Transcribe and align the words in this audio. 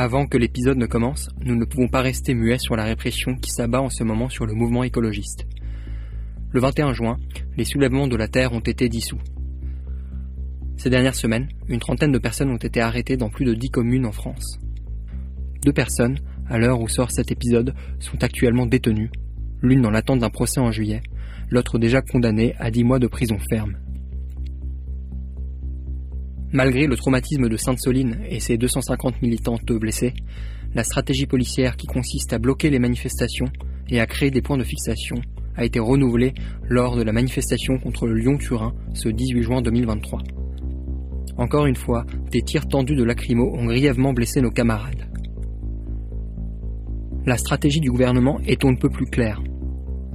Avant 0.00 0.28
que 0.28 0.38
l'épisode 0.38 0.78
ne 0.78 0.86
commence, 0.86 1.28
nous 1.40 1.56
ne 1.56 1.64
pouvons 1.64 1.88
pas 1.88 2.02
rester 2.02 2.32
muets 2.32 2.60
sur 2.60 2.76
la 2.76 2.84
répression 2.84 3.34
qui 3.34 3.50
s'abat 3.50 3.82
en 3.82 3.90
ce 3.90 4.04
moment 4.04 4.28
sur 4.28 4.46
le 4.46 4.54
mouvement 4.54 4.84
écologiste. 4.84 5.44
Le 6.52 6.60
21 6.60 6.92
juin, 6.92 7.16
les 7.56 7.64
soulèvements 7.64 8.06
de 8.06 8.14
la 8.14 8.28
Terre 8.28 8.52
ont 8.52 8.60
été 8.60 8.88
dissous. 8.88 9.18
Ces 10.76 10.88
dernières 10.88 11.16
semaines, 11.16 11.48
une 11.66 11.80
trentaine 11.80 12.12
de 12.12 12.18
personnes 12.18 12.50
ont 12.50 12.58
été 12.58 12.80
arrêtées 12.80 13.16
dans 13.16 13.28
plus 13.28 13.44
de 13.44 13.54
dix 13.54 13.70
communes 13.70 14.06
en 14.06 14.12
France. 14.12 14.60
Deux 15.64 15.72
personnes, 15.72 16.20
à 16.48 16.58
l'heure 16.58 16.80
où 16.80 16.88
sort 16.88 17.10
cet 17.10 17.32
épisode, 17.32 17.74
sont 17.98 18.22
actuellement 18.22 18.66
détenues, 18.66 19.10
l'une 19.62 19.82
dans 19.82 19.90
l'attente 19.90 20.20
d'un 20.20 20.30
procès 20.30 20.60
en 20.60 20.70
juillet, 20.70 21.00
l'autre 21.50 21.76
déjà 21.76 22.02
condamnée 22.02 22.54
à 22.60 22.70
dix 22.70 22.84
mois 22.84 23.00
de 23.00 23.08
prison 23.08 23.38
ferme. 23.50 23.76
Malgré 26.52 26.86
le 26.86 26.96
traumatisme 26.96 27.48
de 27.48 27.56
Sainte-Soline 27.58 28.20
et 28.28 28.40
ses 28.40 28.56
250 28.56 29.20
militantes 29.20 29.70
blessées, 29.72 30.14
la 30.74 30.82
stratégie 30.82 31.26
policière 31.26 31.76
qui 31.76 31.86
consiste 31.86 32.32
à 32.32 32.38
bloquer 32.38 32.70
les 32.70 32.78
manifestations 32.78 33.48
et 33.88 34.00
à 34.00 34.06
créer 34.06 34.30
des 34.30 34.40
points 34.40 34.56
de 34.56 34.64
fixation 34.64 35.16
a 35.56 35.64
été 35.64 35.78
renouvelée 35.78 36.32
lors 36.68 36.96
de 36.96 37.02
la 37.02 37.12
manifestation 37.12 37.78
contre 37.78 38.06
le 38.06 38.14
Lyon-Turin 38.14 38.74
ce 38.94 39.08
18 39.08 39.42
juin 39.42 39.60
2023. 39.60 40.22
Encore 41.36 41.66
une 41.66 41.76
fois, 41.76 42.06
des 42.30 42.42
tirs 42.42 42.66
tendus 42.66 42.96
de 42.96 43.04
lacrymo 43.04 43.54
ont 43.54 43.66
grièvement 43.66 44.12
blessé 44.12 44.40
nos 44.40 44.50
camarades. 44.50 45.06
La 47.26 47.36
stratégie 47.36 47.80
du 47.80 47.90
gouvernement 47.90 48.40
est 48.46 48.64
on 48.64 48.70
ne 48.70 48.76
peut 48.76 48.88
plus 48.88 49.06
claire. 49.06 49.42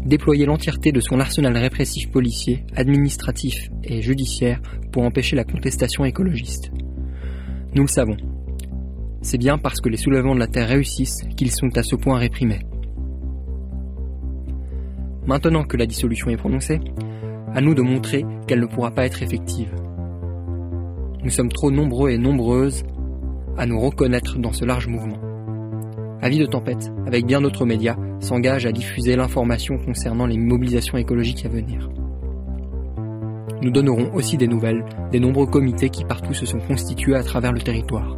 Déployer 0.06 0.46
l'entièreté 0.46 0.92
de 0.92 1.00
son 1.00 1.20
arsenal 1.20 1.56
répressif 1.56 2.12
policier, 2.12 2.66
administratif 2.76 3.70
et 3.84 4.02
judiciaire 4.02 4.62
pour 4.92 5.04
empêcher 5.04 5.36
la 5.36 5.46
contestation 5.46 6.04
écologiste. 6.04 6.72
Nous 7.74 7.84
le 7.84 7.88
savons. 7.88 8.18
C'est 9.22 9.38
bien 9.38 9.58
parce 9.58 9.80
que 9.80 9.88
les 9.88 9.98
soulèvements 9.98 10.36
de 10.36 10.40
la 10.40 10.48
Terre 10.48 10.68
réussissent 10.68 11.22
qu'ils 11.38 11.52
sont 11.52 11.78
à 11.78 11.84
ce 11.84 11.96
point 11.96 12.18
réprimés. 12.18 12.60
Maintenant 15.26 15.64
que 15.64 15.78
la 15.78 15.86
dissolution 15.86 16.30
est 16.30 16.38
prononcée, 16.38 16.82
à 17.54 17.62
nous 17.62 17.74
de 17.74 17.82
montrer 17.82 18.26
qu'elle 18.46 18.60
ne 18.60 18.66
pourra 18.66 18.92
pas 18.92 19.06
être 19.06 19.24
effective. 19.24 19.74
Nous 21.24 21.30
sommes 21.30 21.52
trop 21.52 21.72
nombreux 21.72 22.10
et 22.10 22.18
nombreuses 22.18 22.84
à 23.58 23.66
nous 23.66 23.80
reconnaître 23.80 24.38
dans 24.38 24.52
ce 24.52 24.66
large 24.66 24.88
mouvement. 24.88 25.33
Avis 26.24 26.40
de 26.40 26.46
Tempête, 26.46 26.90
avec 27.06 27.26
bien 27.26 27.42
d'autres 27.42 27.66
médias, 27.66 27.98
s'engage 28.22 28.66
à 28.66 28.72
diffuser 28.72 29.18
l'information 29.18 29.78
concernant 29.78 30.26
les 30.26 30.38
mobilisations 30.38 30.98
écologiques 30.98 31.46
à 31.46 31.50
venir. 31.50 31.90
Nous 33.62 33.72
donnerons 33.72 34.10
aussi 34.14 34.38
des 34.38 34.48
nouvelles 34.48 34.86
des 35.12 35.20
nombreux 35.20 35.48
comités 35.48 35.90
qui 35.90 36.06
partout 36.06 36.34
se 36.34 36.46
sont 36.46 36.62
constitués 36.62 37.16
à 37.16 37.24
travers 37.24 37.52
le 37.52 37.60
territoire. 37.60 38.16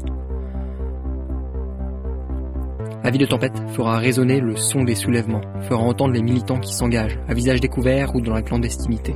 Avis 3.04 3.18
de 3.18 3.26
Tempête 3.26 3.60
fera 3.70 3.98
résonner 3.98 4.40
le 4.40 4.56
son 4.56 4.84
des 4.84 4.94
soulèvements, 4.94 5.42
fera 5.62 5.82
entendre 5.82 6.14
les 6.14 6.22
militants 6.22 6.60
qui 6.60 6.76
s'engagent, 6.76 7.18
à 7.28 7.34
visage 7.34 7.60
découvert 7.60 8.16
ou 8.16 8.22
dans 8.22 8.36
la 8.36 8.44
clandestinité, 8.44 9.16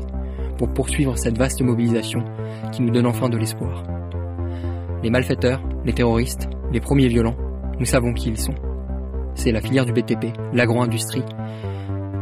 pour 0.58 0.74
poursuivre 0.74 1.16
cette 1.16 1.38
vaste 1.38 1.62
mobilisation 1.62 2.24
qui 2.72 2.82
nous 2.82 2.90
donne 2.90 3.06
enfin 3.06 3.30
de 3.30 3.38
l'espoir. 3.38 3.84
Les 5.04 5.12
malfaiteurs, 5.12 5.62
les 5.86 5.94
terroristes, 5.94 6.50
les 6.74 6.80
premiers 6.80 7.08
violents, 7.08 7.38
nous 7.80 7.86
savons 7.86 8.14
qui 8.14 8.30
ils 8.30 8.38
sont. 8.40 8.56
C'est 9.40 9.54
la 9.54 9.62
filière 9.62 9.86
du 9.86 9.94
BTP, 9.94 10.38
l'agro-industrie, 10.52 11.24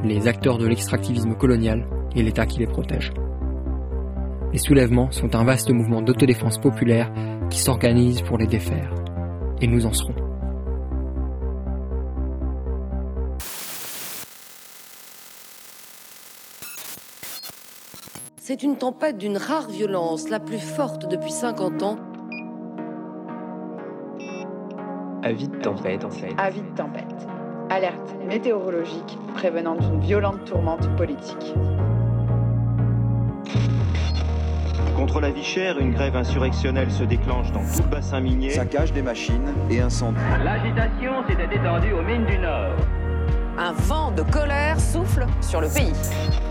les 0.03 0.27
acteurs 0.27 0.59
de 0.59 0.67
l'extractivisme 0.67 1.33
colonial 1.33 1.83
et 2.15 2.21
l'État 2.21 2.45
qui 2.45 2.59
les 2.59 2.67
protège. 2.67 3.11
Les 4.53 4.59
soulèvements 4.59 5.09
sont 5.09 5.33
un 5.33 5.43
vaste 5.43 5.71
mouvement 5.71 6.03
d'autodéfense 6.03 6.59
populaire 6.59 7.11
qui 7.49 7.57
s'organise 7.57 8.21
pour 8.21 8.37
les 8.37 8.45
défaire. 8.45 8.93
Et 9.61 9.67
nous 9.67 9.87
en 9.87 9.93
serons. 9.93 10.13
C'est 18.37 18.61
une 18.61 18.77
tempête 18.77 19.17
d'une 19.17 19.37
rare 19.37 19.69
violence, 19.69 20.29
la 20.29 20.39
plus 20.39 20.59
forte 20.59 21.09
depuis 21.09 21.31
50 21.31 21.81
ans. 21.81 21.97
Avis 25.27 25.49
de 25.49 25.57
tempête. 25.57 26.05
Avis 26.37 26.61
de 26.61 26.73
tempête. 26.73 27.27
Alerte 27.69 28.15
météorologique 28.25 29.17
prévenant 29.35 29.75
d'une 29.75 29.99
violente 29.99 30.45
tourmente 30.45 30.87
politique. 30.95 31.53
Contre 34.95 35.19
la 35.19 35.29
vie 35.29 35.43
chère, 35.43 35.79
une 35.79 35.91
grève 35.91 36.15
insurrectionnelle 36.15 36.89
se 36.89 37.03
déclenche 37.03 37.51
dans 37.51 37.59
tout 37.59 37.83
le 37.83 37.89
bassin 37.89 38.21
minier. 38.21 38.51
Saccage 38.51 38.93
des 38.93 39.01
machines 39.01 39.53
et 39.69 39.81
incendie. 39.81 40.17
L'agitation 40.45 41.11
s'était 41.27 41.53
étendue 41.53 41.91
aux 41.91 42.03
mines 42.03 42.25
du 42.25 42.37
Nord. 42.37 42.77
Un 43.57 43.73
vent 43.73 44.11
de 44.11 44.21
colère 44.21 44.79
souffle 44.79 45.25
sur 45.41 45.59
le 45.59 45.67
pays. 45.67 45.91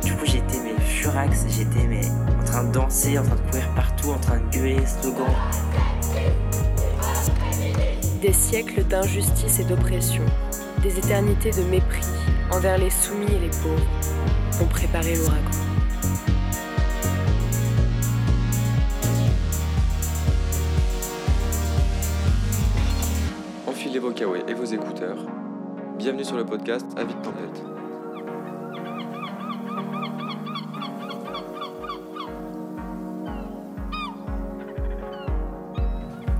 Du 0.04 0.14
coup, 0.16 0.26
j'étais 0.26 0.58
mais 0.62 0.78
furax, 0.82 1.46
j'étais 1.48 1.86
mais 1.88 2.06
en 2.38 2.44
train 2.44 2.64
de 2.64 2.72
danser, 2.72 3.18
en 3.18 3.22
train 3.22 3.36
de 3.36 3.50
courir 3.50 3.68
partout, 3.74 4.10
en 4.10 4.18
train 4.18 4.36
de 4.36 4.54
gueuler 4.54 4.76
les 4.80 4.86
slogans. 4.86 5.24
Des 8.26 8.32
siècles 8.32 8.82
d'injustice 8.82 9.60
et 9.60 9.64
d'oppression, 9.64 10.24
des 10.82 10.98
éternités 10.98 11.52
de 11.52 11.62
mépris 11.70 12.02
envers 12.50 12.76
les 12.76 12.90
soumis 12.90 13.26
et 13.26 13.38
les 13.38 13.50
pauvres 13.50 13.86
ont 14.60 14.66
préparé 14.66 15.14
l'ouragan. 15.14 15.48
Enfilez 23.68 24.00
vos 24.00 24.10
kawaii 24.10 24.42
et 24.48 24.54
vos 24.54 24.64
écouteurs. 24.64 25.18
Bienvenue 25.96 26.24
sur 26.24 26.36
le 26.36 26.44
podcast 26.44 26.84
Avis 26.96 27.14
de 27.14 27.20
tempête. 27.20 27.65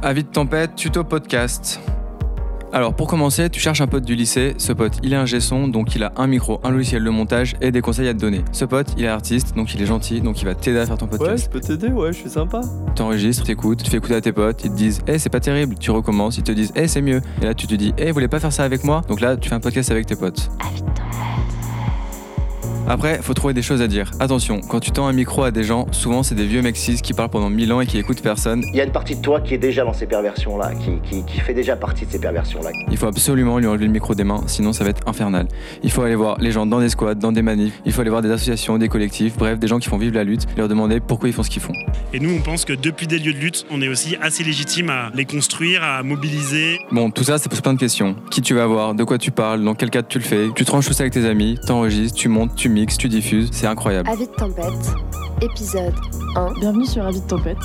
Avis 0.07 0.23
de 0.23 0.29
tempête, 0.29 0.77
tuto 0.77 1.03
podcast. 1.03 1.81
Alors 2.73 2.95
pour 2.95 3.09
commencer, 3.09 3.51
tu 3.51 3.59
cherches 3.59 3.81
un 3.81 3.89
pote 3.89 4.05
du 4.05 4.15
lycée. 4.15 4.55
Ce 4.57 4.73
pote, 4.73 4.99
il 5.03 5.13
est 5.13 5.17
un 5.17 5.27
gesson, 5.27 5.67
donc 5.67 5.97
il 5.97 6.05
a 6.05 6.13
un 6.15 6.29
micro, 6.29 6.61
un 6.63 6.71
logiciel 6.71 7.03
de 7.03 7.11
montage 7.11 7.57
et 7.61 7.73
des 7.73 7.81
conseils 7.81 8.07
à 8.07 8.15
te 8.15 8.21
donner. 8.21 8.45
Ce 8.53 8.65
pote, 8.65 8.95
il 8.97 9.03
est 9.03 9.09
artiste, 9.09 9.57
donc 9.57 9.75
il 9.75 9.83
est 9.83 9.87
gentil, 9.87 10.21
donc 10.21 10.41
il 10.41 10.45
va 10.45 10.55
t'aider 10.55 10.79
à 10.79 10.87
faire 10.87 10.97
ton 10.97 11.09
podcast. 11.09 11.33
Ouais, 11.33 11.37
je 11.39 11.49
peux 11.49 11.59
t'aider, 11.59 11.89
ouais, 11.93 12.13
je 12.13 12.19
suis 12.19 12.31
sympa. 12.31 12.61
T'enregistres, 12.95 13.43
t'écoutes, 13.43 13.83
tu 13.83 13.91
fais 13.91 13.97
écouter 13.97 14.15
à 14.15 14.21
tes 14.21 14.31
potes, 14.31 14.63
ils 14.65 14.71
te 14.71 14.77
disent, 14.77 15.01
hé, 15.09 15.19
c'est 15.19 15.29
pas 15.29 15.41
terrible, 15.41 15.75
tu 15.77 15.91
recommences, 15.91 16.39
ils 16.39 16.45
te 16.45 16.53
disent, 16.53 16.71
hé, 16.77 16.87
c'est 16.87 17.03
mieux. 17.03 17.21
Et 17.43 17.47
là, 17.47 17.55
tu 17.55 17.67
te 17.67 17.75
dis, 17.75 17.93
hé, 17.99 18.07
vous 18.07 18.15
voulez 18.15 18.29
pas 18.29 18.39
faire 18.39 18.53
ça 18.53 18.63
avec 18.63 18.85
moi? 18.85 19.03
Donc 19.09 19.21
là, 19.21 19.37
tu 19.37 19.49
fais 19.49 19.57
un 19.57 19.61
podcast 19.61 19.91
avec 19.91 20.07
tes 20.07 20.15
potes. 20.15 20.53
Après, 22.89 23.21
faut 23.21 23.35
trouver 23.35 23.53
des 23.53 23.63
choses 23.63 23.83
à 23.83 23.89
dire. 23.89 24.13
Attention, 24.21 24.61
quand 24.61 24.79
tu 24.79 24.93
tends 24.93 25.09
un 25.09 25.13
micro 25.13 25.43
à 25.43 25.51
des 25.51 25.65
gens, 25.65 25.87
souvent 25.91 26.23
c'est 26.23 26.37
des 26.37 26.47
vieux 26.47 26.63
mecs 26.63 26.77
cis 26.77 27.03
qui 27.03 27.15
parlent 27.15 27.31
pendant 27.31 27.51
mille 27.51 27.73
ans 27.73 27.81
et 27.81 27.87
qui 27.87 27.99
écoutent 27.99 28.23
personne. 28.23 28.63
Il 28.69 28.77
y 28.77 28.81
a 28.81 28.85
une 28.85 28.93
partie 28.93 29.17
de 29.17 29.21
toi 29.21 29.41
qui 29.41 29.55
est 29.55 29.59
déjà 29.59 29.85
dans 29.85 29.93
ces 29.93 30.07
perversions-là, 30.07 30.73
qui, 30.75 31.01
qui, 31.03 31.25
qui 31.25 31.41
fait 31.41 31.53
déjà 31.53 31.75
partie 31.75 32.07
de 32.07 32.11
ces 32.13 32.21
perversions-là. 32.21 32.71
Il 32.89 32.97
faut 32.97 33.07
absolument 33.07 33.59
lui 33.59 33.67
enlever 33.67 33.87
le 33.87 33.93
micro 33.93 34.15
des 34.15 34.23
mains, 34.23 34.43
sinon 34.47 34.73
ça 34.73 34.85
va 34.85 34.91
être 34.91 35.03
infernal. 35.09 35.49
Il 35.83 35.91
faut 35.91 36.03
aller 36.03 36.15
voir 36.15 36.39
les 36.39 36.53
gens 36.53 36.65
dans 36.65 36.79
des 36.79 36.89
squats, 36.89 37.17
dans 37.17 37.33
des 37.33 37.43
manifs, 37.43 37.75
il 37.85 37.93
faut 37.93 38.03
aller 38.03 38.11
voir 38.11 38.23
des 38.23 38.31
associations, 38.31 38.79
des 38.79 38.89
collectifs, 38.89 39.37
bref, 39.37 39.59
des 39.59 39.67
gens 39.67 39.81
qui 39.81 39.89
font 39.89 39.99
vivre 39.99 40.15
la 40.15 40.23
lutte, 40.23 40.47
leur 40.57 40.69
demander 40.69 41.01
pourquoi 41.01 41.29
ils 41.29 41.33
font 41.33 41.43
ce 41.43 41.51
qu'ils 41.51 41.63
font. 41.63 41.75
Et 42.13 42.21
nous, 42.21 42.31
on 42.31 42.41
pense 42.41 42.65
que 42.65 42.73
depuis 42.73 43.09
des 43.09 43.19
lieux 43.19 43.33
de 43.33 43.39
lutte, 43.39 43.67
on 43.71 43.83
est 43.83 43.89
aussi 43.89 44.17
assez 44.23 44.45
légitime 44.45 44.91
à 44.91 45.11
les 45.13 45.25
construire, 45.25 45.83
à 45.83 46.05
mobiliser. 46.05 46.79
Bon, 46.93 47.11
tout 47.11 47.25
ça, 47.25 47.39
ça 47.39 47.49
pose 47.49 47.61
plein 47.61 47.75
de 47.75 47.81
questions. 47.81 48.15
Qui 48.31 48.43
tu 48.43 48.55
vas 48.55 48.67
voir, 48.67 48.95
de 48.95 49.03
quoi 49.03 49.19
tu 49.19 49.33
parles, 49.33 49.65
dans 49.65 49.75
quel 49.75 49.91
cadre 49.91 50.07
tu 50.07 50.19
le 50.19 50.25
fais, 50.25 50.51
tu 50.55 50.65
tranches 50.65 50.87
tout 50.87 50.93
ça 50.93 51.03
avec 51.03 51.13
tes 51.13 51.27
amis, 51.27 51.59
t'enregistres, 51.67 52.17
tu 52.17 52.29
montes, 52.29 52.55
tu 52.55 52.69
mixes, 52.77 52.99
tu 52.99 53.09
diffuses, 53.09 53.49
c'est 53.53 53.67
incroyable. 53.67 54.07
Avis 54.11 54.27
de 54.27 54.33
tempête, 54.33 54.95
épisode 55.41 55.95
1, 56.37 56.53
Bienvenue 56.61 56.85
sur 56.85 57.07
Avis 57.07 57.23
de 57.23 57.27
tempête, 57.27 57.57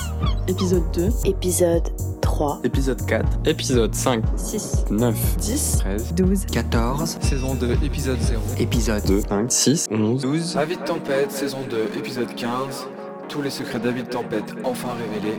épisode 0.48 0.90
2, 0.94 1.10
épisode 1.26 1.82
3, 2.22 2.60
Épisode 2.64 3.04
4. 3.04 3.28
Épisode 3.44 3.94
5, 3.94 4.24
6, 4.36 4.86
9, 4.90 5.36
10, 5.36 5.76
13, 5.80 6.14
12, 6.14 6.46
14, 6.46 7.18
saison 7.20 7.54
2, 7.54 7.72
épisode 7.84 8.18
0, 8.20 8.40
épisode 8.58 9.04
2, 9.06 9.20
5, 9.20 9.52
6, 9.52 9.88
11. 9.90 10.22
12. 10.22 10.56
Avis 10.56 10.76
de 10.78 10.82
tempête, 10.82 11.30
saison 11.30 11.58
2, 11.68 11.98
épisode 11.98 12.34
15. 12.34 12.86
Tous 13.28 13.42
les 13.42 13.50
secrets 13.50 13.80
d'Avis 13.80 14.04
de 14.04 14.08
tempête 14.08 14.54
enfin 14.64 14.88
révélés. 14.94 15.36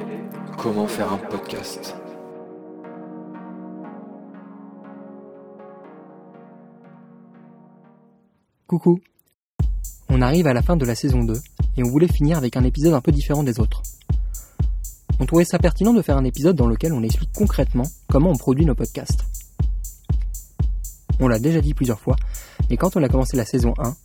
Comment 0.56 0.86
faire 0.86 1.12
un 1.12 1.18
podcast? 1.18 1.95
Coucou. 8.68 9.00
On 10.15 10.21
arrive 10.21 10.45
à 10.45 10.54
la 10.54 10.62
fin 10.62 10.77
de 10.77 10.86
la 10.86 10.94
saison 10.94 11.24
2 11.24 11.33
et 11.75 11.83
on 11.83 11.89
voulait 11.89 12.07
finir 12.07 12.38
avec 12.38 12.56
un 12.56 12.63
épisode 12.63 12.94
un 12.94 13.01
peu 13.01 13.12
différent 13.12 13.42
des 13.42 13.60
autres. 13.60 13.81
On 15.19 15.25
trouvait 15.25 15.44
ça 15.44 15.57
pertinent 15.57 15.92
de 15.92 16.04
faire 16.04 16.18
un 16.18 16.24
épisode 16.24 16.56
dans 16.56 16.68
lequel 16.68 16.94
on 16.94 17.01
explique 17.01 17.31
concrètement 17.33 17.86
comment 18.10 18.30
on 18.30 18.38
produit 18.38 18.63
nos 18.63 18.75
podcasts. 18.75 19.25
On 21.19 21.27
l'a 21.27 21.39
déjà 21.39 21.62
dit 21.62 21.74
plusieurs 21.74 22.00
fois, 22.00 22.15
mais 22.69 22.77
quand 22.77 22.95
on 22.95 23.01
a 23.01 23.10
commencé 23.10 23.36
la 23.36 23.44
saison 23.44 23.74
1, 23.80 23.95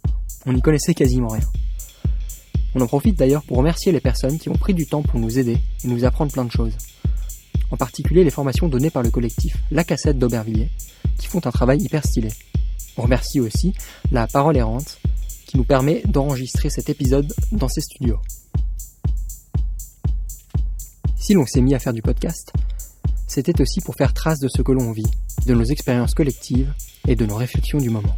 on 0.46 0.52
n'y 0.55 0.62
connaissait 0.62 0.94
quasiment 0.94 1.28
rien. 1.28 1.44
On 2.75 2.81
en 2.81 2.87
profite 2.87 3.19
d'ailleurs 3.19 3.43
pour 3.43 3.58
remercier 3.58 3.93
les 3.93 4.00
personnes 4.00 4.38
qui 4.38 4.49
ont 4.49 4.56
pris 4.56 4.72
du 4.72 4.87
temps 4.87 5.02
pour 5.02 5.20
nous 5.20 5.38
aider 5.38 5.58
et 5.84 5.88
nous 5.88 6.06
apprendre 6.06 6.32
plein 6.32 6.46
de 6.46 6.50
choses. 6.50 6.72
en 7.70 7.76
particulier 7.76 8.25
les 8.25 8.31
formations 8.31 8.69
données 8.69 8.88
par 8.88 9.02
le 9.02 9.10
collectif 9.10 9.58
La 9.70 9.84
Cassette 9.84 10.19
d'Aubervilliers, 10.19 10.70
qui 11.19 11.26
font 11.26 11.46
un 11.46 11.50
travail 11.50 11.82
hyper 11.82 12.02
stylé. 12.02 12.31
On 12.96 13.02
remercie 13.02 13.40
aussi 13.40 13.75
la 14.10 14.26
Parole 14.26 14.56
Errante, 14.56 14.99
qui 15.48 15.56
nous 15.56 15.64
permet 15.64 16.02
d'enregistrer 16.06 16.68
cet 16.68 16.90
épisode 16.90 17.32
dans 17.52 17.68
ses 17.68 17.80
studios. 17.80 18.20
Si 21.16 21.32
l'on 21.32 21.46
s'est 21.46 21.62
mis 21.62 21.74
à 21.74 21.78
faire 21.78 21.94
du 21.94 22.02
podcast, 22.02 22.52
c'était 23.26 23.58
aussi 23.62 23.80
pour 23.80 23.94
faire 23.94 24.12
trace 24.12 24.40
de 24.40 24.48
ce 24.48 24.60
que 24.60 24.72
l'on 24.72 24.92
vit, 24.92 25.10
de 25.46 25.54
nos 25.54 25.64
expériences 25.64 26.14
collectives 26.14 26.72
et 27.06 27.16
de 27.16 27.24
nos 27.24 27.34
réflexions 27.34 27.78
du 27.78 27.88
moment. 27.88 28.14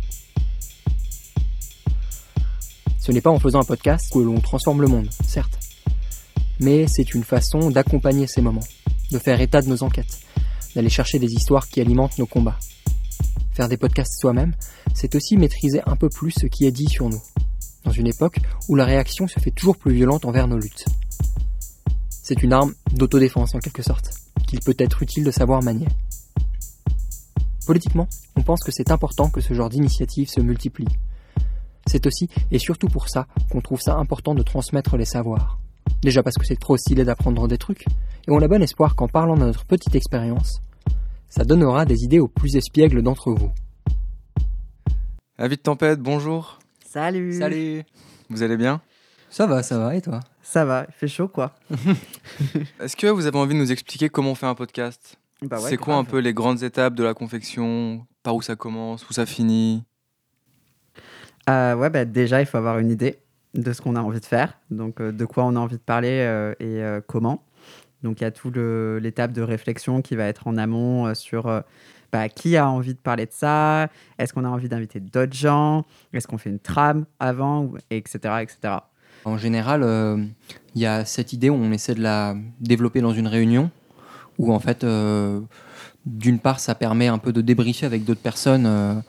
Ce 2.98 3.12
n'est 3.12 3.20
pas 3.20 3.30
en 3.30 3.38
faisant 3.38 3.60
un 3.60 3.64
podcast 3.64 4.12
que 4.12 4.18
l'on 4.18 4.40
transforme 4.40 4.82
le 4.82 4.88
monde, 4.88 5.08
certes, 5.24 5.60
mais 6.58 6.88
c'est 6.88 7.14
une 7.14 7.24
façon 7.24 7.70
d'accompagner 7.70 8.26
ces 8.26 8.42
moments, 8.42 8.66
de 9.12 9.18
faire 9.20 9.40
état 9.40 9.62
de 9.62 9.68
nos 9.68 9.84
enquêtes, 9.84 10.18
d'aller 10.74 10.90
chercher 10.90 11.20
des 11.20 11.32
histoires 11.32 11.68
qui 11.68 11.80
alimentent 11.80 12.18
nos 12.18 12.26
combats. 12.26 12.58
Faire 13.52 13.68
des 13.68 13.76
podcasts 13.76 14.20
soi-même, 14.20 14.54
c'est 14.94 15.14
aussi 15.14 15.36
maîtriser 15.36 15.80
un 15.86 15.96
peu 15.96 16.08
plus 16.08 16.30
ce 16.32 16.46
qui 16.46 16.66
est 16.66 16.72
dit 16.72 16.88
sur 16.88 17.08
nous, 17.08 17.20
dans 17.84 17.92
une 17.92 18.06
époque 18.06 18.38
où 18.68 18.74
la 18.74 18.84
réaction 18.84 19.26
se 19.28 19.40
fait 19.40 19.50
toujours 19.50 19.76
plus 19.76 19.92
violente 19.92 20.24
envers 20.24 20.48
nos 20.48 20.58
luttes. 20.58 20.84
C'est 22.08 22.42
une 22.42 22.52
arme 22.52 22.74
d'autodéfense 22.92 23.54
en 23.54 23.58
quelque 23.58 23.82
sorte, 23.82 24.10
qu'il 24.46 24.60
peut 24.60 24.76
être 24.78 25.02
utile 25.02 25.24
de 25.24 25.30
savoir 25.30 25.62
manier. 25.62 25.88
Politiquement, 27.66 28.08
on 28.36 28.42
pense 28.42 28.62
que 28.62 28.72
c'est 28.72 28.90
important 28.90 29.30
que 29.30 29.40
ce 29.40 29.54
genre 29.54 29.68
d'initiative 29.68 30.28
se 30.28 30.40
multiplie. 30.40 30.88
C'est 31.86 32.06
aussi 32.06 32.28
et 32.50 32.58
surtout 32.58 32.88
pour 32.88 33.08
ça 33.08 33.26
qu'on 33.50 33.60
trouve 33.60 33.80
ça 33.80 33.96
important 33.96 34.34
de 34.34 34.42
transmettre 34.42 34.96
les 34.96 35.04
savoirs. 35.04 35.58
Déjà 36.02 36.22
parce 36.22 36.36
que 36.36 36.46
c'est 36.46 36.58
trop 36.58 36.76
stylé 36.76 37.04
d'apprendre 37.04 37.48
des 37.48 37.58
trucs, 37.58 37.84
et 37.86 38.30
on 38.30 38.40
a 38.40 38.48
bon 38.48 38.62
espoir 38.62 38.94
qu'en 38.94 39.08
parlant 39.08 39.36
de 39.36 39.44
notre 39.44 39.64
petite 39.64 39.94
expérience, 39.94 40.62
ça 41.30 41.44
donnera 41.44 41.86
des 41.86 42.02
idées 42.04 42.18
aux 42.18 42.28
plus 42.28 42.56
espiègles 42.56 43.02
d'entre 43.02 43.30
vous. 43.30 43.50
Avis 45.38 45.56
de 45.56 45.62
tempête, 45.62 46.00
bonjour. 46.00 46.58
Salut. 46.84 47.38
Salut. 47.38 47.84
Vous 48.28 48.42
allez 48.42 48.56
bien? 48.56 48.82
Ça 49.30 49.46
va, 49.46 49.62
ça 49.62 49.78
va, 49.78 49.94
et 49.94 50.02
toi? 50.02 50.20
Ça 50.42 50.64
va, 50.64 50.84
il 50.88 50.92
fait 50.92 51.08
chaud 51.08 51.28
quoi. 51.28 51.54
Est-ce 52.80 52.96
que 52.96 53.06
vous 53.06 53.26
avez 53.26 53.38
envie 53.38 53.54
de 53.54 53.60
nous 53.60 53.72
expliquer 53.72 54.08
comment 54.08 54.32
on 54.32 54.34
fait 54.34 54.46
un 54.46 54.56
podcast? 54.56 55.16
Bah 55.42 55.58
ouais, 55.60 55.70
C'est 55.70 55.76
quoi 55.76 55.94
un 55.94 56.04
peu 56.04 56.18
les 56.18 56.34
grandes 56.34 56.62
étapes 56.62 56.94
de 56.94 57.04
la 57.04 57.14
confection? 57.14 58.04
Par 58.22 58.34
où 58.34 58.42
ça 58.42 58.56
commence? 58.56 59.08
Où 59.08 59.12
ça 59.12 59.24
finit? 59.24 59.84
Euh, 61.48 61.74
Ouais, 61.74 61.88
bah 61.88 62.04
déjà, 62.04 62.40
il 62.42 62.46
faut 62.46 62.58
avoir 62.58 62.78
une 62.78 62.90
idée 62.90 63.20
de 63.54 63.72
ce 63.72 63.80
qu'on 63.80 63.96
a 63.96 64.00
envie 64.00 64.20
de 64.20 64.26
faire, 64.26 64.58
donc 64.70 65.00
euh, 65.00 65.12
de 65.12 65.24
quoi 65.24 65.44
on 65.44 65.56
a 65.56 65.58
envie 65.58 65.76
de 65.76 65.82
parler 65.82 66.20
euh, 66.20 66.52
et 66.60 66.82
euh, 66.82 67.00
comment. 67.06 67.42
Donc 68.02 68.20
il 68.20 68.24
y 68.24 68.26
a 68.26 68.30
tout 68.30 68.50
l'étape 68.50 69.32
de 69.32 69.42
réflexion 69.42 70.02
qui 70.02 70.16
va 70.16 70.24
être 70.24 70.46
en 70.46 70.56
amont 70.56 71.06
euh, 71.06 71.14
sur 71.14 71.46
euh, 71.46 71.60
bah, 72.12 72.28
qui 72.28 72.56
a 72.56 72.68
envie 72.68 72.94
de 72.94 72.98
parler 72.98 73.26
de 73.26 73.32
ça, 73.32 73.88
est-ce 74.18 74.32
qu'on 74.32 74.44
a 74.44 74.48
envie 74.48 74.68
d'inviter 74.68 75.00
d'autres 75.00 75.34
gens, 75.34 75.84
est-ce 76.12 76.26
qu'on 76.26 76.38
fait 76.38 76.50
une 76.50 76.58
trame 76.58 77.04
avant, 77.20 77.72
etc. 77.90 78.18
etc. 78.40 78.74
En 79.24 79.36
général, 79.36 79.82
euh, 79.82 80.16
il 80.74 80.80
y 80.80 80.86
a 80.86 81.04
cette 81.04 81.32
idée 81.32 81.50
où 81.50 81.54
on 81.54 81.70
essaie 81.70 81.94
de 81.94 82.02
la 82.02 82.34
développer 82.60 83.00
dans 83.00 83.12
une 83.12 83.28
réunion, 83.28 83.70
où 84.38 84.52
en 84.52 84.58
fait, 84.58 84.84
d'une 86.06 86.38
part, 86.38 86.58
ça 86.58 86.74
permet 86.74 87.08
un 87.08 87.18
peu 87.18 87.32
de 87.32 87.42
débriefer 87.42 87.84
avec 87.84 88.04
d'autres 88.04 88.22
personnes 88.22 89.02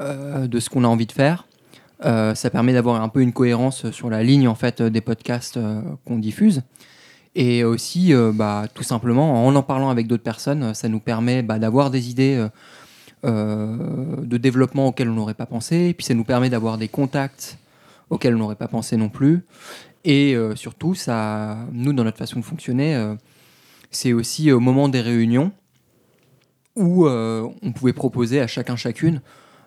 de 0.00 0.60
ce 0.60 0.70
qu'on 0.70 0.84
a 0.84 0.86
envie 0.86 1.06
de 1.06 1.12
faire. 1.12 1.48
Ça 2.00 2.50
permet 2.50 2.72
d'avoir 2.72 3.02
un 3.02 3.08
peu 3.08 3.20
une 3.20 3.32
cohérence 3.32 3.90
sur 3.90 4.08
la 4.08 4.22
ligne 4.22 4.46
en 4.46 4.54
fait 4.54 4.80
des 4.80 5.00
podcasts 5.00 5.58
qu'on 6.04 6.18
diffuse. 6.18 6.62
Et 7.40 7.62
aussi, 7.62 8.12
euh, 8.12 8.32
bah, 8.34 8.66
tout 8.74 8.82
simplement, 8.82 9.46
en 9.46 9.54
en 9.54 9.62
parlant 9.62 9.90
avec 9.90 10.08
d'autres 10.08 10.24
personnes, 10.24 10.74
ça 10.74 10.88
nous 10.88 10.98
permet 10.98 11.42
bah, 11.42 11.60
d'avoir 11.60 11.88
des 11.88 12.10
idées 12.10 12.34
euh, 12.34 12.48
euh, 13.24 14.16
de 14.24 14.36
développement 14.38 14.88
auxquelles 14.88 15.08
on 15.08 15.14
n'aurait 15.14 15.34
pas 15.34 15.46
pensé. 15.46 15.76
Et 15.90 15.94
puis 15.94 16.04
ça 16.04 16.14
nous 16.14 16.24
permet 16.24 16.50
d'avoir 16.50 16.78
des 16.78 16.88
contacts 16.88 17.56
auxquels 18.10 18.34
on 18.34 18.38
n'aurait 18.38 18.56
pas 18.56 18.66
pensé 18.66 18.96
non 18.96 19.08
plus. 19.08 19.44
Et 20.04 20.34
euh, 20.34 20.56
surtout, 20.56 20.96
ça, 20.96 21.58
nous, 21.70 21.92
dans 21.92 22.02
notre 22.02 22.18
façon 22.18 22.40
de 22.40 22.44
fonctionner, 22.44 22.96
euh, 22.96 23.14
c'est 23.92 24.12
aussi 24.12 24.50
au 24.50 24.58
moment 24.58 24.88
des 24.88 25.00
réunions 25.00 25.52
où 26.74 27.06
euh, 27.06 27.48
on 27.62 27.70
pouvait 27.70 27.92
proposer 27.92 28.40
à 28.40 28.48
chacun 28.48 28.74
chacune 28.74 29.20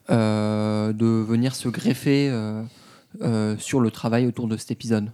euh, 0.09 0.91
de 0.91 1.05
venir 1.05 1.55
se 1.55 1.69
greffer 1.69 2.29
euh, 2.29 2.63
euh, 3.21 3.55
sur 3.57 3.79
le 3.79 3.91
travail 3.91 4.27
autour 4.27 4.49
de 4.49 4.57
cet 4.57 4.71
épisode. 4.71 5.09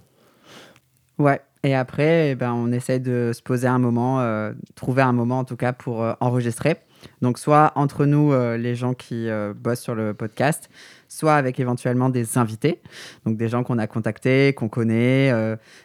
Ouais, 1.19 1.39
et 1.63 1.75
après, 1.75 2.31
eh 2.31 2.35
ben, 2.35 2.53
on 2.53 2.71
essaye 2.71 2.99
de 2.99 3.31
se 3.33 3.41
poser 3.41 3.67
un 3.67 3.79
moment, 3.79 4.21
euh, 4.21 4.53
trouver 4.75 5.01
un 5.01 5.13
moment 5.13 5.39
en 5.39 5.43
tout 5.43 5.55
cas 5.55 5.73
pour 5.73 6.03
euh, 6.03 6.13
enregistrer. 6.19 6.77
Donc, 7.21 7.39
soit 7.39 7.71
entre 7.75 8.05
nous, 8.05 8.31
euh, 8.31 8.57
les 8.57 8.75
gens 8.75 8.93
qui 8.93 9.27
bossent 9.55 9.81
sur 9.81 9.95
le 9.95 10.13
podcast, 10.13 10.69
soit 11.07 11.35
avec 11.35 11.59
éventuellement 11.59 12.09
des 12.09 12.37
invités, 12.37 12.81
donc 13.25 13.37
des 13.37 13.49
gens 13.49 13.63
qu'on 13.63 13.77
a 13.77 13.87
contactés, 13.87 14.53
qu'on 14.53 14.67
connaît, 14.67 15.31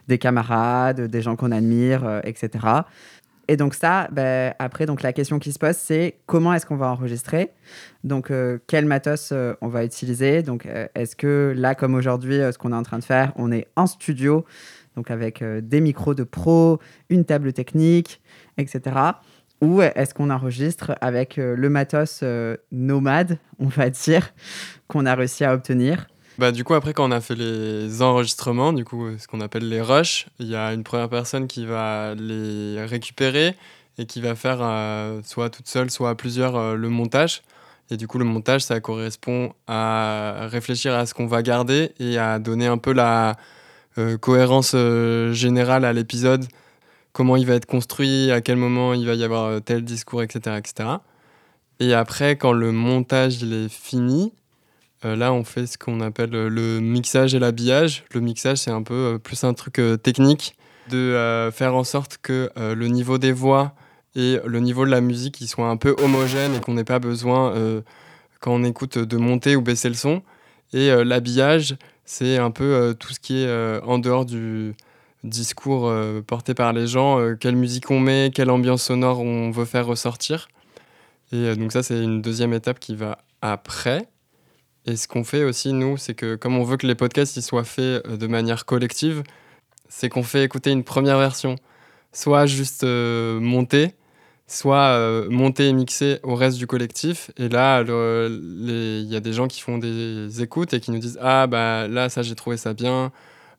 des 0.09 0.19
camarades, 0.19 1.03
des 1.03 1.23
gens 1.23 1.37
qu'on 1.37 1.53
admire, 1.53 2.21
etc. 2.25 2.51
Et 3.49 3.57
donc 3.57 3.75
ça, 3.75 4.09
ben, 4.11 4.55
après, 4.59 4.87
donc 4.87 5.03
la 5.03 5.13
question 5.13 5.39
qui 5.39 5.53
se 5.53 5.59
pose, 5.59 5.77
c'est 5.77 6.17
comment 6.27 6.55
est-ce 6.55 6.65
qu'on 6.65 6.77
va 6.77 6.89
enregistrer? 6.91 7.51
Donc, 8.05 8.33
quel 8.67 8.87
matos 8.87 9.33
on 9.61 9.69
va 9.69 9.85
utiliser? 9.85 10.43
Donc, 10.43 10.67
est-ce 10.95 11.15
que 11.15 11.53
là, 11.57 11.75
comme 11.75 11.95
aujourd'hui, 11.95 12.37
ce 12.37 12.59
qu'on 12.59 12.73
est 12.73 12.77
en 12.77 12.83
train 12.83 12.99
de 12.99 13.05
faire, 13.05 13.33
on 13.37 13.53
est 13.53 13.69
en 13.77 13.87
studio, 13.87 14.45
donc 14.97 15.11
avec 15.11 15.43
euh, 15.43 15.61
des 15.63 15.81
micros 15.81 16.15
de 16.15 16.25
pro, 16.25 16.79
une 17.09 17.25
table 17.25 17.53
technique, 17.53 18.21
etc. 18.59 18.97
Ou 19.61 19.81
est-ce 19.81 20.13
qu'on 20.13 20.31
enregistre 20.31 20.97
avec 21.01 21.39
euh, 21.39 21.55
le 21.57 21.69
matos 21.69 22.21
euh, 22.23 22.57
nomade, 22.73 23.39
on 23.59 23.69
va 23.69 23.91
dire, 23.91 24.33
qu'on 24.89 25.07
a 25.07 25.15
réussi 25.15 25.45
à 25.45 25.55
obtenir? 25.55 26.09
Bah, 26.39 26.51
du 26.51 26.65
coup, 26.65 26.75
après, 26.75 26.93
quand 26.95 27.07
on 27.07 27.13
a 27.13 27.21
fait 27.21 27.35
les 27.35 28.03
enregistrements, 28.03 28.73
du 28.73 28.85
coup, 28.85 29.07
ce 29.19 29.27
qu'on 29.27 29.41
appelle 29.41 29.69
les 29.69 29.81
rushs, 29.81 30.27
il 30.39 30.49
y 30.49 30.57
a 30.57 30.73
une 30.73 30.83
première 30.83 31.09
personne 31.09 31.47
qui 31.47 31.67
va 31.67 32.15
les 32.15 32.85
récupérer 32.85 33.55
et 33.99 34.07
qui 34.07 34.23
va 34.23 34.35
faire 34.35 34.59
soit 35.25 35.51
toute 35.51 35.69
seule, 35.69 35.91
soit 35.91 36.09
à 36.09 36.15
plusieurs 36.15 36.75
le 36.75 36.89
montage. 36.89 37.43
Et 37.91 37.99
du 37.99 38.09
coup, 38.09 38.17
le 38.17 38.25
montage, 38.25 38.63
ça 38.63 38.81
correspond 38.81 39.53
à 39.67 40.47
réfléchir 40.51 40.95
à 40.95 41.05
ce 41.05 41.13
qu'on 41.13 41.27
va 41.27 41.43
garder 41.43 41.93
et 42.01 42.17
à 42.17 42.39
donner 42.39 42.67
un 42.67 42.79
peu 42.79 42.95
la 42.95 43.37
cohérence 44.21 44.73
euh, 44.75 45.33
générale 45.33 45.85
à 45.85 45.93
l'épisode, 45.93 46.47
comment 47.13 47.37
il 47.37 47.47
va 47.47 47.55
être 47.55 47.67
construit, 47.67 48.31
à 48.31 48.41
quel 48.41 48.57
moment 48.57 48.95
il 48.95 49.07
va 49.07 49.15
y 49.15 49.25
avoir 49.25 49.45
euh, 49.45 49.61
tel 49.61 49.85
discours, 49.85 50.23
etc., 50.23 50.57
etc. 50.59 50.89
Et 51.81 51.95
après, 51.95 52.37
quand 52.37 52.53
le 52.53 52.73
montage 52.73 53.43
il 53.43 53.53
est 53.53 53.69
fini, 53.69 54.33
euh, 55.05 55.17
là, 55.17 55.33
on 55.33 55.45
fait 55.45 55.67
ce 55.67 55.79
qu'on 55.79 56.01
appelle 56.01 56.35
euh, 56.35 56.49
le 56.49 56.81
mixage 56.81 57.35
et 57.35 57.39
l'habillage. 57.39 58.05
Le 58.15 58.21
mixage, 58.21 58.59
c'est 58.59 58.71
un 58.71 58.83
peu 58.83 59.15
euh, 59.15 59.19
plus 59.19 59.43
un 59.45 59.53
truc 59.53 59.79
euh, 59.79 59.97
technique 59.97 60.57
de 60.91 60.97
euh, 60.97 61.51
faire 61.51 61.75
en 61.75 61.85
sorte 61.85 62.19
que 62.23 62.51
euh, 62.57 62.75
le 62.75 62.89
niveau 62.89 63.19
des 63.19 63.33
voix 63.33 63.75
et 64.15 64.39
le 64.45 64.61
niveau 64.61 64.85
de 64.85 64.91
la 64.91 65.01
musique 65.01 65.41
ils 65.41 65.47
soient 65.47 65.69
un 65.69 65.77
peu 65.77 65.97
homogènes 66.03 66.55
et 66.55 66.61
qu'on 66.61 66.75
n'ait 66.75 66.85
pas 66.85 66.99
besoin, 66.99 67.55
euh, 67.55 67.81
quand 68.41 68.53
on 68.53 68.63
écoute, 68.63 68.99
de 68.99 69.17
monter 69.17 69.57
ou 69.57 69.63
baisser 69.63 69.89
le 69.89 69.95
son. 69.95 70.23
Et 70.73 70.91
euh, 70.91 71.05
l'habillage, 71.05 71.77
c'est 72.13 72.37
un 72.37 72.51
peu 72.51 72.75
euh, 72.75 72.93
tout 72.93 73.15
ce 73.15 73.21
qui 73.21 73.43
est 73.43 73.47
euh, 73.47 73.81
en 73.85 73.99
dehors 73.99 74.27
du 74.27 74.75
discours 75.25 75.89
euh, 75.89 76.21
porté 76.21 76.53
par 76.53 76.75
les 76.75 76.87
gens, 76.87 77.35
quelle 77.41 77.57
musique 77.57 77.91
on 77.91 78.01
met, 78.01 78.31
quelle 78.35 78.51
ambiance 78.51 78.83
sonore 78.83 79.21
on 79.21 79.51
veut 79.51 79.65
faire 79.65 79.87
ressortir. 79.87 80.49
Et 81.33 81.57
donc 81.57 81.73
ça, 81.73 81.83
c'est 81.83 82.03
une 82.03 82.21
deuxième 82.21 82.53
étape 82.53 82.79
qui 82.79 82.95
va 82.95 83.25
après. 83.41 84.09
Et 84.85 84.97
ce 84.97 85.09
qu'on 85.09 85.25
fait 85.25 85.45
aussi, 85.45 85.73
nous, 85.73 85.97
c'est 85.97 86.13
que 86.13 86.35
comme 86.37 86.59
on 86.59 86.65
veut 86.65 86.77
que 86.77 86.87
les 86.87 86.95
podcasts 86.95 87.35
ils 87.39 87.43
soient 87.43 87.65
faits 87.65 88.07
de 88.07 88.27
manière 88.27 88.67
collective, 88.67 89.23
c'est 89.89 90.11
qu'on 90.11 90.23
fait 90.23 90.45
écouter 90.45 90.71
une 90.71 90.85
première 90.85 91.19
version, 91.19 91.57
soit 92.13 92.45
juste 92.45 92.85
euh, 92.85 93.41
montée, 93.41 93.95
soit 94.53 94.97
euh, 94.97 95.29
montée 95.31 95.69
et 95.69 95.73
mixée 95.73 96.21
au 96.23 96.35
reste 96.35 96.59
du 96.59 96.67
collectif. 96.67 97.31
Et 97.37 97.49
là, 97.49 97.83
il 97.83 99.07
y 99.07 99.17
a 99.17 99.21
des 99.21 99.33
gens 99.33 99.49
qui 99.49 99.61
font 99.61 99.79
des 99.79 100.43
écoutes 100.43 100.75
et 100.75 100.81
qui 100.81 100.91
nous 100.91 100.99
disent 100.99 101.19
Ah, 101.21 101.47
bah 101.47 101.89
là, 101.89 102.09
ça, 102.09 102.23
j'ai 102.23 102.35
trouvé 102.35 102.57
ça 102.57 102.75
bien, 102.75 103.13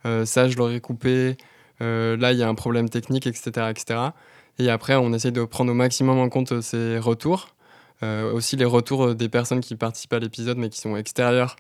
euh, 0.06 0.26
ça, 0.26 0.48
je 0.48 0.58
l'aurais 0.58 0.80
coupé, 0.80 1.38
euh, 1.82 2.16
là, 2.18 2.32
il 2.32 2.40
y 2.40 2.44
a 2.44 2.50
un 2.50 2.56
problème 2.56 2.90
technique, 2.90 3.28
etc., 3.28 3.68
etc. 3.70 4.00
Et 4.60 4.70
après, 4.70 4.96
on 4.96 5.14
essaye 5.14 5.32
de 5.32 5.44
prendre 5.46 5.72
au 5.72 5.76
maximum 5.76 6.20
en 6.20 6.30
compte 6.30 6.62
ces 6.62 6.98
retours. 7.00 7.50
Aussi 8.34 8.58
les 8.58 8.66
retours 8.66 9.16
des 9.16 9.30
personnes 9.30 9.62
qui 9.62 9.78
participent 9.78 10.12
à 10.12 10.20
l'épisode 10.20 10.58
mais 10.58 10.68
qui 10.68 10.78
sont 10.78 10.98
extérieures 10.98 11.56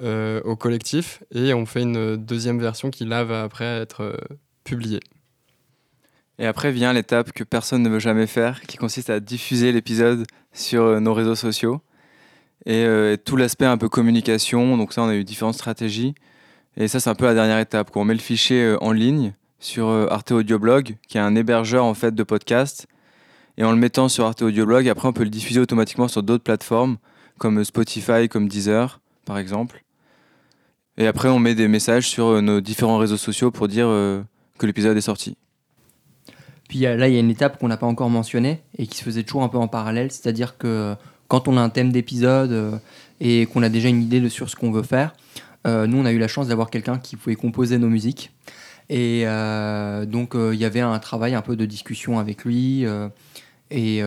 au 0.00 0.54
collectif. 0.54 1.20
Et 1.34 1.52
on 1.52 1.66
fait 1.66 1.82
une 1.82 2.16
deuxième 2.16 2.60
version 2.60 2.90
qui 2.90 3.04
là 3.04 3.24
va 3.24 3.42
après 3.42 3.64
être 3.64 4.16
publiée. 4.62 5.00
Et 6.40 6.46
après 6.46 6.72
vient 6.72 6.94
l'étape 6.94 7.32
que 7.32 7.44
personne 7.44 7.82
ne 7.82 7.90
veut 7.90 7.98
jamais 7.98 8.26
faire, 8.26 8.62
qui 8.62 8.78
consiste 8.78 9.10
à 9.10 9.20
diffuser 9.20 9.72
l'épisode 9.72 10.26
sur 10.54 10.84
euh, 10.84 10.98
nos 10.98 11.12
réseaux 11.12 11.34
sociaux. 11.34 11.82
Et 12.64 12.84
euh, 12.86 13.18
tout 13.22 13.36
l'aspect 13.36 13.66
un 13.66 13.76
peu 13.76 13.90
communication, 13.90 14.78
donc 14.78 14.94
ça 14.94 15.02
on 15.02 15.08
a 15.08 15.14
eu 15.14 15.22
différentes 15.22 15.54
stratégies. 15.54 16.14
Et 16.78 16.88
ça 16.88 16.98
c'est 16.98 17.10
un 17.10 17.14
peu 17.14 17.26
la 17.26 17.34
dernière 17.34 17.58
étape, 17.58 17.90
quand 17.90 18.00
on 18.00 18.04
met 18.06 18.14
le 18.14 18.20
fichier 18.20 18.62
euh, 18.62 18.82
en 18.82 18.92
ligne 18.92 19.34
sur 19.58 19.88
Arte 19.88 20.32
Audioblog, 20.32 20.96
qui 21.06 21.18
est 21.18 21.20
un 21.20 21.36
hébergeur 21.36 21.84
en 21.84 21.92
fait 21.92 22.14
de 22.14 22.22
podcasts. 22.22 22.86
Et 23.58 23.64
en 23.64 23.72
le 23.72 23.76
mettant 23.76 24.08
sur 24.08 24.24
Arte 24.24 24.40
Audioblog, 24.40 24.88
après, 24.88 25.06
on 25.06 25.12
peut 25.12 25.24
le 25.24 25.28
diffuser 25.28 25.60
automatiquement 25.60 26.08
sur 26.08 26.22
d'autres 26.22 26.44
plateformes, 26.44 26.96
comme 27.36 27.62
Spotify, 27.62 28.30
comme 28.30 28.48
Deezer, 28.48 29.00
par 29.26 29.36
exemple. 29.36 29.84
Et 30.96 31.06
après, 31.06 31.28
on 31.28 31.38
met 31.38 31.54
des 31.54 31.68
messages 31.68 32.08
sur 32.08 32.40
nos 32.40 32.62
différents 32.62 32.96
réseaux 32.96 33.18
sociaux 33.18 33.50
pour 33.50 33.68
dire 33.68 33.88
que 34.58 34.66
l'épisode 34.66 34.96
est 34.96 35.02
sorti. 35.02 35.36
Puis 36.70 36.78
là, 36.78 37.08
il 37.08 37.14
y 37.14 37.16
a 37.16 37.20
une 37.20 37.30
étape 37.30 37.58
qu'on 37.58 37.68
n'a 37.68 37.76
pas 37.76 37.86
encore 37.86 38.08
mentionnée 38.08 38.62
et 38.78 38.86
qui 38.86 38.96
se 38.96 39.02
faisait 39.02 39.24
toujours 39.24 39.42
un 39.42 39.48
peu 39.48 39.58
en 39.58 39.68
parallèle, 39.68 40.10
c'est-à-dire 40.10 40.56
que 40.56 40.94
quand 41.28 41.46
on 41.48 41.56
a 41.56 41.60
un 41.60 41.68
thème 41.68 41.92
d'épisode 41.92 42.52
euh, 42.52 42.76
et 43.20 43.46
qu'on 43.46 43.62
a 43.62 43.68
déjà 43.68 43.88
une 43.88 44.00
idée 44.00 44.20
de 44.20 44.28
sur 44.28 44.48
ce 44.48 44.56
qu'on 44.56 44.70
veut 44.70 44.82
faire, 44.82 45.12
nous, 45.66 45.98
on 45.98 46.06
a 46.06 46.12
eu 46.12 46.18
la 46.18 46.26
chance 46.26 46.48
d'avoir 46.48 46.70
quelqu'un 46.70 46.98
qui 46.98 47.16
pouvait 47.16 47.36
composer 47.36 47.76
nos 47.76 47.90
musiques. 47.90 48.30
Et 48.88 49.26
donc, 50.06 50.34
il 50.34 50.58
y 50.58 50.64
avait 50.64 50.80
un 50.80 50.98
travail 50.98 51.34
un 51.34 51.42
peu 51.42 51.54
de 51.54 51.66
discussion 51.66 52.18
avec 52.18 52.46
lui. 52.46 52.86
Et, 53.70 54.02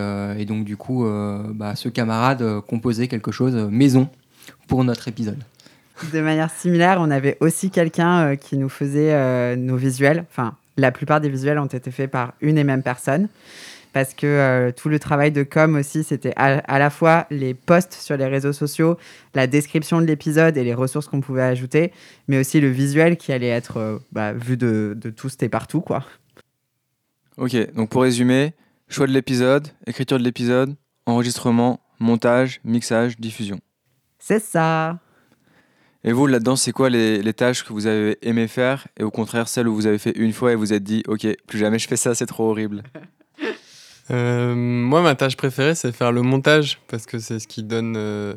donc, 0.48 0.64
du 0.64 0.76
coup, 0.76 1.06
bah, 1.50 1.76
ce 1.76 1.88
camarade 1.88 2.60
composait 2.66 3.06
quelque 3.06 3.30
chose 3.30 3.54
maison 3.70 4.08
pour 4.66 4.82
notre 4.82 5.06
épisode. 5.06 5.44
De 6.12 6.20
manière 6.20 6.50
similaire, 6.50 6.98
on 7.00 7.10
avait 7.10 7.36
aussi 7.40 7.70
quelqu'un 7.70 8.26
euh, 8.26 8.36
qui 8.36 8.56
nous 8.56 8.68
faisait 8.68 9.12
euh, 9.12 9.54
nos 9.54 9.76
visuels. 9.76 10.24
Enfin, 10.30 10.56
la 10.76 10.92
plupart 10.92 11.20
des 11.20 11.28
visuels 11.28 11.58
ont 11.58 11.66
été 11.66 11.90
faits 11.90 12.10
par 12.10 12.34
une 12.40 12.58
et 12.58 12.64
même 12.64 12.82
personne. 12.82 13.28
Parce 13.92 14.12
que 14.12 14.26
euh, 14.26 14.72
tout 14.72 14.88
le 14.88 14.98
travail 14.98 15.30
de 15.30 15.44
com 15.44 15.76
aussi, 15.76 16.02
c'était 16.02 16.32
à, 16.34 16.78
la 16.80 16.90
fois 16.90 17.26
les 17.30 17.54
posts 17.54 17.92
sur 17.92 18.16
les 18.16 18.26
réseaux 18.26 18.52
sociaux, 18.52 18.98
la 19.34 19.46
description 19.46 20.00
de 20.00 20.06
l'épisode 20.06 20.56
et 20.56 20.64
les 20.64 20.74
ressources 20.74 21.06
qu'on 21.06 21.20
pouvait 21.20 21.42
ajouter, 21.42 21.92
mais 22.26 22.38
aussi 22.38 22.60
le 22.60 22.68
visuel 22.68 23.16
qui 23.16 23.32
allait 23.32 23.46
être 23.46 24.00
bah, 24.10 24.32
vu 24.32 24.56
de, 24.56 24.96
de 25.00 25.10
tous 25.10 25.36
et 25.42 25.48
partout. 25.48 25.80
quoi. 25.80 26.04
Ok, 27.36 27.56
donc 27.74 27.90
pour 27.90 28.02
résumer, 28.02 28.52
choix 28.88 29.06
de 29.06 29.12
l'épisode, 29.12 29.68
écriture 29.86 30.18
de 30.18 30.24
l'épisode, 30.24 30.74
enregistrement, 31.06 31.80
montage, 32.00 32.60
mixage, 32.64 33.18
diffusion. 33.18 33.60
C'est 34.18 34.42
ça. 34.42 34.98
Et 36.04 36.12
vous, 36.12 36.26
là-dedans, 36.26 36.54
c'est 36.54 36.72
quoi 36.72 36.90
les, 36.90 37.32
tâches 37.32 37.64
que 37.64 37.72
vous 37.72 37.86
avez 37.86 38.18
aimé 38.22 38.46
faire 38.46 38.86
et 38.98 39.02
au 39.02 39.10
contraire 39.10 39.48
celles 39.48 39.66
où 39.66 39.74
vous 39.74 39.86
avez 39.86 39.98
fait 39.98 40.12
une 40.16 40.32
fois 40.32 40.52
et 40.52 40.54
vous 40.54 40.74
êtes 40.74 40.84
dit, 40.84 41.02
ok, 41.08 41.26
plus 41.46 41.58
jamais 41.58 41.78
je 41.78 41.88
fais 41.88 41.96
ça, 41.96 42.14
c'est 42.14 42.26
trop 42.26 42.50
horrible 42.50 42.82
euh, 44.10 44.54
Moi, 44.54 45.00
ma 45.00 45.14
tâche 45.14 45.36
préférée, 45.36 45.74
c'est 45.74 45.92
faire 45.92 46.12
le 46.12 46.20
montage 46.20 46.78
parce 46.88 47.06
que 47.06 47.18
c'est 47.18 47.38
ce 47.38 47.48
qui 47.48 47.62
donne 47.62 47.94
euh, 47.96 48.34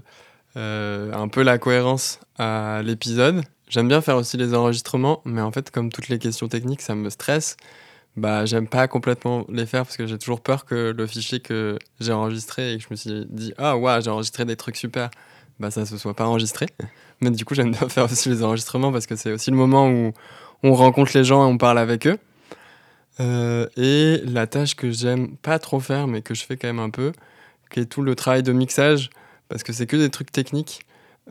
euh, 0.56 1.12
un 1.14 1.28
peu 1.28 1.44
la 1.44 1.58
cohérence 1.58 2.22
à 2.38 2.82
l'épisode. 2.84 3.44
J'aime 3.68 3.90
bien 3.90 4.00
faire 4.00 4.16
aussi 4.16 4.38
les 4.38 4.54
enregistrements, 4.54 5.22
mais 5.26 5.42
en 5.42 5.52
fait, 5.52 5.70
comme 5.70 5.92
toutes 5.92 6.08
les 6.08 6.20
questions 6.20 6.48
techniques, 6.48 6.82
ça 6.82 6.96
me 6.96 7.10
stresse. 7.10 7.58
Bah, 8.16 8.46
j'aime 8.46 8.68
pas 8.68 8.88
complètement 8.88 9.46
les 9.50 9.66
faire 9.66 9.84
parce 9.84 9.98
que 9.98 10.08
j'ai 10.08 10.18
toujours 10.18 10.40
peur 10.40 10.66
que 10.66 10.96
le 10.98 11.06
fichier 11.06 11.42
que 11.42 11.78
j'ai 12.00 12.14
enregistré 12.14 12.74
et 12.74 12.78
que 12.78 12.84
je 12.84 12.88
me 12.90 12.96
suis 12.96 13.26
dit, 13.30 13.54
ah, 13.58 13.78
ouais, 13.78 14.02
j'ai 14.02 14.10
enregistré 14.10 14.46
des 14.46 14.56
trucs 14.56 14.78
super 14.78 15.10
bah, 15.60 15.72
ça 15.72 15.86
se 15.86 15.98
soit 15.98 16.14
pas 16.14 16.28
enregistré. 16.28 16.68
Mais 17.22 17.32
du 17.32 17.46
coup, 17.46 17.56
j'aime 17.56 17.72
bien 17.72 17.90
faire 17.90 18.06
aussi 18.06 18.30
les 18.30 18.44
enregistrements 18.44 18.92
parce 18.92 19.08
que 19.08 19.16
c'est 19.16 19.32
aussi 19.32 19.52
le 19.52 19.58
moment 19.58 19.90
où 19.90 20.14
on 20.64 20.74
rencontre 20.74 21.12
les 21.16 21.24
gens 21.24 21.48
et 21.48 21.52
on 21.52 21.58
parle 21.58 21.80
avec 21.80 22.08
eux. 22.08 22.18
Euh, 23.20 23.68
et 23.76 24.22
la 24.26 24.46
tâche 24.46 24.76
que 24.76 24.92
j'aime 24.92 25.36
pas 25.38 25.60
trop 25.60 25.80
faire, 25.80 26.08
mais 26.08 26.22
que 26.22 26.36
je 26.36 26.46
fais 26.46 26.56
quand 26.56 26.68
même 26.68 26.80
un 26.80 26.92
peu, 26.92 27.12
qui 27.72 27.80
est 27.80 27.86
tout 27.86 28.04
le 28.04 28.16
travail 28.16 28.44
de 28.44 28.52
mixage, 28.52 29.10
parce 29.50 29.64
que 29.64 29.74
c'est 29.74 29.88
que 29.88 29.98
des 29.98 30.10
trucs 30.10 30.32
techniques 30.32 30.82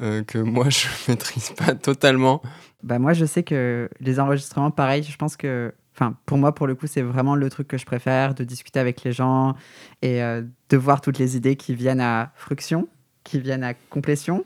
euh, 0.02 0.24
que 0.24 0.38
moi 0.56 0.68
je 0.68 0.86
maîtrise 1.08 1.50
pas 1.50 1.74
totalement. 1.74 2.42
Bah 2.82 2.98
moi, 2.98 3.12
je 3.12 3.24
sais 3.24 3.42
que 3.42 3.88
les 4.00 4.20
enregistrements, 4.20 4.70
pareil, 4.70 5.02
je 5.02 5.16
pense 5.16 5.36
que 5.36 5.72
Enfin, 5.98 6.14
pour 6.26 6.36
moi, 6.36 6.54
pour 6.54 6.66
le 6.66 6.74
coup, 6.74 6.86
c'est 6.86 7.00
vraiment 7.00 7.34
le 7.34 7.48
truc 7.48 7.68
que 7.68 7.78
je 7.78 7.86
préfère, 7.86 8.34
de 8.34 8.44
discuter 8.44 8.78
avec 8.78 9.02
les 9.02 9.12
gens 9.12 9.54
et 10.02 10.22
euh, 10.22 10.42
de 10.68 10.76
voir 10.76 11.00
toutes 11.00 11.18
les 11.18 11.38
idées 11.38 11.56
qui 11.56 11.74
viennent 11.74 12.02
à 12.02 12.32
fruction 12.34 12.86
qui 13.26 13.40
viennent 13.40 13.64
à 13.64 13.74
complétion, 13.74 14.44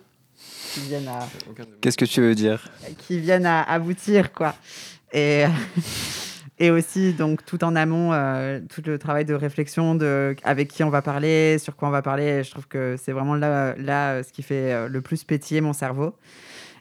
qui 0.73 0.81
viennent 0.81 1.09
à... 1.09 1.21
Qu'est-ce 1.81 1.97
que 1.97 2.05
tu 2.05 2.21
veux 2.21 2.35
dire 2.35 2.69
Qui 2.99 3.19
viennent 3.19 3.47
à 3.47 3.63
aboutir, 3.63 4.33
quoi. 4.33 4.55
Et, 5.13 5.45
et 6.59 6.71
aussi, 6.71 7.13
donc, 7.13 7.45
tout 7.45 7.65
en 7.65 7.75
amont, 7.77 8.13
euh, 8.13 8.61
tout 8.69 8.83
le 8.85 8.99
travail 8.99 9.25
de 9.25 9.35
réflexion 9.35 9.95
de 9.95 10.37
avec 10.45 10.69
qui 10.69 10.85
on 10.85 10.91
va 10.91 11.03
parler, 11.03 11.59
sur 11.59 11.77
quoi 11.77 11.89
on 11.89 11.93
va 11.93 12.03
parler. 12.03 12.45
Je 12.45 12.51
trouve 12.51 12.69
que 12.69 12.97
c'est 13.03 13.13
vraiment 13.13 13.35
là, 13.35 13.75
là 13.77 14.23
ce 14.23 14.33
qui 14.33 14.43
fait 14.43 14.73
euh, 14.73 14.89
le 14.89 15.01
plus 15.01 15.25
pétiller 15.25 15.61
mon 15.61 15.73
cerveau. 15.73 16.15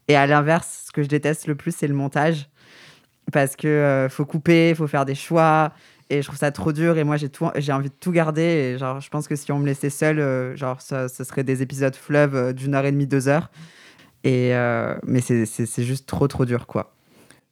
Et 0.07 0.15
à 0.15 0.27
l'inverse, 0.27 0.85
ce 0.87 0.91
que 0.91 1.03
je 1.03 1.07
déteste 1.07 1.47
le 1.47 1.55
plus, 1.55 1.75
c'est 1.75 1.87
le 1.87 1.93
montage. 1.93 2.49
Parce 3.31 3.55
que 3.55 3.67
euh, 3.67 4.09
faut 4.09 4.25
couper, 4.25 4.69
il 4.69 4.75
faut 4.75 4.87
faire 4.87 5.05
des 5.05 5.15
choix, 5.15 5.71
et 6.09 6.21
je 6.21 6.27
trouve 6.27 6.39
ça 6.39 6.51
trop 6.51 6.71
dur 6.71 6.97
et 6.97 7.03
moi 7.03 7.17
j'ai 7.17 7.29
tout 7.29 7.47
j'ai 7.55 7.71
envie 7.71 7.89
de 7.89 7.95
tout 7.99 8.11
garder 8.11 8.41
et 8.41 8.77
genre 8.77 8.99
je 8.99 9.09
pense 9.09 9.27
que 9.27 9.35
si 9.35 9.51
on 9.51 9.59
me 9.59 9.65
laissait 9.65 9.91
seul 9.91 10.19
euh, 10.19 10.55
genre 10.55 10.81
ça, 10.81 11.07
ce 11.07 11.23
serait 11.23 11.43
des 11.43 11.61
épisodes 11.61 11.95
fleuve 11.95 12.35
euh, 12.35 12.53
d'une 12.53 12.73
heure 12.73 12.85
et 12.85 12.91
demie 12.91 13.07
deux 13.07 13.27
heures. 13.27 13.49
Et 14.23 14.53
euh, 14.53 14.95
mais 15.05 15.21
c'est 15.21 15.83
juste 15.83 16.05
trop 16.07 16.27
trop 16.27 16.45
dur 16.45 16.67
quoi. 16.67 16.93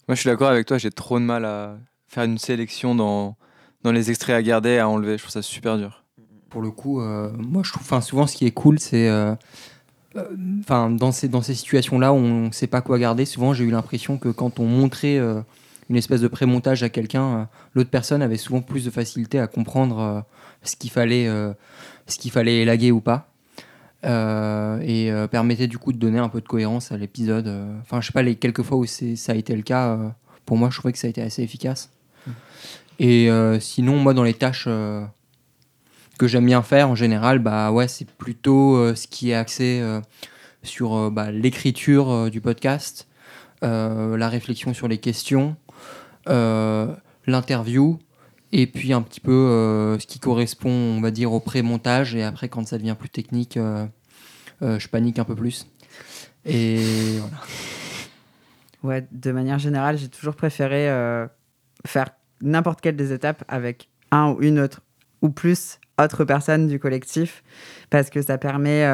Moi 0.07 0.15
je 0.15 0.21
suis 0.21 0.29
d'accord 0.29 0.49
avec 0.49 0.65
toi 0.65 0.77
j'ai 0.77 0.91
trop 0.91 1.19
de 1.19 1.23
mal 1.23 1.45
à 1.45 1.77
faire 2.07 2.23
une 2.23 2.37
sélection 2.37 2.95
dans 2.95 3.37
dans 3.83 3.91
les 3.91 4.09
extraits 4.09 4.35
à 4.35 4.41
garder 4.41 4.79
à 4.79 4.89
enlever. 4.89 5.13
Je 5.13 5.23
trouve 5.23 5.31
ça 5.31 5.41
super 5.41 5.77
dur. 5.77 6.03
Pour 6.49 6.61
le 6.61 6.71
coup 6.71 6.99
moi 6.99 7.61
je 7.63 7.71
trouve 7.71 7.83
enfin 7.83 8.01
souvent 8.01 8.25
ce 8.25 8.35
qui 8.35 8.45
est 8.47 8.51
cool 8.51 8.79
c'est 8.79 9.09
enfin 10.61 10.89
dans 10.89 11.11
ces 11.11 11.27
dans 11.27 11.41
ces 11.41 11.53
situations 11.53 11.99
là 11.99 12.11
où 12.11 12.17
on 12.17 12.51
sait 12.51 12.67
pas 12.67 12.81
quoi 12.81 12.97
garder 12.97 13.25
souvent 13.25 13.53
j'ai 13.53 13.63
eu 13.65 13.69
l'impression 13.69 14.17
que 14.17 14.29
quand 14.29 14.59
on 14.59 14.65
montrait 14.65 15.21
une 15.89 15.95
espèce 15.95 16.21
de 16.21 16.27
pré-montage 16.27 16.83
à 16.83 16.89
quelqu'un, 16.89 17.23
euh, 17.23 17.45
l'autre 17.73 17.89
personne 17.89 18.21
avait 18.21 18.37
souvent 18.37 18.61
plus 18.61 18.85
de 18.85 18.89
facilité 18.89 19.39
à 19.39 19.47
comprendre 19.47 19.99
euh, 19.99 20.21
ce 20.63 20.75
qu'il 20.75 20.91
fallait, 20.91 21.27
euh, 21.27 21.53
ce 22.07 22.17
qu'il 22.17 22.31
fallait 22.31 22.61
élaguer 22.61 22.91
ou 22.91 23.01
pas. 23.01 23.31
et 24.03 25.11
permettait 25.31 25.67
du 25.67 25.77
coup 25.77 25.91
de 25.91 25.97
donner 25.97 26.19
un 26.19 26.29
peu 26.29 26.41
de 26.41 26.47
cohérence 26.47 26.91
à 26.91 26.97
l'épisode. 26.97 27.47
Enfin, 27.81 27.99
je 28.01 28.07
sais 28.07 28.13
pas, 28.13 28.21
les 28.21 28.35
quelques 28.35 28.63
fois 28.63 28.77
où 28.77 28.85
ça 28.85 29.31
a 29.31 29.35
été 29.35 29.55
le 29.55 29.63
cas, 29.63 29.97
pour 30.45 30.55
moi, 30.55 30.69
je 30.71 30.77
trouvais 30.77 30.93
que 30.93 30.99
ça 30.99 31.07
a 31.07 31.09
été 31.09 31.21
assez 31.21 31.41
efficace. 31.43 31.89
Mmh. 32.25 32.31
Et 32.99 33.29
sinon, 33.59 33.97
moi, 33.97 34.13
dans 34.13 34.23
les 34.23 34.35
tâches 34.35 34.69
que 36.17 36.27
j'aime 36.27 36.45
bien 36.45 36.61
faire 36.61 36.89
en 36.89 36.95
général, 36.95 37.39
bah 37.39 37.71
ouais, 37.71 37.89
c'est 37.89 38.09
plutôt 38.09 38.95
ce 38.95 39.07
qui 39.07 39.31
est 39.31 39.35
axé 39.35 39.83
sur 40.63 41.11
bah, 41.11 41.31
l'écriture 41.31 42.31
du 42.31 42.39
podcast, 42.39 43.07
la 43.61 44.29
réflexion 44.29 44.73
sur 44.73 44.87
les 44.87 44.99
questions, 44.99 45.57
euh, 45.66 45.66
l'interview 47.27 47.99
et 48.51 48.67
puis 48.67 48.93
un 48.93 49.01
petit 49.01 49.19
peu 49.19 49.31
euh, 49.31 49.99
ce 49.99 50.07
qui 50.07 50.19
correspond, 50.19 50.71
on 50.71 51.01
va 51.01 51.11
dire, 51.11 51.33
au 51.33 51.39
pré-montage. 51.39 52.15
Et 52.15 52.23
après, 52.23 52.49
quand 52.49 52.65
ça 52.65 52.77
devient 52.77 52.95
plus 52.97 53.09
technique, 53.09 53.57
euh, 53.57 53.85
je 54.61 54.87
panique 54.87 55.19
un 55.19 55.25
peu 55.25 55.35
plus. 55.35 55.67
Et 56.45 57.19
voilà. 57.19 57.37
Ouais, 58.83 59.07
de 59.11 59.31
manière 59.31 59.59
générale, 59.59 59.97
j'ai 59.97 60.07
toujours 60.07 60.35
préféré 60.35 60.87
faire 61.85 62.09
n'importe 62.41 62.79
quelle 62.79 62.95
des 62.95 63.11
étapes 63.11 63.43
avec 63.47 63.89
un 64.11 64.29
ou 64.29 64.41
une 64.41 64.59
autre 64.59 64.81
ou 65.21 65.29
plus 65.29 65.79
autres 65.99 66.23
personnes 66.23 66.67
du 66.67 66.79
collectif 66.79 67.43
parce 67.89 68.09
que 68.09 68.21
ça 68.21 68.37
permet 68.37 68.87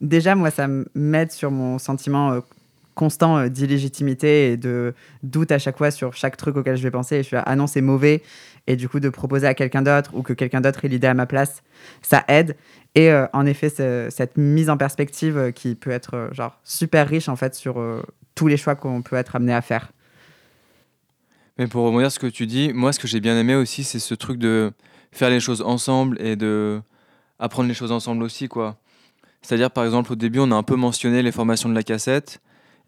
déjà 0.00 0.36
moi 0.36 0.50
ça 0.50 0.68
m'aide 0.94 1.32
sur 1.32 1.50
mon 1.50 1.78
sentiment 1.78 2.40
constant 2.94 3.38
euh, 3.38 3.48
d'illégitimité 3.48 4.52
et 4.52 4.56
de 4.56 4.94
doute 5.22 5.52
à 5.52 5.58
chaque 5.58 5.78
fois 5.78 5.90
sur 5.90 6.14
chaque 6.14 6.36
truc 6.36 6.56
auquel 6.56 6.76
je 6.76 6.82
vais 6.82 6.90
penser. 6.90 7.16
Et 7.16 7.22
je 7.22 7.28
suis 7.28 7.36
ah 7.36 7.56
non, 7.56 7.66
c'est 7.66 7.80
mauvais. 7.80 8.22
Et 8.66 8.76
du 8.76 8.88
coup, 8.88 9.00
de 9.00 9.08
proposer 9.08 9.46
à 9.46 9.54
quelqu'un 9.54 9.82
d'autre 9.82 10.10
ou 10.14 10.22
que 10.22 10.32
quelqu'un 10.32 10.60
d'autre 10.60 10.84
ait 10.84 10.88
l'idée 10.88 11.06
à 11.06 11.14
ma 11.14 11.26
place, 11.26 11.62
ça 12.02 12.24
aide. 12.28 12.56
Et 12.94 13.10
euh, 13.10 13.26
en 13.32 13.46
effet, 13.46 13.70
cette 14.10 14.36
mise 14.36 14.70
en 14.70 14.76
perspective 14.76 15.38
euh, 15.38 15.50
qui 15.50 15.74
peut 15.74 15.90
être 15.90 16.30
genre 16.32 16.58
super 16.64 17.08
riche 17.08 17.28
en 17.28 17.36
fait 17.36 17.54
sur 17.54 17.82
tous 18.34 18.48
les 18.48 18.56
choix 18.56 18.74
qu'on 18.74 19.02
peut 19.02 19.16
être 19.16 19.36
amené 19.36 19.54
à 19.54 19.60
faire. 19.60 19.92
Mais 21.58 21.66
pour 21.66 21.84
rebondir 21.84 22.10
ce 22.10 22.18
que 22.18 22.26
tu 22.26 22.46
dis, 22.46 22.72
moi, 22.72 22.92
ce 22.92 22.98
que 22.98 23.06
j'ai 23.06 23.20
bien 23.20 23.38
aimé 23.38 23.54
aussi, 23.54 23.84
c'est 23.84 23.98
ce 23.98 24.14
truc 24.14 24.38
de 24.38 24.72
faire 25.12 25.30
les 25.30 25.40
choses 25.40 25.62
ensemble 25.62 26.20
et 26.20 26.36
de 26.36 26.80
apprendre 27.38 27.68
les 27.68 27.74
choses 27.74 27.92
ensemble 27.92 28.22
aussi, 28.22 28.48
quoi. 28.48 28.76
C'est-à-dire, 29.42 29.70
par 29.70 29.84
exemple, 29.84 30.12
au 30.12 30.16
début, 30.16 30.38
on 30.38 30.50
a 30.52 30.54
un 30.54 30.62
peu 30.62 30.76
mentionné 30.76 31.22
les 31.22 31.32
formations 31.32 31.68
de 31.68 31.74
la 31.74 31.82
cassette. 31.82 32.40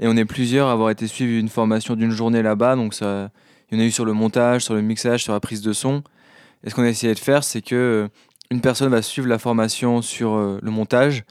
Et 0.03 0.09
on 0.09 0.17
est 0.17 0.25
plusieurs 0.25 0.67
à 0.67 0.73
avoir 0.73 0.91
été 0.91 1.07
suivi 1.07 1.39
une 1.39 1.49
formation 1.49 1.95
d'une 1.95 2.11
journée 2.11 2.43
là-bas. 2.43 2.75
Donc, 2.75 2.97
il 3.01 3.05
y 3.05 3.77
en 3.77 3.79
a 3.79 3.85
eu 3.85 3.93
sur 3.93 4.05
le 4.05 4.13
montage, 4.13 4.65
sur 4.65 4.75
le 4.75 4.83
mixage, 4.83 5.23
sur 5.23 5.33
la 5.33 5.39
prise 5.39 5.63
de 5.63 5.73
son. 5.73 6.03
Et 6.65 6.71
ce 6.71 6.75
qu'on 6.75 6.83
a 6.83 6.89
essayé 6.89 7.15
de 7.15 7.21
faire, 7.21 7.45
c'est 7.45 7.63
que 7.63 7.77
euh, 7.77 8.09
une 8.51 8.61
personne 8.61 8.89
va 8.89 9.01
suivre 9.01 9.29
la 9.29 9.39
formation 9.39 10.03
sur 10.03 10.35
euh, 10.35 10.59
le 10.61 10.71
montage 10.73 11.23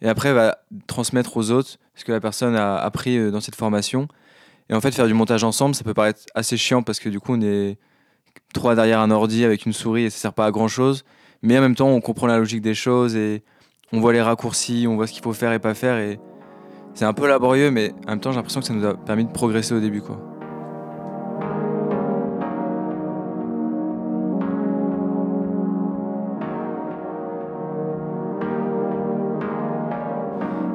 et 0.00 0.08
après 0.08 0.32
va 0.32 0.58
transmettre 0.86 1.36
aux 1.36 1.50
autres 1.50 1.78
ce 1.96 2.04
que 2.04 2.12
la 2.12 2.20
personne 2.20 2.54
a 2.54 2.76
appris 2.76 3.18
euh, 3.18 3.32
dans 3.32 3.40
cette 3.40 3.56
formation. 3.56 4.06
Et 4.68 4.74
en 4.74 4.80
fait, 4.80 4.92
faire 4.92 5.08
du 5.08 5.14
montage 5.14 5.42
ensemble, 5.42 5.74
ça 5.74 5.82
peut 5.82 5.94
paraître 5.94 6.22
assez 6.36 6.56
chiant 6.56 6.84
parce 6.84 7.00
que 7.00 7.08
du 7.08 7.18
coup, 7.18 7.34
on 7.34 7.40
est 7.40 7.78
trois 8.54 8.76
derrière 8.76 9.00
un 9.00 9.10
ordi 9.10 9.44
avec 9.44 9.66
une 9.66 9.72
souris 9.72 10.04
et 10.04 10.10
ça 10.10 10.18
sert 10.18 10.34
pas 10.34 10.46
à 10.46 10.50
grand 10.52 10.68
chose. 10.68 11.04
Mais 11.42 11.58
en 11.58 11.62
même 11.62 11.74
temps, 11.74 11.88
on 11.88 12.00
comprend 12.00 12.28
la 12.28 12.38
logique 12.38 12.62
des 12.62 12.74
choses 12.74 13.16
et 13.16 13.42
on 13.92 13.98
voit 13.98 14.12
les 14.12 14.22
raccourcis, 14.22 14.86
on 14.88 14.94
voit 14.94 15.08
ce 15.08 15.12
qu'il 15.12 15.22
faut 15.22 15.32
faire 15.32 15.52
et 15.52 15.58
pas 15.58 15.74
faire. 15.74 16.16
C'est 16.94 17.04
un 17.04 17.12
peu 17.12 17.26
laborieux, 17.26 17.70
mais 17.70 17.92
en 18.06 18.10
même 18.10 18.20
temps, 18.20 18.30
j'ai 18.30 18.36
l'impression 18.36 18.60
que 18.60 18.66
ça 18.66 18.74
nous 18.74 18.84
a 18.84 18.94
permis 18.94 19.24
de 19.24 19.30
progresser 19.30 19.74
au 19.74 19.80
début, 19.80 20.02
quoi. 20.02 20.18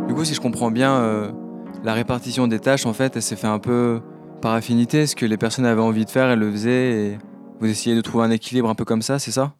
Du 0.08 0.14
coup, 0.14 0.24
si 0.24 0.34
je 0.34 0.40
comprends 0.42 0.72
bien, 0.72 0.96
euh, 0.96 1.32
la 1.84 1.94
répartition 1.94 2.48
des 2.48 2.60
tâches, 2.60 2.86
en 2.86 2.94
fait, 2.94 3.16
elle 3.16 3.22
s'est 3.22 3.36
fait 3.36 3.48
un 3.48 3.60
peu 3.60 4.02
par 4.42 4.54
affinité. 4.54 5.06
Ce 5.08 5.16
que 5.16 5.26
les 5.26 5.38
personnes 5.38 5.66
avaient 5.66 5.82
envie 5.82 6.06
de 6.06 6.10
faire, 6.10 6.30
elles 6.30 6.40
le 6.40 6.52
faisaient. 6.52 7.18
Vous 7.60 7.68
essayez 7.68 7.96
de 7.96 8.02
trouver 8.02 8.26
un 8.26 8.32
équilibre 8.32 8.70
un 8.70 8.76
peu 8.76 8.86
comme 8.86 9.02
ça, 9.02 9.20
c'est 9.20 9.32
ça? 9.32 9.54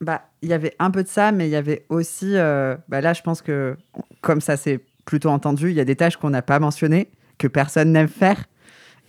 Bah, 0.00 0.22
il 0.42 0.48
y 0.48 0.52
avait 0.52 0.74
un 0.78 0.90
peu 0.90 1.02
de 1.02 1.08
ça, 1.08 1.32
mais 1.32 1.48
il 1.48 1.50
y 1.50 1.56
avait 1.56 1.84
aussi. 1.88 2.36
Euh, 2.36 2.76
bah 2.88 3.00
là, 3.00 3.12
je 3.12 3.22
pense 3.22 3.42
que 3.42 3.76
comme 4.20 4.40
ça 4.40 4.56
c'est 4.56 4.80
plutôt 5.08 5.30
entendu, 5.30 5.70
il 5.70 5.74
y 5.74 5.80
a 5.80 5.86
des 5.86 5.96
tâches 5.96 6.18
qu'on 6.18 6.28
n'a 6.28 6.42
pas 6.42 6.58
mentionnées, 6.58 7.08
que 7.38 7.48
personne 7.48 7.92
n'aime 7.92 8.08
faire. 8.08 8.44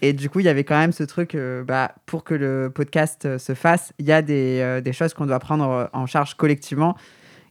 Et 0.02 0.14
du 0.14 0.30
coup, 0.30 0.40
il 0.40 0.46
y 0.46 0.50
avait 0.50 0.64
quand 0.64 0.80
même 0.80 0.94
ce 0.94 1.04
truc, 1.04 1.36
euh, 1.36 1.62
bah, 1.62 1.94
pour 2.06 2.24
que 2.24 2.34
le 2.34 2.72
podcast 2.74 3.26
euh, 3.26 3.38
se 3.38 3.54
fasse, 3.54 3.92
il 4.00 4.06
y 4.06 4.14
a 4.14 4.22
des, 4.22 4.62
euh, 4.62 4.80
des 4.80 4.94
choses 4.94 5.14
qu'on 5.14 5.26
doit 5.26 5.40
prendre 5.40 5.90
en 5.92 6.06
charge 6.06 6.36
collectivement 6.36 6.96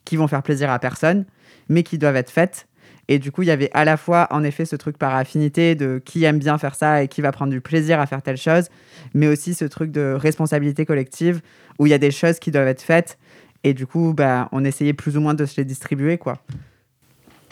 qui 0.06 0.16
vont 0.16 0.28
faire 0.28 0.42
plaisir 0.42 0.70
à 0.70 0.78
personne, 0.78 1.26
mais 1.68 1.82
qui 1.82 1.98
doivent 1.98 2.16
être 2.16 2.30
faites. 2.30 2.68
Et 3.08 3.18
du 3.18 3.32
coup, 3.32 3.42
il 3.42 3.48
y 3.48 3.50
avait 3.50 3.70
à 3.74 3.84
la 3.84 3.98
fois, 3.98 4.28
en 4.30 4.42
effet, 4.42 4.64
ce 4.64 4.76
truc 4.76 4.96
par 4.96 5.14
affinité 5.14 5.74
de 5.74 6.00
qui 6.02 6.24
aime 6.24 6.38
bien 6.38 6.56
faire 6.56 6.74
ça 6.74 7.02
et 7.02 7.08
qui 7.08 7.20
va 7.20 7.32
prendre 7.32 7.52
du 7.52 7.60
plaisir 7.60 8.00
à 8.00 8.06
faire 8.06 8.22
telle 8.22 8.38
chose, 8.38 8.70
mais 9.12 9.28
aussi 9.28 9.52
ce 9.52 9.66
truc 9.66 9.90
de 9.90 10.16
responsabilité 10.18 10.86
collective 10.86 11.42
où 11.78 11.86
il 11.86 11.90
y 11.90 11.94
a 11.94 11.98
des 11.98 12.10
choses 12.10 12.38
qui 12.38 12.50
doivent 12.50 12.68
être 12.68 12.80
faites. 12.80 13.18
Et 13.62 13.74
du 13.74 13.86
coup, 13.86 14.14
bah, 14.14 14.48
on 14.52 14.64
essayait 14.64 14.94
plus 14.94 15.18
ou 15.18 15.20
moins 15.20 15.34
de 15.34 15.44
se 15.44 15.58
les 15.58 15.66
distribuer, 15.66 16.16
quoi. 16.16 16.42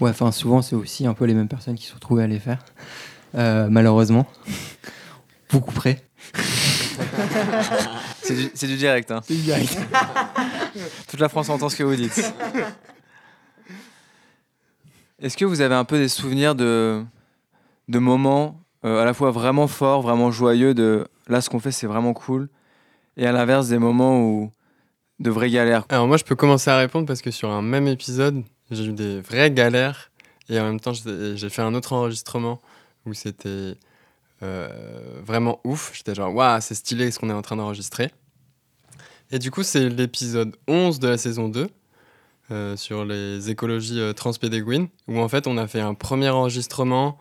Ouais, 0.01 0.11
enfin, 0.11 0.31
souvent, 0.33 0.63
c'est 0.63 0.77
aussi 0.77 1.07
un 1.07 1.15
peu 1.15 1.25
les 1.25 1.35
mêmes 1.35 1.49
personnes 1.49 1.77
qui 1.77 1.87
se 1.87 1.95
retrouvent 1.95 2.21
à 2.21 2.27
les 2.27 2.39
faire. 2.39 2.59
Euh, 3.35 3.69
malheureusement. 3.71 4.27
Beaucoup 5.51 5.73
près. 5.73 6.03
C'est 8.23 8.35
du, 8.35 8.51
c'est 8.55 8.67
du 8.67 8.77
direct. 8.77 9.13
Hein. 9.13 9.21
C'est 9.23 9.35
du 9.35 9.43
direct. 9.43 9.79
Toute 11.09 11.21
la 11.21 11.29
France 11.29 11.49
entend 11.49 11.69
ce 11.69 11.77
que 11.77 11.85
vous 11.85 11.95
dites. 11.95 12.35
Est-ce 15.21 15.37
que 15.37 15.45
vous 15.45 15.61
avez 15.61 15.77
un 15.77 15.85
peu 15.85 15.97
des 15.99 16.09
souvenirs 16.09 16.57
de, 16.57 17.05
de 17.87 17.99
moments 18.01 18.61
euh, 18.85 19.01
à 19.01 19.05
la 19.05 19.15
fois 19.15 19.31
vraiment 19.31 19.69
forts, 19.69 20.03
vraiment 20.03 20.33
joyeux, 20.33 20.75
de 20.75 21.07
là 21.29 21.41
ce 21.41 21.49
qu'on 21.49 21.61
fait 21.61 21.71
c'est 21.71 21.87
vraiment 21.87 22.15
cool, 22.15 22.49
et 23.17 23.27
à 23.27 23.33
l'inverse 23.33 23.69
des 23.69 23.79
moments 23.79 24.21
où 24.21 24.51
de 25.21 25.31
vraies 25.31 25.51
galères? 25.51 25.87
Alors 25.89 26.09
moi 26.09 26.17
je 26.17 26.25
peux 26.25 26.35
commencer 26.35 26.71
à 26.71 26.77
répondre 26.77 27.07
parce 27.07 27.23
que 27.23 27.31
sur 27.31 27.51
un 27.51 27.63
même 27.63 27.87
épisode, 27.87 28.43
j'ai 28.71 28.85
eu 28.85 28.93
des 28.93 29.21
vraies 29.21 29.51
galères 29.51 30.11
et 30.49 30.59
en 30.61 30.65
même 30.65 30.81
temps 30.81 30.93
j'ai 30.95 31.49
fait 31.51 31.63
un 31.63 31.75
autre 31.75 31.93
enregistrement 31.93 32.61
où 33.05 33.15
c'était 33.15 33.75
euh, 34.43 35.21
vraiment 35.23 35.61
ouf. 35.65 35.93
J'étais 35.95 36.15
genre 36.15 36.35
waouh 36.35 36.61
c'est 36.61 36.75
stylé 36.75 37.11
ce 37.11 37.19
qu'on 37.19 37.31
est 37.31 37.35
en 37.35 37.43
train 37.43 37.57
d'enregistrer. 37.57 38.11
Et 39.31 39.39
du 39.39 39.51
coup 39.51 39.63
c'est 39.63 39.89
l'épisode 39.89 40.57
11 40.69 40.99
de 41.01 41.09
la 41.09 41.19
saison 41.19 41.49
2 41.49 41.69
euh, 42.53 42.77
sur 42.77 43.05
les 43.05 43.51
écologies 43.51 43.99
euh, 43.99 44.13
transpédéguines 44.13 44.87
où 45.09 45.19
en 45.19 45.29
fait 45.29 45.49
on 45.49 45.57
a 45.57 45.67
fait 45.67 45.81
un 45.81 45.95
premier 45.95 46.29
enregistrement 46.29 47.19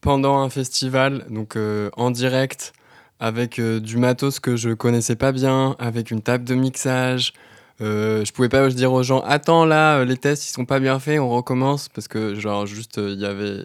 pendant 0.00 0.38
un 0.38 0.50
festival 0.50 1.26
donc 1.30 1.56
euh, 1.56 1.90
en 1.96 2.12
direct 2.12 2.72
avec 3.18 3.60
du 3.60 3.96
matos 3.96 4.38
que 4.38 4.54
je 4.54 4.70
connaissais 4.70 5.16
pas 5.16 5.32
bien, 5.32 5.74
avec 5.78 6.10
une 6.10 6.22
table 6.22 6.44
de 6.44 6.54
mixage. 6.54 7.32
Euh, 7.80 8.24
je 8.24 8.32
pouvais 8.32 8.48
pas 8.48 8.68
dire 8.68 8.92
aux 8.92 9.02
gens 9.02 9.20
attends 9.20 9.64
là 9.64 9.98
euh, 9.98 10.04
les 10.04 10.16
tests 10.16 10.46
ils 10.46 10.52
sont 10.52 10.66
pas 10.66 10.78
bien 10.78 11.00
faits 11.00 11.18
on 11.18 11.30
recommence 11.30 11.88
parce 11.88 12.06
que 12.06 12.34
genre 12.34 12.66
juste 12.66 12.98
euh, 12.98 13.10
il 13.10 13.18
y 13.18 13.24
avait 13.24 13.62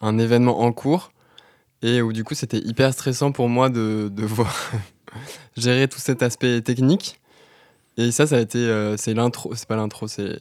un 0.00 0.18
événement 0.18 0.60
en 0.62 0.72
cours 0.72 1.12
et 1.82 2.00
où 2.00 2.12
du 2.12 2.24
coup 2.24 2.34
c'était 2.34 2.58
hyper 2.58 2.92
stressant 2.92 3.32
pour 3.32 3.48
moi 3.48 3.68
de, 3.68 4.10
de 4.10 4.24
voir 4.24 4.52
gérer 5.56 5.88
tout 5.88 5.98
cet 6.00 6.22
aspect 6.22 6.62
technique. 6.62 7.20
Et 7.96 8.10
ça 8.10 8.26
ça 8.26 8.36
a 8.36 8.40
été 8.40 8.58
euh, 8.58 8.96
c'est 8.96 9.14
l'intro 9.14 9.54
c'est 9.54 9.68
pas 9.68 9.76
l'intro 9.76 10.08
c'est 10.08 10.40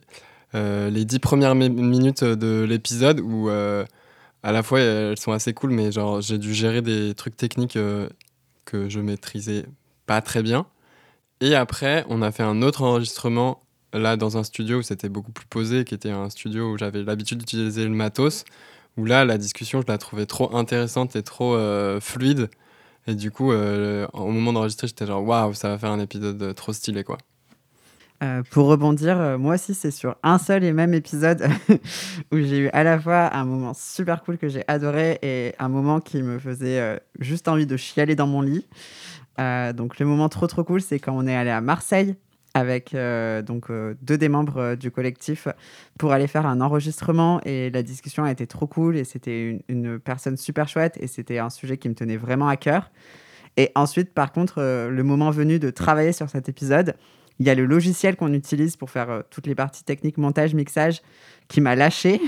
les 0.53 1.03
dix 1.05 1.19
premières 1.19 1.55
mi- 1.55 1.69
minutes 1.69 2.23
de 2.23 2.63
l'épisode 2.63 3.19
où 3.19 3.49
à 3.49 4.51
la 4.51 4.63
fois 4.63 4.79
elles 4.79 5.19
sont 5.19 5.31
assez 5.33 5.53
cool 5.53 5.71
mais 5.71 5.91
genre 5.91 6.21
j'ai 6.21 6.37
dû 6.37 6.53
gérer 6.53 6.81
des 6.81 7.13
trucs 7.15 7.35
techniques 7.35 7.77
que 8.65 8.89
je 8.89 8.99
maîtrisais 8.99 9.65
pas 10.05 10.21
très 10.21 10.41
bien 10.43 10.65
et 11.43 11.55
après, 11.55 12.05
on 12.07 12.21
a 12.21 12.31
fait 12.31 12.41
un 12.41 12.61
autre 12.61 12.83
enregistrement 12.83 13.63
là 13.91 14.15
dans 14.15 14.37
un 14.37 14.45
studio 14.45 14.77
où 14.77 14.81
c'était 14.81 15.09
beaucoup 15.09 15.33
plus 15.33 15.45
posé, 15.45 15.83
qui 15.83 15.93
était 15.93 16.09
un 16.09 16.29
studio 16.29 16.71
où 16.71 16.77
j'avais 16.77 17.03
l'habitude 17.03 17.39
d'utiliser 17.39 17.83
le 17.83 17.89
matos. 17.89 18.45
Où 18.95 19.03
là, 19.03 19.25
la 19.25 19.37
discussion, 19.37 19.81
je 19.81 19.87
la 19.91 19.97
trouvais 19.97 20.25
trop 20.25 20.55
intéressante 20.55 21.17
et 21.17 21.21
trop 21.21 21.55
euh, 21.55 21.99
fluide. 21.99 22.49
Et 23.07 23.15
du 23.15 23.29
coup, 23.29 23.51
euh, 23.51 24.07
au 24.13 24.27
moment 24.27 24.53
d'enregistrer, 24.53 24.87
j'étais 24.87 25.05
genre 25.05 25.21
waouh, 25.21 25.53
ça 25.53 25.67
va 25.67 25.77
faire 25.77 25.91
un 25.91 25.99
épisode 25.99 26.41
euh, 26.41 26.53
trop 26.53 26.71
stylé 26.71 27.03
quoi. 27.03 27.17
Pour 28.51 28.67
rebondir, 28.67 29.37
moi 29.37 29.55
aussi, 29.55 29.73
c'est 29.73 29.91
sur 29.91 30.15
un 30.23 30.37
seul 30.37 30.63
et 30.63 30.71
même 30.71 30.93
épisode 30.93 31.45
où 32.31 32.37
j'ai 32.37 32.57
eu 32.59 32.69
à 32.69 32.85
la 32.85 32.97
fois 32.97 33.35
un 33.35 33.43
moment 33.43 33.73
super 33.73 34.23
cool 34.23 34.37
que 34.37 34.47
j'ai 34.47 34.63
adoré 34.69 35.19
et 35.21 35.53
un 35.59 35.67
moment 35.67 35.99
qui 35.99 36.21
me 36.23 36.39
faisait 36.39 37.01
juste 37.19 37.49
envie 37.49 37.65
de 37.65 37.75
chialer 37.75 38.15
dans 38.15 38.27
mon 38.27 38.39
lit. 38.39 38.65
Euh, 39.39 39.73
donc, 39.73 39.99
le 39.99 40.05
moment 40.05 40.29
trop 40.29 40.47
trop 40.47 40.63
cool, 40.63 40.81
c'est 40.81 40.99
quand 40.99 41.13
on 41.15 41.27
est 41.27 41.35
allé 41.35 41.49
à 41.49 41.61
Marseille 41.61 42.15
avec 42.55 42.93
euh, 42.93 43.41
donc 43.41 43.71
euh, 43.71 43.95
deux 44.03 44.15
des 44.15 44.29
membres 44.29 44.75
du 44.75 44.91
collectif 44.91 45.47
pour 45.97 46.11
aller 46.11 46.27
faire 46.27 46.45
un 46.45 46.61
enregistrement 46.61 47.41
et 47.45 47.71
la 47.71 47.81
discussion 47.81 48.25
a 48.25 48.31
été 48.31 48.45
trop 48.45 48.67
cool 48.67 48.95
et 48.95 49.05
c'était 49.05 49.49
une, 49.49 49.61
une 49.69 49.99
personne 49.99 50.37
super 50.37 50.67
chouette 50.67 50.95
et 50.99 51.07
c'était 51.07 51.39
un 51.39 51.49
sujet 51.49 51.77
qui 51.77 51.89
me 51.89 51.95
tenait 51.95 52.17
vraiment 52.17 52.47
à 52.47 52.55
cœur. 52.55 52.91
Et 53.57 53.71
ensuite, 53.73 54.13
par 54.13 54.31
contre, 54.31 54.61
le 54.61 55.03
moment 55.03 55.31
venu 55.31 55.57
de 55.57 55.71
travailler 55.71 56.11
sur 56.11 56.29
cet 56.29 56.47
épisode, 56.47 56.95
il 57.39 57.47
y 57.47 57.49
a 57.49 57.55
le 57.55 57.65
logiciel 57.65 58.15
qu'on 58.15 58.33
utilise 58.33 58.77
pour 58.77 58.91
faire 58.91 59.23
toutes 59.31 59.47
les 59.47 59.55
parties 59.55 59.83
techniques, 59.83 60.17
montage, 60.17 60.53
mixage, 60.53 61.01
qui 61.47 61.61
m'a 61.61 61.75
lâché. 61.75 62.21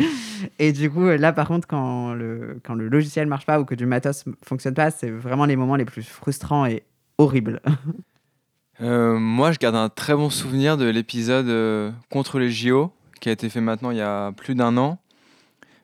Et 0.58 0.72
du 0.72 0.90
coup, 0.90 1.06
euh, 1.06 1.16
là, 1.16 1.32
par 1.32 1.48
contre, 1.48 1.66
quand 1.66 2.14
le, 2.14 2.60
quand 2.64 2.74
le 2.74 2.88
logiciel 2.88 3.26
marche 3.26 3.46
pas 3.46 3.60
ou 3.60 3.64
que 3.64 3.74
du 3.74 3.86
matos 3.86 4.24
fonctionne 4.44 4.74
pas, 4.74 4.90
c'est 4.90 5.10
vraiment 5.10 5.44
les 5.44 5.56
moments 5.56 5.76
les 5.76 5.84
plus 5.84 6.02
frustrants 6.02 6.66
et 6.66 6.82
horribles. 7.18 7.60
Euh, 8.82 9.18
moi, 9.18 9.52
je 9.52 9.58
garde 9.58 9.76
un 9.76 9.90
très 9.90 10.14
bon 10.14 10.30
souvenir 10.30 10.78
de 10.78 10.86
l'épisode 10.86 11.48
euh, 11.48 11.90
contre 12.10 12.38
les 12.38 12.50
JO, 12.50 12.90
qui 13.20 13.28
a 13.28 13.32
été 13.32 13.50
fait 13.50 13.60
maintenant 13.60 13.90
il 13.90 13.98
y 13.98 14.00
a 14.00 14.32
plus 14.32 14.54
d'un 14.54 14.78
an. 14.78 14.98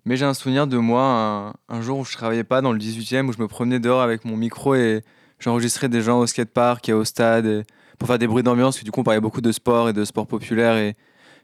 Mais 0.07 0.17
j'ai 0.17 0.25
un 0.25 0.33
souvenir 0.33 0.67
de 0.67 0.79
moi, 0.79 1.53
un, 1.69 1.81
jour 1.83 1.99
où 1.99 2.07
je 2.07 2.15
travaillais 2.15 2.43
pas 2.43 2.63
dans 2.63 2.73
le 2.73 2.79
18e, 2.79 3.27
où 3.27 3.35
je 3.35 3.39
me 3.43 3.49
promenais 3.49 3.81
dehors 3.81 4.01
avec 4.01 4.25
mon 4.25 4.39
micro 4.39 4.75
et 4.75 5.03
j'enregistrais 5.39 5.91
des 5.91 6.01
gens 6.01 6.21
au 6.21 6.27
skatepark 6.27 6.89
et 6.89 6.95
au 6.95 7.05
stade 7.05 7.67
pour 7.99 8.09
faire 8.09 8.19
des 8.19 8.27
bruits 8.27 8.43
d'ambiance. 8.43 8.83
Du 8.83 8.91
coup, 8.91 9.01
on 9.01 9.05
parlait 9.05 9.21
beaucoup 9.21 9.43
de 9.43 9.53
sport 9.53 9.91
et 9.91 9.93
de 9.93 10.05
sport 10.07 10.27
populaire 10.27 10.79
et 10.79 10.95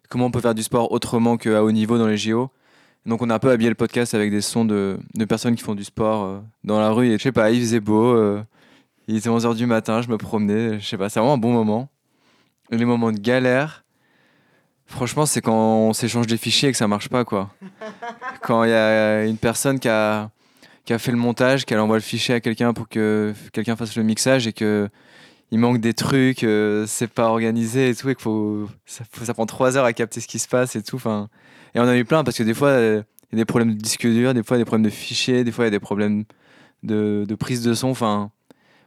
comment 0.09 0.25
on 0.27 0.31
peut 0.31 0.41
faire 0.41 0.55
du 0.55 0.63
sport 0.63 0.91
autrement 0.91 1.37
qu'à 1.37 1.63
haut 1.63 1.73
niveau 1.73 1.99
dans 1.99 2.07
les 2.07 2.17
JO. 2.17 2.51
Donc, 3.05 3.21
on 3.23 3.31
a 3.31 3.35
un 3.35 3.39
peu 3.39 3.51
habillé 3.51 3.69
le 3.69 3.75
podcast 3.75 4.15
avec 4.15 4.31
des 4.31 4.41
sons 4.41 4.65
de, 4.65 4.99
de 5.15 5.25
personnes 5.25 5.57
qui 5.57 5.63
font 5.65 5.75
du 5.75 5.85
sport 5.85 6.25
euh, 6.25 6.41
dans 6.63 6.79
la 6.79 6.91
rue. 6.91 7.09
Et 7.09 7.19
je 7.19 7.23
sais 7.23 7.33
pas, 7.33 7.51
il 7.51 7.61
faisait 7.61 7.81
beau. 7.81 8.15
euh, 8.15 8.43
il 9.09 9.17
était 9.17 9.29
11h 9.29 9.57
du 9.57 9.67
matin, 9.67 10.01
je 10.03 10.09
me 10.09 10.17
promenais, 10.17 10.79
je 10.79 10.87
sais 10.87 10.97
pas, 10.97 11.09
c'est 11.09 11.19
vraiment 11.19 11.35
un 11.35 11.39
bon 11.39 11.53
moment. 11.53 11.89
Et 12.71 12.77
les 12.77 12.85
moments 12.85 13.11
de 13.11 13.19
galère, 13.19 13.85
franchement, 14.87 15.27
c'est 15.27 15.41
quand 15.41 15.89
on 15.89 15.93
s'échange 15.93 16.27
des 16.29 16.37
fichiers 16.37 16.69
et 16.69 16.73
que 16.73 16.79
ça 16.79 16.87
marche 16.87 17.09
pas, 17.09 17.25
quoi. 17.25 17.51
quand 18.43 18.63
il 18.65 18.71
y 18.71 18.75
a 18.75 19.25
une 19.25 19.37
personne 19.37 19.81
qui 19.81 19.89
a, 19.89 20.31
qui 20.85 20.93
a 20.93 20.99
fait 20.99 21.11
le 21.11 21.19
montage, 21.19 21.65
qu'elle 21.65 21.81
envoie 21.81 21.97
le 21.97 22.03
fichier 22.03 22.37
à 22.37 22.41
quelqu'un 22.41 22.73
pour 22.73 22.89
que 22.89 23.35
quelqu'un 23.53 23.75
fasse 23.75 23.97
le 23.97 24.05
mixage 24.05 24.47
et 24.47 24.53
que 24.53 24.89
il 25.53 25.59
manque 25.61 25.79
des 25.79 25.95
trucs, 25.95 26.43
euh, 26.43 26.85
c'est 26.89 27.07
pas 27.07 27.29
organisé 27.29 27.91
et 27.91 27.95
tout, 27.95 28.09
et 28.09 28.17
que 28.17 28.23
faut, 28.23 28.69
ça, 28.87 29.05
faut- 29.13 29.25
ça 29.25 29.35
prend 29.35 29.47
trois 29.47 29.77
heures 29.77 29.85
à 29.85 29.93
capter 29.93 30.21
ce 30.21 30.27
qui 30.27 30.41
se 30.41 30.49
passe 30.49 30.75
et 30.75 30.83
tout. 30.83 30.97
Enfin, 30.97 31.29
et 31.75 31.79
on 31.79 31.85
en 31.85 31.89
a 31.89 31.97
eu 31.97 32.05
plein 32.05 32.25
parce 32.25 32.37
que 32.37 32.43
des 32.43 32.55
fois, 32.55 32.69
euh, 32.71 33.03
il 33.31 33.39
y 33.39 33.41
a 33.41 33.43
des 33.43 33.47
problèmes 33.47 33.73
de 33.75 33.79
disque 33.81 34.07
dur, 34.07 34.35
des 34.35 34.43
fois, 34.43 34.57
il 34.57 34.61
y 34.61 34.63
a 34.63 34.65
des 34.65 34.69
problèmes 34.69 34.85
de 34.85 34.91
fichiers, 34.91 35.45
des 35.45 35.53
fois, 35.53 35.65
il 35.65 35.67
y 35.67 35.69
a 35.69 35.71
des 35.71 35.79
problèmes 35.81 36.25
de, 36.83 37.25
de 37.29 37.35
prise 37.37 37.63
de 37.63 37.75
son. 37.75 37.89
Enfin, 37.89 38.31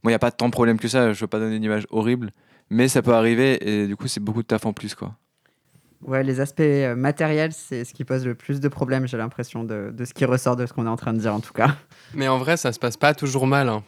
Bon, 0.03 0.09
il 0.09 0.11
n'y 0.11 0.15
a 0.15 0.19
pas 0.19 0.29
tant 0.31 0.45
de 0.47 0.51
problèmes 0.51 0.79
que 0.79 0.87
ça, 0.87 1.13
je 1.13 1.19
veux 1.21 1.27
pas 1.27 1.39
donner 1.39 1.55
une 1.55 1.63
image 1.63 1.87
horrible, 1.89 2.31
mais 2.69 2.87
ça 2.87 3.01
peut 3.01 3.13
arriver 3.13 3.57
et 3.67 3.87
du 3.87 3.95
coup, 3.95 4.07
c'est 4.07 4.19
beaucoup 4.19 4.43
de 4.43 4.47
taf 4.47 4.65
en 4.67 4.73
plus, 4.73 4.93
quoi. 4.93 5.15
Ouais, 6.03 6.23
les 6.23 6.39
aspects 6.41 6.59
euh, 6.59 6.95
matériels, 6.95 7.53
c'est 7.53 7.83
ce 7.83 7.91
qui 7.93 8.03
pose 8.03 8.23
le 8.23 8.35
plus 8.35 8.59
de 8.59 8.67
problèmes, 8.67 9.07
j'ai 9.07 9.17
l'impression, 9.17 9.63
de, 9.63 9.89
de 9.91 10.05
ce 10.05 10.13
qui 10.13 10.25
ressort 10.25 10.55
de 10.55 10.67
ce 10.67 10.73
qu'on 10.73 10.85
est 10.85 10.89
en 10.89 10.95
train 10.97 11.13
de 11.13 11.17
dire, 11.19 11.33
en 11.33 11.39
tout 11.39 11.53
cas. 11.53 11.75
Mais 12.13 12.27
en 12.27 12.37
vrai, 12.37 12.55
ça 12.57 12.71
se 12.71 12.77
passe 12.77 12.97
pas 12.97 13.15
toujours 13.15 13.47
mal. 13.47 13.67
hein. 13.69 13.83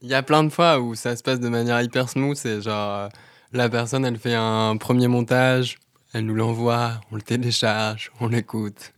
Il 0.00 0.08
y 0.08 0.14
a 0.14 0.22
plein 0.22 0.44
de 0.44 0.48
fois 0.48 0.80
où 0.80 0.94
ça 0.94 1.16
se 1.16 1.22
passe 1.22 1.40
de 1.40 1.48
manière 1.48 1.80
hyper 1.80 2.08
smooth. 2.08 2.36
C'est 2.36 2.60
genre, 2.62 2.98
euh, 2.98 3.08
la 3.52 3.68
personne, 3.68 4.04
elle 4.04 4.18
fait 4.18 4.34
un 4.34 4.76
premier 4.76 5.08
montage, 5.08 5.78
elle 6.12 6.26
nous 6.26 6.34
l'envoie, 6.34 7.00
on 7.10 7.16
le 7.16 7.22
télécharge, 7.22 8.10
on 8.20 8.28
l'écoute. 8.28 8.92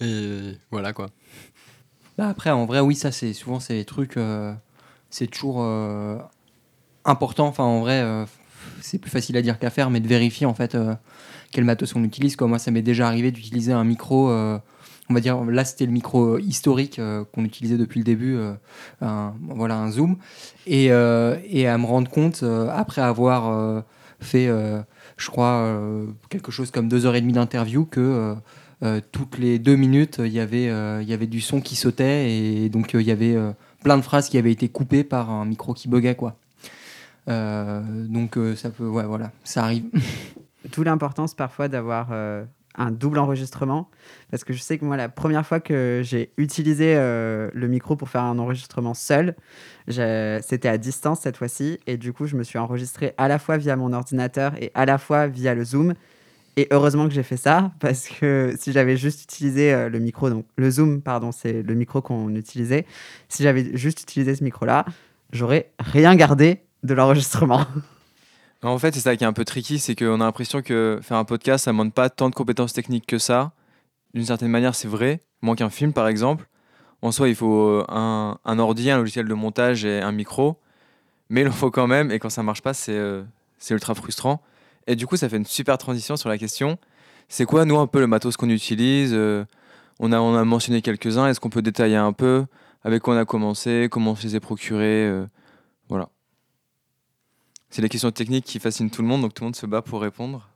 Et 0.00 0.56
voilà 0.70 0.92
quoi. 0.92 1.08
Bah 2.16 2.28
après, 2.28 2.50
en 2.50 2.66
vrai, 2.66 2.80
oui, 2.80 2.94
ça, 2.94 3.12
c'est 3.12 3.32
souvent, 3.32 3.60
c'est 3.60 3.74
les 3.74 3.84
trucs, 3.84 4.16
euh, 4.16 4.52
c'est 5.10 5.26
toujours 5.26 5.62
euh, 5.62 6.18
important. 7.04 7.46
Enfin, 7.46 7.64
en 7.64 7.80
vrai, 7.80 8.04
c'est 8.80 8.98
plus 8.98 9.10
facile 9.10 9.36
à 9.36 9.42
dire 9.42 9.58
qu'à 9.58 9.70
faire, 9.70 9.90
mais 9.90 10.00
de 10.00 10.08
vérifier, 10.08 10.46
en 10.46 10.54
fait, 10.54 10.76
quel 11.52 11.64
matos 11.64 11.94
on 11.96 12.04
utilise. 12.04 12.36
Quoi. 12.36 12.46
Moi, 12.46 12.58
ça 12.58 12.70
m'est 12.70 12.82
déjà 12.82 13.06
arrivé 13.06 13.30
d'utiliser 13.32 13.72
un 13.72 13.84
micro, 13.84 14.30
on 15.10 15.14
va 15.14 15.20
dire, 15.20 15.42
là, 15.44 15.64
c'était 15.64 15.86
le 15.86 15.92
micro 15.92 16.38
historique 16.38 16.98
euh, 16.98 17.24
qu'on 17.34 17.44
utilisait 17.44 17.76
depuis 17.76 17.98
le 17.98 18.04
début, 18.04 18.36
euh, 18.36 18.52
un, 19.02 19.34
voilà, 19.48 19.76
un 19.76 19.90
Zoom, 19.90 20.16
et, 20.66 20.92
euh, 20.92 21.36
et 21.48 21.66
à 21.66 21.76
me 21.76 21.84
rendre 21.84 22.08
compte, 22.08 22.42
euh, 22.42 22.70
après 22.72 23.02
avoir 23.02 23.48
euh, 23.48 23.80
fait, 24.20 24.46
euh, 24.46 24.80
je 25.16 25.28
crois, 25.28 25.62
euh, 25.64 26.06
quelque 26.28 26.52
chose 26.52 26.70
comme 26.70 26.88
deux 26.88 27.04
heures 27.06 27.16
et 27.16 27.20
demie 27.20 27.34
d'interview, 27.34 27.84
que... 27.84 28.00
euh, 28.80 29.00
toutes 29.12 29.36
les 29.36 29.58
deux 29.58 29.76
minutes, 29.76 30.22
il 30.24 30.32
y 30.32 30.40
avait 30.40 31.26
du 31.26 31.42
son 31.42 31.60
qui 31.60 31.76
sautait 31.76 32.30
et 32.30 32.70
donc 32.70 32.94
il 32.94 33.02
y 33.02 33.10
avait 33.10 33.36
plein 33.84 33.98
de 33.98 34.02
phrases 34.02 34.30
qui 34.30 34.38
avaient 34.38 34.52
été 34.52 34.70
coupées 34.70 35.04
par 35.04 35.28
un 35.28 35.44
micro 35.44 35.74
qui 35.74 35.86
buguait 35.86 36.14
quoi. 36.14 36.36
donc 37.26 38.38
ça 38.56 38.70
peut 38.70 38.84
voilà, 38.84 39.32
ça 39.44 39.64
arrive. 39.64 39.84
D'où 40.72 40.82
l'importance 40.82 41.34
parfois 41.34 41.68
d'avoir 41.68 42.08
un 42.76 42.90
double 42.90 43.18
enregistrement. 43.18 43.90
Parce 44.30 44.44
que 44.44 44.52
je 44.52 44.60
sais 44.60 44.78
que 44.78 44.84
moi, 44.84 44.96
la 44.96 45.08
première 45.08 45.46
fois 45.46 45.60
que 45.60 46.00
j'ai 46.04 46.32
utilisé 46.36 46.94
euh, 46.96 47.50
le 47.52 47.68
micro 47.68 47.96
pour 47.96 48.08
faire 48.08 48.22
un 48.22 48.38
enregistrement 48.38 48.94
seul, 48.94 49.34
c'était 49.88 50.68
à 50.68 50.78
distance 50.78 51.20
cette 51.20 51.36
fois-ci. 51.36 51.78
Et 51.86 51.96
du 51.96 52.12
coup, 52.12 52.26
je 52.26 52.36
me 52.36 52.42
suis 52.42 52.58
enregistré 52.58 53.14
à 53.18 53.28
la 53.28 53.38
fois 53.38 53.56
via 53.56 53.76
mon 53.76 53.92
ordinateur 53.92 54.52
et 54.60 54.70
à 54.74 54.86
la 54.86 54.98
fois 54.98 55.26
via 55.26 55.54
le 55.54 55.64
Zoom. 55.64 55.94
Et 56.56 56.68
heureusement 56.72 57.08
que 57.08 57.14
j'ai 57.14 57.22
fait 57.22 57.36
ça, 57.36 57.72
parce 57.80 58.08
que 58.08 58.54
si 58.58 58.72
j'avais 58.72 58.96
juste 58.96 59.24
utilisé 59.24 59.72
euh, 59.72 59.88
le 59.88 59.98
micro, 59.98 60.30
donc 60.30 60.46
le 60.56 60.70
Zoom, 60.70 61.00
pardon, 61.00 61.32
c'est 61.32 61.62
le 61.62 61.74
micro 61.74 62.02
qu'on 62.02 62.34
utilisait, 62.34 62.86
si 63.28 63.42
j'avais 63.42 63.76
juste 63.76 64.02
utilisé 64.02 64.34
ce 64.34 64.44
micro-là, 64.44 64.84
j'aurais 65.32 65.70
rien 65.78 66.14
gardé 66.16 66.60
de 66.82 66.94
l'enregistrement. 66.94 67.66
En 68.62 68.78
fait, 68.78 68.94
c'est 68.94 69.00
ça 69.00 69.16
qui 69.16 69.24
est 69.24 69.26
un 69.26 69.32
peu 69.32 69.44
tricky, 69.44 69.78
c'est 69.78 69.94
qu'on 69.94 70.20
a 70.20 70.24
l'impression 70.24 70.60
que 70.60 70.98
faire 71.02 71.16
un 71.16 71.24
podcast, 71.24 71.64
ça 71.64 71.72
ne 71.72 71.74
demande 71.74 71.94
pas 71.94 72.10
tant 72.10 72.28
de 72.28 72.34
compétences 72.34 72.74
techniques 72.74 73.06
que 73.06 73.18
ça. 73.18 73.52
D'une 74.12 74.26
certaine 74.26 74.50
manière, 74.50 74.74
c'est 74.74 74.88
vrai, 74.88 75.20
moins 75.40 75.56
qu'un 75.56 75.70
film 75.70 75.94
par 75.94 76.08
exemple. 76.08 76.46
En 77.00 77.10
soi, 77.10 77.28
il 77.30 77.34
faut 77.34 77.68
euh, 77.68 77.86
un, 77.88 78.58
ordi, 78.58 78.90
un 78.90 78.98
logiciel 78.98 79.26
de 79.26 79.34
montage 79.34 79.86
et 79.86 80.02
un 80.02 80.12
micro, 80.12 80.58
mais 81.30 81.40
il 81.40 81.48
en 81.48 81.52
faut 81.52 81.70
quand 81.70 81.86
même, 81.86 82.10
et 82.10 82.18
quand 82.18 82.28
ça 82.28 82.42
marche 82.42 82.60
pas, 82.60 82.74
c'est 82.74 82.92
euh, 82.92 83.22
ultra 83.70 83.94
frustrant. 83.94 84.42
Et 84.86 84.94
du 84.94 85.06
coup, 85.06 85.16
ça 85.16 85.30
fait 85.30 85.38
une 85.38 85.46
super 85.46 85.78
transition 85.78 86.16
sur 86.18 86.28
la 86.28 86.36
question. 86.36 86.78
C'est 87.28 87.46
quoi, 87.46 87.64
nous, 87.64 87.78
un 87.78 87.86
peu 87.86 88.00
le 88.00 88.06
matos 88.06 88.36
qu'on 88.36 88.50
utilise 88.50 89.12
euh, 89.14 89.44
on, 90.00 90.12
a, 90.12 90.20
on 90.20 90.34
a 90.34 90.44
mentionné 90.44 90.82
quelques-uns, 90.82 91.28
est-ce 91.28 91.40
qu'on 91.40 91.48
peut 91.50 91.62
détailler 91.62 91.96
un 91.96 92.12
peu 92.12 92.44
avec 92.84 93.02
quoi 93.02 93.14
on 93.14 93.18
a 93.18 93.24
commencé, 93.24 93.88
comment 93.90 94.12
on 94.12 94.16
se 94.16 94.26
les 94.26 94.34
a 94.34 94.40
procurés. 94.40 95.10
C'est 97.70 97.82
les 97.82 97.88
questions 97.88 98.10
techniques 98.10 98.44
qui 98.44 98.58
fascinent 98.58 98.90
tout 98.90 99.02
le 99.02 99.08
monde, 99.08 99.22
donc 99.22 99.34
tout 99.34 99.44
le 99.44 99.46
monde 99.46 99.56
se 99.56 99.66
bat 99.66 99.80
pour 99.80 100.00
répondre. 100.00 100.48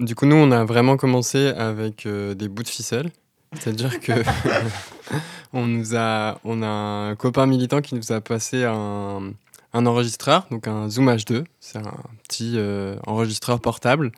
Du 0.00 0.14
coup, 0.14 0.26
nous, 0.26 0.36
on 0.36 0.50
a 0.50 0.64
vraiment 0.64 0.96
commencé 0.96 1.48
avec 1.48 2.06
euh, 2.06 2.34
des 2.34 2.48
bouts 2.48 2.62
de 2.62 2.68
ficelle. 2.68 3.10
C'est-à-dire 3.54 4.00
que 4.00 4.12
on 5.52 5.66
nous 5.66 5.94
a, 5.94 6.40
on 6.44 6.62
a 6.62 6.66
un 6.66 7.14
copain 7.14 7.46
militant 7.46 7.82
qui 7.82 7.94
nous 7.94 8.10
a 8.10 8.20
passé 8.20 8.64
un, 8.64 9.32
un 9.74 9.86
enregistreur, 9.86 10.46
donc 10.50 10.66
un 10.66 10.88
Zoom 10.88 11.10
H2. 11.10 11.44
C'est 11.60 11.78
un 11.78 11.94
petit 12.26 12.54
euh, 12.56 12.96
enregistreur 13.06 13.60
portable 13.60 14.10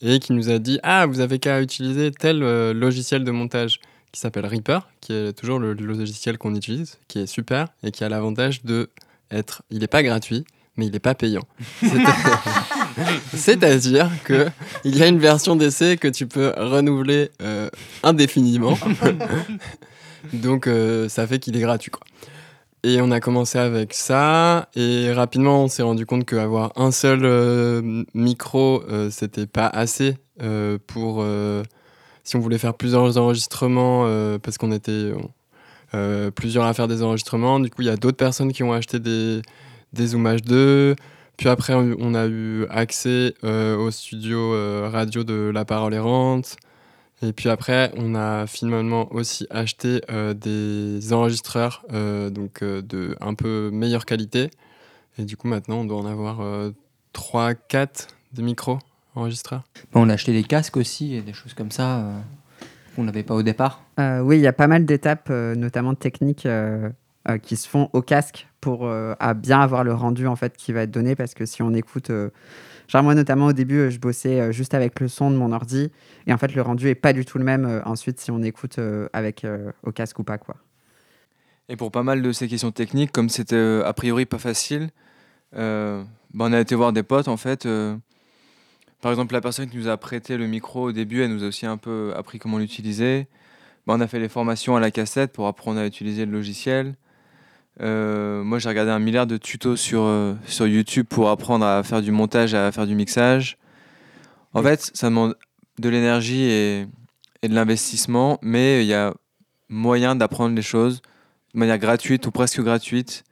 et 0.00 0.18
qui 0.18 0.32
nous 0.32 0.48
a 0.48 0.58
dit 0.58 0.80
ah 0.82 1.04
vous 1.06 1.20
avez 1.20 1.38
qu'à 1.38 1.60
utiliser 1.60 2.10
tel 2.10 2.42
euh, 2.42 2.72
logiciel 2.72 3.24
de 3.24 3.30
montage 3.30 3.80
qui 4.12 4.20
s'appelle 4.20 4.46
Reaper, 4.46 4.88
qui 5.00 5.12
est 5.12 5.32
toujours 5.34 5.58
le, 5.58 5.74
le 5.74 5.86
logiciel 5.86 6.38
qu'on 6.38 6.54
utilise, 6.54 6.98
qui 7.06 7.20
est 7.20 7.26
super 7.26 7.68
et 7.82 7.90
qui 7.90 8.02
a 8.02 8.08
l'avantage 8.08 8.64
de 8.64 8.90
être, 9.30 9.62
il 9.70 9.78
n'est 9.78 9.86
pas 9.86 10.02
gratuit, 10.02 10.44
mais 10.80 10.86
il 10.86 10.92
n'est 10.92 10.98
pas 10.98 11.14
payant. 11.14 11.44
C'est-à-dire 13.34 14.10
que 14.24 14.48
il 14.84 14.96
y 14.96 15.02
a 15.02 15.06
une 15.06 15.18
version 15.18 15.56
d'essai 15.56 15.98
que 15.98 16.08
tu 16.08 16.26
peux 16.26 16.54
renouveler 16.56 17.30
euh, 17.42 17.68
indéfiniment. 18.02 18.78
Donc 20.32 20.66
euh, 20.66 21.08
ça 21.10 21.26
fait 21.26 21.38
qu'il 21.38 21.54
est 21.56 21.60
gratuit 21.60 21.90
quoi. 21.90 22.00
Et 22.82 23.02
on 23.02 23.10
a 23.10 23.20
commencé 23.20 23.58
avec 23.58 23.92
ça 23.92 24.70
et 24.74 25.12
rapidement 25.12 25.64
on 25.64 25.68
s'est 25.68 25.82
rendu 25.82 26.06
compte 26.06 26.24
qu'avoir 26.24 26.72
un 26.76 26.90
seul 26.90 27.20
euh, 27.24 28.04
micro 28.14 28.82
c'était 29.10 29.46
pas 29.46 29.66
assez 29.66 30.16
pour 30.86 31.22
si 32.24 32.36
on 32.36 32.40
voulait 32.40 32.56
faire 32.56 32.72
plusieurs 32.72 33.18
enregistrements 33.18 34.06
parce 34.42 34.56
qu'on 34.56 34.72
était 34.72 35.12
plusieurs 36.34 36.64
à 36.64 36.72
faire 36.72 36.88
des 36.88 37.02
enregistrements. 37.02 37.60
Du 37.60 37.68
coup 37.68 37.82
il 37.82 37.88
y 37.88 37.90
a 37.90 37.96
d'autres 37.96 38.16
personnes 38.16 38.50
qui 38.50 38.62
ont 38.62 38.72
acheté 38.72 38.98
des 38.98 39.42
des 39.92 40.08
Zoom 40.08 40.26
H2. 40.26 40.96
Puis 41.40 41.48
après, 41.48 41.72
on 41.74 42.12
a 42.12 42.26
eu 42.26 42.66
accès 42.68 43.32
euh, 43.44 43.74
au 43.74 43.90
studio 43.90 44.52
euh, 44.52 44.90
radio 44.92 45.24
de 45.24 45.50
La 45.54 45.64
Parole 45.64 45.94
Errante. 45.94 46.56
Et 47.22 47.32
puis 47.32 47.48
après, 47.48 47.90
on 47.96 48.14
a 48.14 48.46
finalement 48.46 49.10
aussi 49.14 49.46
acheté 49.48 50.02
euh, 50.10 50.34
des 50.34 51.14
enregistreurs 51.14 51.82
donc 51.90 52.62
de 52.62 53.16
un 53.22 53.32
peu 53.32 53.70
meilleure 53.72 54.04
qualité. 54.04 54.50
Et 55.16 55.24
du 55.24 55.38
coup, 55.38 55.48
maintenant, 55.48 55.76
on 55.76 55.84
doit 55.86 55.98
en 55.98 56.04
avoir 56.04 56.42
3, 57.14 57.54
4 57.54 58.08
des 58.34 58.42
micros 58.42 58.78
enregistreurs. 59.14 59.64
On 59.94 60.10
a 60.10 60.12
acheté 60.12 60.34
des 60.34 60.44
casques 60.44 60.76
aussi 60.76 61.14
et 61.14 61.22
des 61.22 61.32
choses 61.32 61.54
comme 61.54 61.70
ça 61.70 62.04
qu'on 62.94 63.04
n'avait 63.04 63.22
pas 63.22 63.34
au 63.34 63.42
départ. 63.42 63.82
oui, 63.98 64.36
il 64.36 64.42
y 64.42 64.46
a 64.46 64.52
pas 64.52 64.66
mal 64.66 64.84
d'étapes, 64.84 65.30
notamment 65.30 65.94
techniques, 65.94 66.46
qui 67.42 67.56
se 67.56 67.68
font 67.68 67.90
au 67.92 68.02
casque 68.02 68.48
pour 68.60 68.86
euh, 68.86 69.14
à 69.18 69.34
bien 69.34 69.60
avoir 69.60 69.84
le 69.84 69.94
rendu 69.94 70.26
en 70.26 70.36
fait 70.36 70.56
qui 70.56 70.72
va 70.72 70.82
être 70.82 70.90
donné. 70.90 71.16
Parce 71.16 71.34
que 71.34 71.46
si 71.46 71.62
on 71.62 71.72
écoute 71.72 72.10
euh, 72.10 72.30
genre 72.88 73.02
moi 73.02 73.14
notamment 73.14 73.46
au 73.46 73.52
début 73.52 73.78
euh, 73.78 73.90
je 73.90 73.98
bossais 73.98 74.52
juste 74.52 74.74
avec 74.74 75.00
le 75.00 75.08
son 75.08 75.30
de 75.30 75.36
mon 75.36 75.52
ordi. 75.52 75.90
Et 76.26 76.32
en 76.32 76.38
fait 76.38 76.54
le 76.54 76.62
rendu 76.62 76.88
est 76.88 76.94
pas 76.94 77.12
du 77.12 77.24
tout 77.24 77.38
le 77.38 77.44
même 77.44 77.82
ensuite 77.84 78.20
si 78.20 78.30
on 78.30 78.42
écoute 78.42 78.78
avec 79.12 79.46
au 79.82 79.92
casque 79.92 80.18
ou 80.18 80.24
pas 80.24 80.38
quoi. 80.38 80.56
Et 81.68 81.76
pour 81.76 81.90
pas 81.90 82.02
mal 82.02 82.22
de 82.22 82.32
ces 82.32 82.48
questions 82.48 82.72
techniques 82.72 83.12
comme 83.12 83.28
c'était 83.28 83.80
a 83.84 83.92
priori 83.92 84.26
pas 84.26 84.38
facile 84.38 84.90
bah, 85.52 86.04
on 86.38 86.52
a 86.52 86.60
été 86.60 86.74
voir 86.74 86.92
des 86.92 87.02
potes 87.02 87.28
en 87.28 87.36
fait 87.36 87.66
par 89.00 89.10
exemple 89.10 89.32
la 89.32 89.40
personne 89.40 89.68
qui 89.68 89.76
nous 89.76 89.88
a 89.88 89.96
prêté 89.96 90.36
le 90.36 90.46
micro 90.46 90.88
au 90.88 90.92
début 90.92 91.22
elle 91.22 91.32
nous 91.32 91.44
a 91.44 91.48
aussi 91.48 91.66
un 91.66 91.76
peu 91.76 92.12
appris 92.16 92.38
comment 92.38 92.58
l'utiliser. 92.58 93.26
Bah, 93.86 93.94
on 93.96 94.00
a 94.00 94.06
fait 94.06 94.18
les 94.18 94.28
formations 94.28 94.76
à 94.76 94.80
la 94.80 94.90
cassette 94.90 95.32
pour 95.32 95.46
apprendre 95.46 95.80
à 95.80 95.86
utiliser 95.86 96.26
le 96.26 96.32
logiciel 96.32 96.94
euh, 97.80 98.42
moi, 98.42 98.58
j'ai 98.58 98.68
regardé 98.68 98.90
un 98.90 98.98
milliard 98.98 99.26
de 99.26 99.36
tutos 99.36 99.76
sur, 99.76 100.02
euh, 100.02 100.34
sur 100.46 100.66
YouTube 100.66 101.06
pour 101.08 101.30
apprendre 101.30 101.64
à 101.64 101.82
faire 101.82 102.02
du 102.02 102.10
montage, 102.12 102.54
à 102.54 102.70
faire 102.72 102.86
du 102.86 102.94
mixage. 102.94 103.56
En 104.52 104.62
fait, 104.62 104.90
ça 104.94 105.08
demande 105.08 105.36
de 105.78 105.88
l'énergie 105.88 106.42
et, 106.42 106.86
et, 107.42 107.48
de 107.48 107.54
l'investissement, 107.54 108.38
mais 108.42 108.84
il 108.84 108.88
y 108.88 108.94
a 108.94 109.14
moyen 109.68 110.16
d'apprendre 110.16 110.54
les 110.54 110.62
choses 110.62 111.00
de 111.54 111.58
manière 111.58 111.78
gratuite 111.78 112.26
ou 112.26 112.30
presque 112.30 112.60
gratuite 112.60 113.24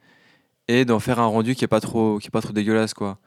et 0.67 0.85
d'en 0.85 0.99
faire 0.99 1.19
un 1.19 1.25
rendu 1.25 1.55
qui 1.55 1.63
n'est 1.63 1.67
pas, 1.67 1.81
trop, 1.81 2.19
est 2.19 2.29
pas 2.31 2.41
trop 2.41 2.53
dégueulasse. 2.53 2.93
quoi. 2.93 3.19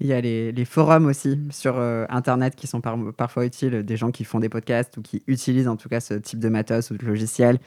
Il 0.00 0.08
y 0.08 0.12
a 0.12 0.20
les, 0.20 0.64
forums 0.64 1.06
aussi 1.06 1.38
sur 1.50 1.78
euh, 1.78 2.04
Internet 2.08 2.56
qui 2.56 2.66
sont 2.66 2.80
parfois 2.80 3.46
utiles, 3.46 3.84
des 3.84 3.96
gens 3.96 4.10
qui 4.10 4.24
font 4.24 4.40
des 4.40 4.48
podcasts 4.48 4.96
ou 4.96 5.02
qui 5.02 5.22
utilisent 5.28 5.68
en 5.68 5.76
tout 5.76 5.88
cas 5.88 6.00
ce 6.00 6.14
type 6.14 6.40
de 6.40 6.48
matos 6.48 6.90
ou 6.90 6.96
de 6.96 7.06
logiciel, 7.06 7.58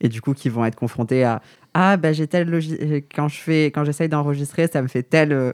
et 0.00 0.08
du 0.08 0.22
coup 0.22 0.32
qui 0.32 0.48
vont 0.48 0.64
être 0.64 0.76
confrontés 0.76 1.24
à 1.24 1.42
ah 1.74 1.96
bah 1.96 2.12
j'ai 2.12 2.26
tel 2.26 2.48
quand 3.14 3.28
je 3.28 3.36
fais 3.36 3.66
quand 3.66 3.84
j'essaye 3.84 4.08
d'enregistrer 4.08 4.68
ça 4.72 4.80
me 4.82 4.88
fait 4.88 5.02
tel 5.02 5.32
euh, 5.32 5.52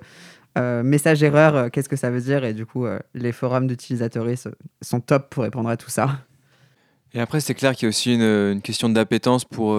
euh, 0.58 0.82
message 0.82 1.22
erreur, 1.22 1.70
qu'est-ce 1.70 1.88
que 1.88 1.96
ça 1.96 2.10
veut 2.10 2.20
dire? 2.20 2.44
Et 2.44 2.54
du 2.54 2.66
coup 2.66 2.86
les 3.14 3.32
forums 3.32 3.66
d'utilisateurs 3.66 4.26
sont 4.82 5.00
top 5.00 5.30
pour 5.30 5.44
répondre 5.44 5.68
à 5.68 5.76
tout 5.76 5.90
ça. 5.90 6.18
Et 7.12 7.20
après, 7.20 7.40
c'est 7.40 7.54
clair 7.54 7.74
qu'il 7.74 7.86
y 7.86 7.86
a 7.86 7.88
aussi 7.88 8.14
une, 8.14 8.60
question 8.62 8.88
d'appétence 8.88 9.44
pour, 9.44 9.76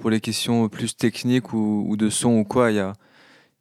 pour 0.00 0.10
les 0.10 0.20
questions 0.20 0.68
plus 0.68 0.94
techniques 0.94 1.54
ou, 1.54 1.96
de 1.96 2.10
son 2.10 2.40
ou 2.40 2.44
quoi. 2.44 2.70
Il 2.70 2.76
y 2.76 2.80
a, 2.80 2.92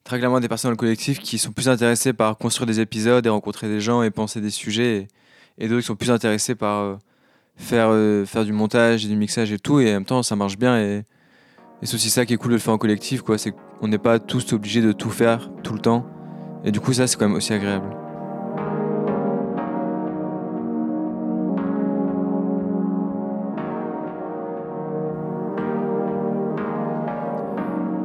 très 0.04 0.18
clairement 0.18 0.40
des 0.40 0.48
personnes 0.48 0.70
dans 0.70 0.74
le 0.74 0.78
collectif 0.78 1.20
qui 1.20 1.38
sont 1.38 1.52
plus 1.52 1.70
intéressées 1.70 2.14
par 2.14 2.38
construire 2.38 2.68
des 2.68 2.80
épisodes 2.80 3.26
et 3.26 3.30
rencontrer 3.30 3.68
des 3.68 3.80
gens 3.80 4.04
et 4.04 4.12
penser 4.12 4.42
des 4.42 4.50
sujets, 4.50 5.08
et, 5.58 5.68
d'autres 5.68 5.82
qui 5.82 5.88
sont 5.88 5.96
plus 5.96 6.12
intéressés 6.12 6.56
par 6.56 6.82
euh, 6.82 6.96
faire, 7.56 7.88
euh, 7.90 8.26
faire 8.26 8.46
du 8.46 8.54
montage 8.54 9.06
et 9.06 9.08
du 9.08 9.16
mixage 9.16 9.52
et 9.52 9.60
tout, 9.60 9.80
et 9.80 9.90
en 9.90 9.94
même 9.94 10.06
temps 10.06 10.24
ça 10.24 10.36
marche 10.36 10.58
bien, 10.58 11.04
et 11.84 11.86
c'est 11.86 11.96
aussi 11.96 12.10
ça 12.10 12.26
qui 12.26 12.34
est 12.34 12.38
cool 12.38 12.52
de 12.52 12.56
le 12.56 12.62
faire 12.62 12.74
en 12.74 12.78
collectif, 12.78 13.24
quoi, 13.24 13.38
c'est 13.38 13.52
qu'on 13.52 13.90
n'est 13.90 13.98
pas 13.98 14.18
tous 14.18 14.54
obligés 14.54 14.82
de 14.82 14.94
tout 14.94 15.10
faire 15.10 15.52
tout 15.64 15.74
le 15.74 15.80
temps, 15.80 16.06
et 16.64 16.72
du 16.72 16.80
coup 16.80 16.94
ça 16.94 17.08
c'est 17.08 17.18
quand 17.18 17.28
même 17.28 17.36
aussi 17.36 17.52
agréable. 17.52 17.90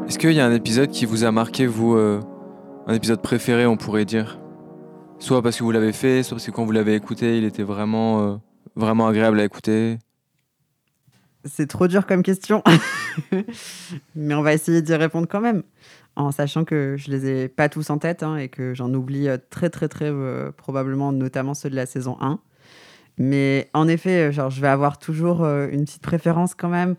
Est-ce 0.08 0.18
qu'il 0.18 0.32
y 0.32 0.40
a 0.40 0.46
un 0.46 0.52
épisode 0.52 0.90
qui 0.90 1.06
vous 1.06 1.22
a 1.22 1.30
marqué, 1.30 1.66
vous, 1.66 1.94
euh, 1.94 2.18
un 2.88 2.94
épisode 2.94 3.22
préféré, 3.22 3.66
on 3.66 3.76
pourrait 3.76 4.04
dire? 4.04 4.40
Soit 5.20 5.40
parce 5.40 5.56
que 5.56 5.62
vous 5.62 5.70
l'avez 5.70 5.92
fait, 5.92 6.24
soit 6.24 6.34
parce 6.36 6.46
que 6.46 6.50
quand 6.50 6.64
vous 6.64 6.72
l'avez 6.72 6.96
écouté, 6.96 7.38
il 7.38 7.44
était 7.44 7.62
vraiment, 7.62 8.22
euh, 8.22 8.36
vraiment 8.74 9.06
agréable 9.06 9.38
à 9.38 9.44
écouter 9.44 9.98
C'est 11.50 11.66
trop 11.66 11.88
dur 11.88 12.06
comme 12.06 12.22
question. 12.22 12.62
Mais 14.14 14.34
on 14.34 14.42
va 14.42 14.52
essayer 14.52 14.82
d'y 14.82 14.94
répondre 14.94 15.26
quand 15.28 15.40
même. 15.40 15.62
En 16.16 16.32
sachant 16.32 16.64
que 16.64 16.96
je 16.98 17.10
les 17.10 17.26
ai 17.26 17.48
pas 17.48 17.68
tous 17.68 17.90
en 17.90 17.98
tête 17.98 18.22
hein, 18.22 18.36
et 18.36 18.48
que 18.48 18.74
j'en 18.74 18.92
oublie 18.92 19.28
euh, 19.28 19.38
très, 19.50 19.70
très, 19.70 19.88
très 19.88 20.12
probablement, 20.56 21.12
notamment 21.12 21.54
ceux 21.54 21.70
de 21.70 21.76
la 21.76 21.86
saison 21.86 22.16
1. 22.20 22.40
Mais 23.18 23.68
en 23.72 23.88
effet, 23.88 24.32
genre, 24.32 24.50
je 24.50 24.60
vais 24.60 24.68
avoir 24.68 24.98
toujours 24.98 25.44
une 25.44 25.84
petite 25.84 26.02
préférence 26.02 26.54
quand 26.54 26.68
même 26.68 26.94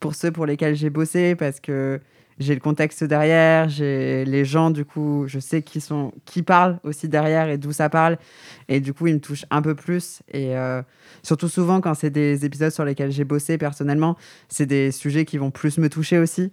pour 0.00 0.14
ceux 0.14 0.30
pour 0.30 0.46
lesquels 0.46 0.76
j'ai 0.76 0.90
bossé 0.90 1.34
parce 1.34 1.60
que 1.60 2.00
j'ai 2.38 2.54
le 2.54 2.60
contexte 2.60 3.04
derrière, 3.04 3.68
j'ai 3.68 4.24
les 4.24 4.44
gens, 4.44 4.70
du 4.70 4.84
coup, 4.84 5.24
je 5.26 5.38
sais 5.38 5.62
qui, 5.62 5.80
sont, 5.80 6.12
qui 6.24 6.42
parlent 6.42 6.78
aussi 6.82 7.08
derrière 7.08 7.48
et 7.48 7.58
d'où 7.58 7.72
ça 7.72 7.88
parle. 7.88 8.18
Et 8.68 8.80
du 8.80 8.92
coup, 8.92 9.06
ils 9.06 9.14
me 9.14 9.20
touchent 9.20 9.46
un 9.50 9.62
peu 9.62 9.74
plus. 9.74 10.20
Et 10.32 10.56
euh, 10.56 10.82
surtout 11.22 11.48
souvent, 11.48 11.80
quand 11.80 11.94
c'est 11.94 12.10
des 12.10 12.44
épisodes 12.44 12.72
sur 12.72 12.84
lesquels 12.84 13.12
j'ai 13.12 13.24
bossé 13.24 13.56
personnellement, 13.56 14.16
c'est 14.48 14.66
des 14.66 14.90
sujets 14.90 15.24
qui 15.24 15.38
vont 15.38 15.50
plus 15.50 15.78
me 15.78 15.88
toucher 15.88 16.18
aussi. 16.18 16.50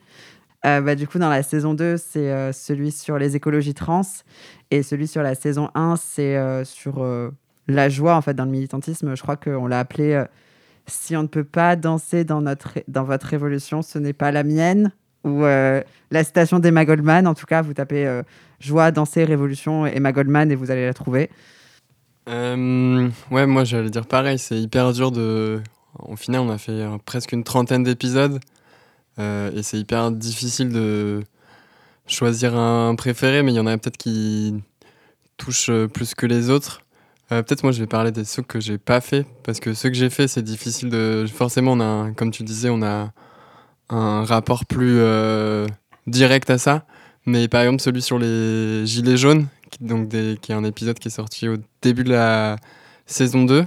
Euh, 0.66 0.82
bah, 0.82 0.94
du 0.94 1.08
coup, 1.08 1.18
dans 1.18 1.30
la 1.30 1.42
saison 1.42 1.74
2, 1.74 1.98
c'est 1.98 2.32
euh, 2.32 2.52
celui 2.52 2.92
sur 2.92 3.18
les 3.18 3.36
écologies 3.36 3.74
trans. 3.74 4.04
Et 4.70 4.84
celui 4.84 5.08
sur 5.08 5.24
la 5.24 5.34
saison 5.34 5.70
1, 5.74 5.96
c'est 5.96 6.64
sur 6.64 7.04
la 7.68 7.90
joie, 7.90 8.16
en 8.16 8.22
fait, 8.22 8.36
dans 8.36 8.46
le 8.46 8.52
militantisme. 8.52 9.16
Je 9.16 9.22
crois 9.22 9.36
qu'on 9.36 9.66
l'a 9.66 9.80
appelé 9.80 10.24
Si 10.86 11.16
on 11.16 11.24
ne 11.24 11.28
peut 11.28 11.44
pas 11.44 11.76
danser 11.76 12.24
dans, 12.24 12.42
notre, 12.42 12.78
dans 12.88 13.04
votre 13.04 13.26
révolution, 13.26 13.82
ce 13.82 13.98
n'est 13.98 14.14
pas 14.14 14.32
la 14.32 14.44
mienne 14.44 14.92
ou 15.24 15.44
euh, 15.44 15.82
la 16.10 16.24
citation 16.24 16.60
d'Emma 16.60 16.86
Goldman. 16.86 17.28
En 17.28 17.34
tout 17.34 17.46
cas, 17.46 17.62
vous 17.62 17.74
tapez 17.74 18.06
euh, 18.06 18.24
Joie, 18.60 18.92
danser, 18.92 19.24
révolution, 19.24 19.86
Emma 19.86 20.12
Goldman 20.12 20.52
et 20.52 20.56
vous 20.56 20.72
allez 20.72 20.86
la 20.86 20.94
trouver. 20.94 21.30
Euh, 22.30 23.10
ouais, 23.32 23.46
moi 23.48 23.64
j'allais 23.64 23.90
dire 23.90 24.06
pareil, 24.06 24.38
c'est 24.38 24.60
hyper 24.60 24.94
dur 24.94 25.12
de. 25.12 25.62
Au 26.00 26.16
final, 26.16 26.42
on 26.42 26.50
a 26.50 26.58
fait 26.58 26.86
presque 27.06 27.34
une 27.34 27.44
trentaine 27.44 27.84
d'épisodes 27.84 28.40
et 29.20 29.62
c'est 29.62 29.78
hyper 29.78 30.10
difficile 30.10 30.70
de 30.70 31.22
choisir 32.08 32.56
un 32.56 32.96
préféré, 32.96 33.44
mais 33.44 33.52
il 33.52 33.56
y 33.56 33.60
en 33.60 33.68
a 33.68 33.78
peut-être 33.78 33.98
qui 33.98 34.56
touchent 35.38 35.70
plus 35.94 36.16
que 36.16 36.26
les 36.26 36.50
autres. 36.50 36.82
peut-être 37.30 37.64
moi 37.64 37.72
je 37.72 37.82
vais 37.82 37.88
parler 37.88 38.12
des 38.12 38.24
ceux 38.24 38.42
que 38.42 38.60
j'ai 38.60 38.80
pas 38.80 39.00
fait 39.02 39.28
parce 39.44 39.60
que 39.60 39.74
ceux 39.74 39.90
que 39.90 39.96
j'ai 39.96 40.10
fait 40.10 40.28
c'est 40.28 40.42
difficile 40.42 40.90
de. 40.90 41.26
Forcément, 41.32 41.74
on 41.74 41.82
a, 41.82 42.12
comme 42.14 42.32
tu 42.32 42.44
disais, 42.44 42.70
on 42.70 42.82
a 42.82 43.12
un 43.92 44.24
rapport 44.24 44.66
plus 44.66 44.96
euh, 44.98 45.68
direct 46.08 46.50
à 46.50 46.58
ça. 46.58 46.86
Mais 47.26 47.48
par 47.48 47.62
exemple, 47.62 47.82
celui 47.82 48.02
sur 48.02 48.18
les 48.18 48.86
Gilets 48.86 49.18
jaunes, 49.18 49.48
qui, 49.70 49.84
donc 49.84 50.08
des, 50.08 50.38
qui 50.42 50.52
est 50.52 50.56
un 50.56 50.64
épisode 50.64 50.98
qui 50.98 51.10
est 51.10 51.12
sorti 51.12 51.48
au 51.48 51.58
début 51.82 52.04
de 52.04 52.10
la 52.10 52.56
saison 53.06 53.44
2, 53.44 53.66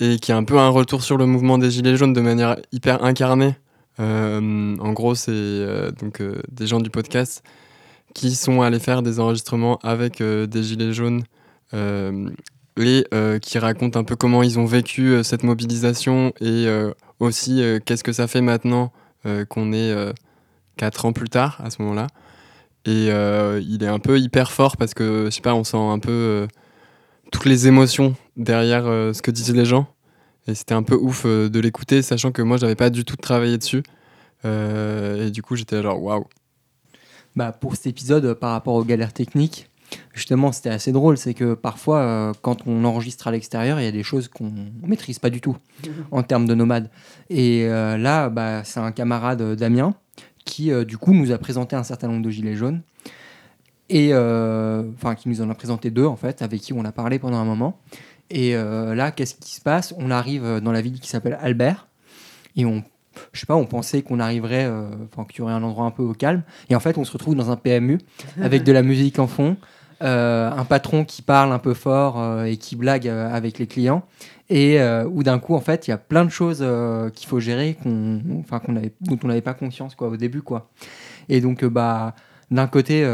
et 0.00 0.18
qui 0.18 0.30
est 0.30 0.34
un 0.34 0.44
peu 0.44 0.58
un 0.58 0.68
retour 0.68 1.02
sur 1.02 1.16
le 1.16 1.26
mouvement 1.26 1.58
des 1.58 1.70
Gilets 1.70 1.96
jaunes 1.96 2.12
de 2.12 2.20
manière 2.20 2.56
hyper 2.70 3.02
incarnée. 3.02 3.56
Euh, 4.00 4.76
en 4.78 4.92
gros, 4.92 5.14
c'est 5.14 5.32
euh, 5.32 5.90
donc 5.90 6.22
des 6.50 6.66
gens 6.66 6.80
du 6.80 6.90
podcast 6.90 7.42
qui 8.14 8.34
sont 8.34 8.62
allés 8.62 8.78
faire 8.78 9.02
des 9.02 9.18
enregistrements 9.18 9.78
avec 9.82 10.22
des 10.22 10.62
Gilets 10.62 10.92
jaunes 10.92 11.24
et 12.76 13.04
qui 13.42 13.58
racontent 13.58 13.98
un 13.98 14.04
peu 14.04 14.14
comment 14.14 14.44
ils 14.44 14.60
ont 14.60 14.66
vécu 14.66 15.24
cette 15.24 15.42
mobilisation 15.42 16.32
et 16.40 16.68
aussi 17.18 17.60
qu'est-ce 17.84 18.04
que 18.04 18.12
ça 18.12 18.28
fait 18.28 18.40
maintenant 18.40 18.92
qu'on 19.48 19.72
est 19.72 19.90
euh, 19.90 20.12
quatre 20.76 21.04
ans 21.04 21.12
plus 21.12 21.28
tard 21.28 21.60
à 21.62 21.70
ce 21.70 21.82
moment-là. 21.82 22.08
Et 22.86 23.08
euh, 23.10 23.62
il 23.66 23.82
est 23.82 23.88
un 23.88 23.98
peu 23.98 24.18
hyper 24.18 24.52
fort 24.52 24.76
parce 24.76 24.94
que, 24.94 25.26
je 25.26 25.30
sais 25.30 25.40
pas, 25.40 25.54
on 25.54 25.64
sent 25.64 25.76
un 25.76 25.98
peu 25.98 26.46
toutes 27.32 27.46
les 27.46 27.66
émotions 27.66 28.14
derrière 28.36 28.84
ce 28.84 29.22
que 29.22 29.30
disaient 29.30 29.54
les 29.54 29.64
gens. 29.64 29.86
Et 30.46 30.54
c'était 30.54 30.74
un 30.74 30.82
peu 30.82 30.94
ouf 30.94 31.24
de 31.24 31.60
l'écouter, 31.60 32.02
sachant 32.02 32.30
que 32.30 32.42
moi, 32.42 32.58
j'avais 32.58 32.74
pas 32.74 32.90
du 32.90 33.06
tout 33.06 33.16
travaillé 33.16 33.56
dessus. 33.56 33.82
et 34.44 35.30
du 35.30 35.42
coup, 35.42 35.56
j'étais 35.56 35.82
genre 35.82 36.02
waouh. 36.02 36.26
Bah, 37.36 37.52
pour 37.52 37.74
cet 37.74 37.86
épisode, 37.86 38.34
par 38.34 38.50
rapport 38.50 38.74
aux 38.74 38.84
galères 38.84 39.14
techniques, 39.14 39.70
justement, 40.12 40.52
c'était 40.52 40.70
assez 40.70 40.92
drôle. 40.92 41.16
C'est 41.16 41.34
que 41.34 41.54
parfois, 41.54 41.98
euh, 41.98 42.32
quand 42.42 42.66
on 42.66 42.84
enregistre 42.84 43.28
à 43.28 43.30
l'extérieur, 43.30 43.80
il 43.80 43.84
y 43.84 43.88
a 43.88 43.92
des 43.92 44.02
choses 44.02 44.28
qu'on 44.28 44.52
maîtrise 44.82 45.18
pas 45.18 45.30
du 45.30 45.40
tout 45.40 45.56
en 46.10 46.22
termes 46.22 46.46
de 46.46 46.54
nomades. 46.54 46.90
Et 47.30 47.64
euh, 47.64 47.96
là, 47.96 48.28
bah, 48.30 48.64
c'est 48.64 48.80
un 48.80 48.92
camarade 48.92 49.42
euh, 49.42 49.56
Damien 49.56 49.94
qui, 50.44 50.70
du 50.84 50.98
coup, 50.98 51.14
nous 51.14 51.32
a 51.32 51.38
présenté 51.38 51.74
un 51.74 51.84
certain 51.84 52.06
nombre 52.06 52.20
de 52.20 52.28
gilets 52.28 52.54
jaunes. 52.54 52.82
Et 53.88 54.12
enfin, 54.14 55.14
qui 55.14 55.30
nous 55.30 55.40
en 55.40 55.48
a 55.48 55.54
présenté 55.54 55.90
deux, 55.90 56.04
en 56.04 56.16
fait, 56.16 56.42
avec 56.42 56.60
qui 56.60 56.74
on 56.74 56.84
a 56.84 56.92
parlé 56.92 57.18
pendant 57.18 57.38
un 57.38 57.46
moment. 57.46 57.80
Et 58.28 58.52
là, 58.52 59.10
qu'est-ce 59.10 59.36
qui 59.36 59.54
se 59.54 59.62
passe? 59.62 59.94
On 59.96 60.10
arrive 60.10 60.60
dans 60.62 60.70
la 60.70 60.82
ville 60.82 61.00
qui 61.00 61.08
s'appelle 61.08 61.38
Albert. 61.40 61.88
Et 62.56 62.66
on 62.66 62.84
je 63.32 63.40
sais 63.40 63.46
pas, 63.46 63.56
on 63.56 63.64
pensait 63.64 64.02
qu'on 64.02 64.20
arriverait, 64.20 64.70
enfin 65.06 65.24
qu'il 65.24 65.38
y 65.38 65.42
aurait 65.42 65.54
un 65.54 65.62
endroit 65.62 65.86
un 65.86 65.90
peu 65.90 66.02
au 66.02 66.12
calme. 66.12 66.42
Et 66.68 66.76
en 66.76 66.80
fait, 66.80 66.98
on 66.98 67.04
se 67.04 67.12
retrouve 67.12 67.36
dans 67.36 67.50
un 67.50 67.56
PMU 67.56 67.98
avec 68.38 68.64
de 68.64 68.72
la 68.72 68.82
musique 68.82 69.18
en 69.18 69.26
fond, 69.26 69.56
euh, 70.02 70.50
un 70.50 70.64
patron 70.64 71.04
qui 71.04 71.22
parle 71.22 71.52
un 71.52 71.58
peu 71.58 71.74
fort 71.74 72.20
euh, 72.20 72.44
et 72.44 72.56
qui 72.56 72.74
blague 72.74 73.08
euh, 73.08 73.32
avec 73.32 73.58
les 73.58 73.66
clients, 73.66 74.04
et 74.50 74.78
où 75.06 75.22
d'un 75.22 75.38
coup, 75.38 75.54
en 75.54 75.60
fait, 75.60 75.86
il 75.86 75.90
y 75.90 75.94
a 75.94 75.98
plein 75.98 76.24
de 76.24 76.30
choses 76.30 76.64
qu'il 77.14 77.26
faut 77.26 77.40
gérer 77.40 77.78
qu'on, 77.82 78.20
enfin, 78.40 78.58
qu'on 78.58 78.76
avait, 78.76 78.92
dont 79.00 79.18
on 79.24 79.28
n'avait 79.28 79.40
pas 79.40 79.54
conscience 79.54 79.94
quoi, 79.94 80.08
au 80.08 80.18
début. 80.18 80.42
Quoi. 80.42 80.68
Et 81.30 81.40
donc, 81.40 81.64
bah, 81.64 82.14
d'un 82.50 82.66
côté, 82.66 83.08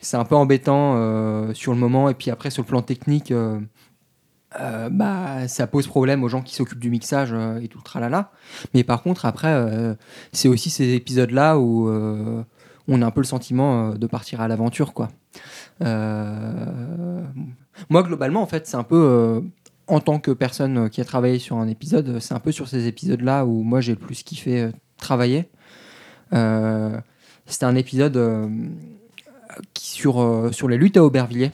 c'est 0.00 0.16
un 0.16 0.24
peu 0.24 0.36
embêtant 0.36 1.52
sur 1.52 1.72
le 1.72 1.78
moment, 1.78 2.08
et 2.08 2.14
puis 2.14 2.30
après, 2.30 2.50
sur 2.50 2.62
le 2.62 2.68
plan 2.68 2.80
technique, 2.80 3.34
bah, 4.56 5.48
ça 5.48 5.66
pose 5.66 5.88
problème 5.88 6.22
aux 6.22 6.28
gens 6.28 6.42
qui 6.42 6.54
s'occupent 6.54 6.78
du 6.78 6.90
mixage 6.90 7.34
et 7.60 7.66
tout 7.66 7.78
le 7.78 7.84
tralala. 7.84 8.30
Mais 8.72 8.84
par 8.84 9.02
contre, 9.02 9.26
après, 9.26 9.96
c'est 10.32 10.46
aussi 10.46 10.70
ces 10.70 10.94
épisodes-là 10.94 11.58
où 11.58 11.90
on 12.90 13.02
a 13.02 13.06
un 13.06 13.10
peu 13.10 13.20
le 13.20 13.26
sentiment 13.26 13.94
de 13.94 14.06
partir 14.06 14.40
à 14.40 14.48
l'aventure, 14.48 14.92
quoi. 14.92 15.08
Euh, 15.82 17.22
moi, 17.88 18.02
globalement, 18.02 18.42
en 18.42 18.46
fait, 18.46 18.66
c'est 18.66 18.76
un 18.76 18.84
peu 18.84 18.96
euh, 18.96 19.40
en 19.86 20.00
tant 20.00 20.18
que 20.18 20.30
personne 20.30 20.90
qui 20.90 21.00
a 21.00 21.04
travaillé 21.04 21.38
sur 21.38 21.56
un 21.56 21.68
épisode, 21.68 22.18
c'est 22.20 22.34
un 22.34 22.40
peu 22.40 22.52
sur 22.52 22.68
ces 22.68 22.86
épisodes-là 22.86 23.44
où 23.44 23.62
moi 23.62 23.80
j'ai 23.80 23.92
le 23.92 23.98
plus 23.98 24.22
kiffé 24.22 24.62
euh, 24.62 24.70
travailler. 24.98 25.48
C'était 27.46 27.64
un 27.64 27.74
épisode 27.74 28.48
qui, 29.74 29.90
sur, 29.90 30.48
sur 30.52 30.68
les 30.68 30.76
luttes 30.76 30.96
à 30.96 31.02
Aubervilliers, 31.02 31.50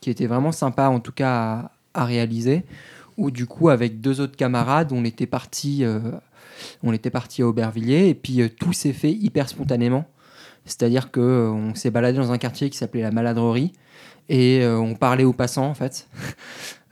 qui 0.00 0.10
était 0.10 0.28
vraiment 0.28 0.52
sympa 0.52 0.88
en 0.88 1.00
tout 1.00 1.10
cas 1.10 1.70
à, 1.94 2.04
réaliser. 2.04 2.64
Où 3.16 3.32
du 3.32 3.46
coup, 3.46 3.68
avec 3.68 4.00
deux 4.00 4.20
autres 4.20 4.36
camarades, 4.36 4.92
on 4.92 5.04
était 5.04 5.26
parti, 5.26 5.84
on 6.84 6.92
était 6.92 7.10
parti 7.10 7.42
à 7.42 7.48
Aubervilliers 7.48 8.08
et 8.08 8.14
puis 8.14 8.48
tout 8.60 8.72
s'est 8.72 8.92
fait 8.92 9.10
hyper 9.10 9.48
spontanément. 9.48 10.04
C'est-à-dire 10.64 11.10
qu'on 11.10 11.20
euh, 11.20 11.74
s'est 11.74 11.90
baladé 11.90 12.18
dans 12.18 12.32
un 12.32 12.38
quartier 12.38 12.70
qui 12.70 12.78
s'appelait 12.78 13.02
la 13.02 13.10
Maladrerie 13.10 13.72
et 14.28 14.62
euh, 14.62 14.78
on 14.78 14.94
parlait 14.94 15.24
aux 15.24 15.32
passants 15.32 15.66
en 15.66 15.74
fait. 15.74 16.08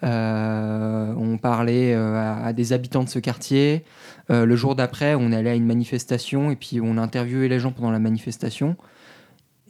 Euh, 0.04 1.12
on 1.16 1.38
parlait 1.38 1.92
à, 1.92 2.52
des 2.52 2.72
habitants 2.72 3.02
de 3.02 3.09
ce 3.09 3.18
quartier. 3.18 3.85
le 4.28 4.54
jour 4.54 4.76
d'après, 4.76 5.16
on 5.16 5.33
allait 5.33 5.50
à 5.50 5.54
une 5.57 5.66
manifestation 5.66 6.52
et 6.52 6.54
puis 6.54 6.81
on 6.81 6.98
interviewait 6.98 7.48
les 7.48 7.59
gens 7.59 7.72
pendant 7.72 7.90
la 7.90 7.98
manifestation. 7.98 8.76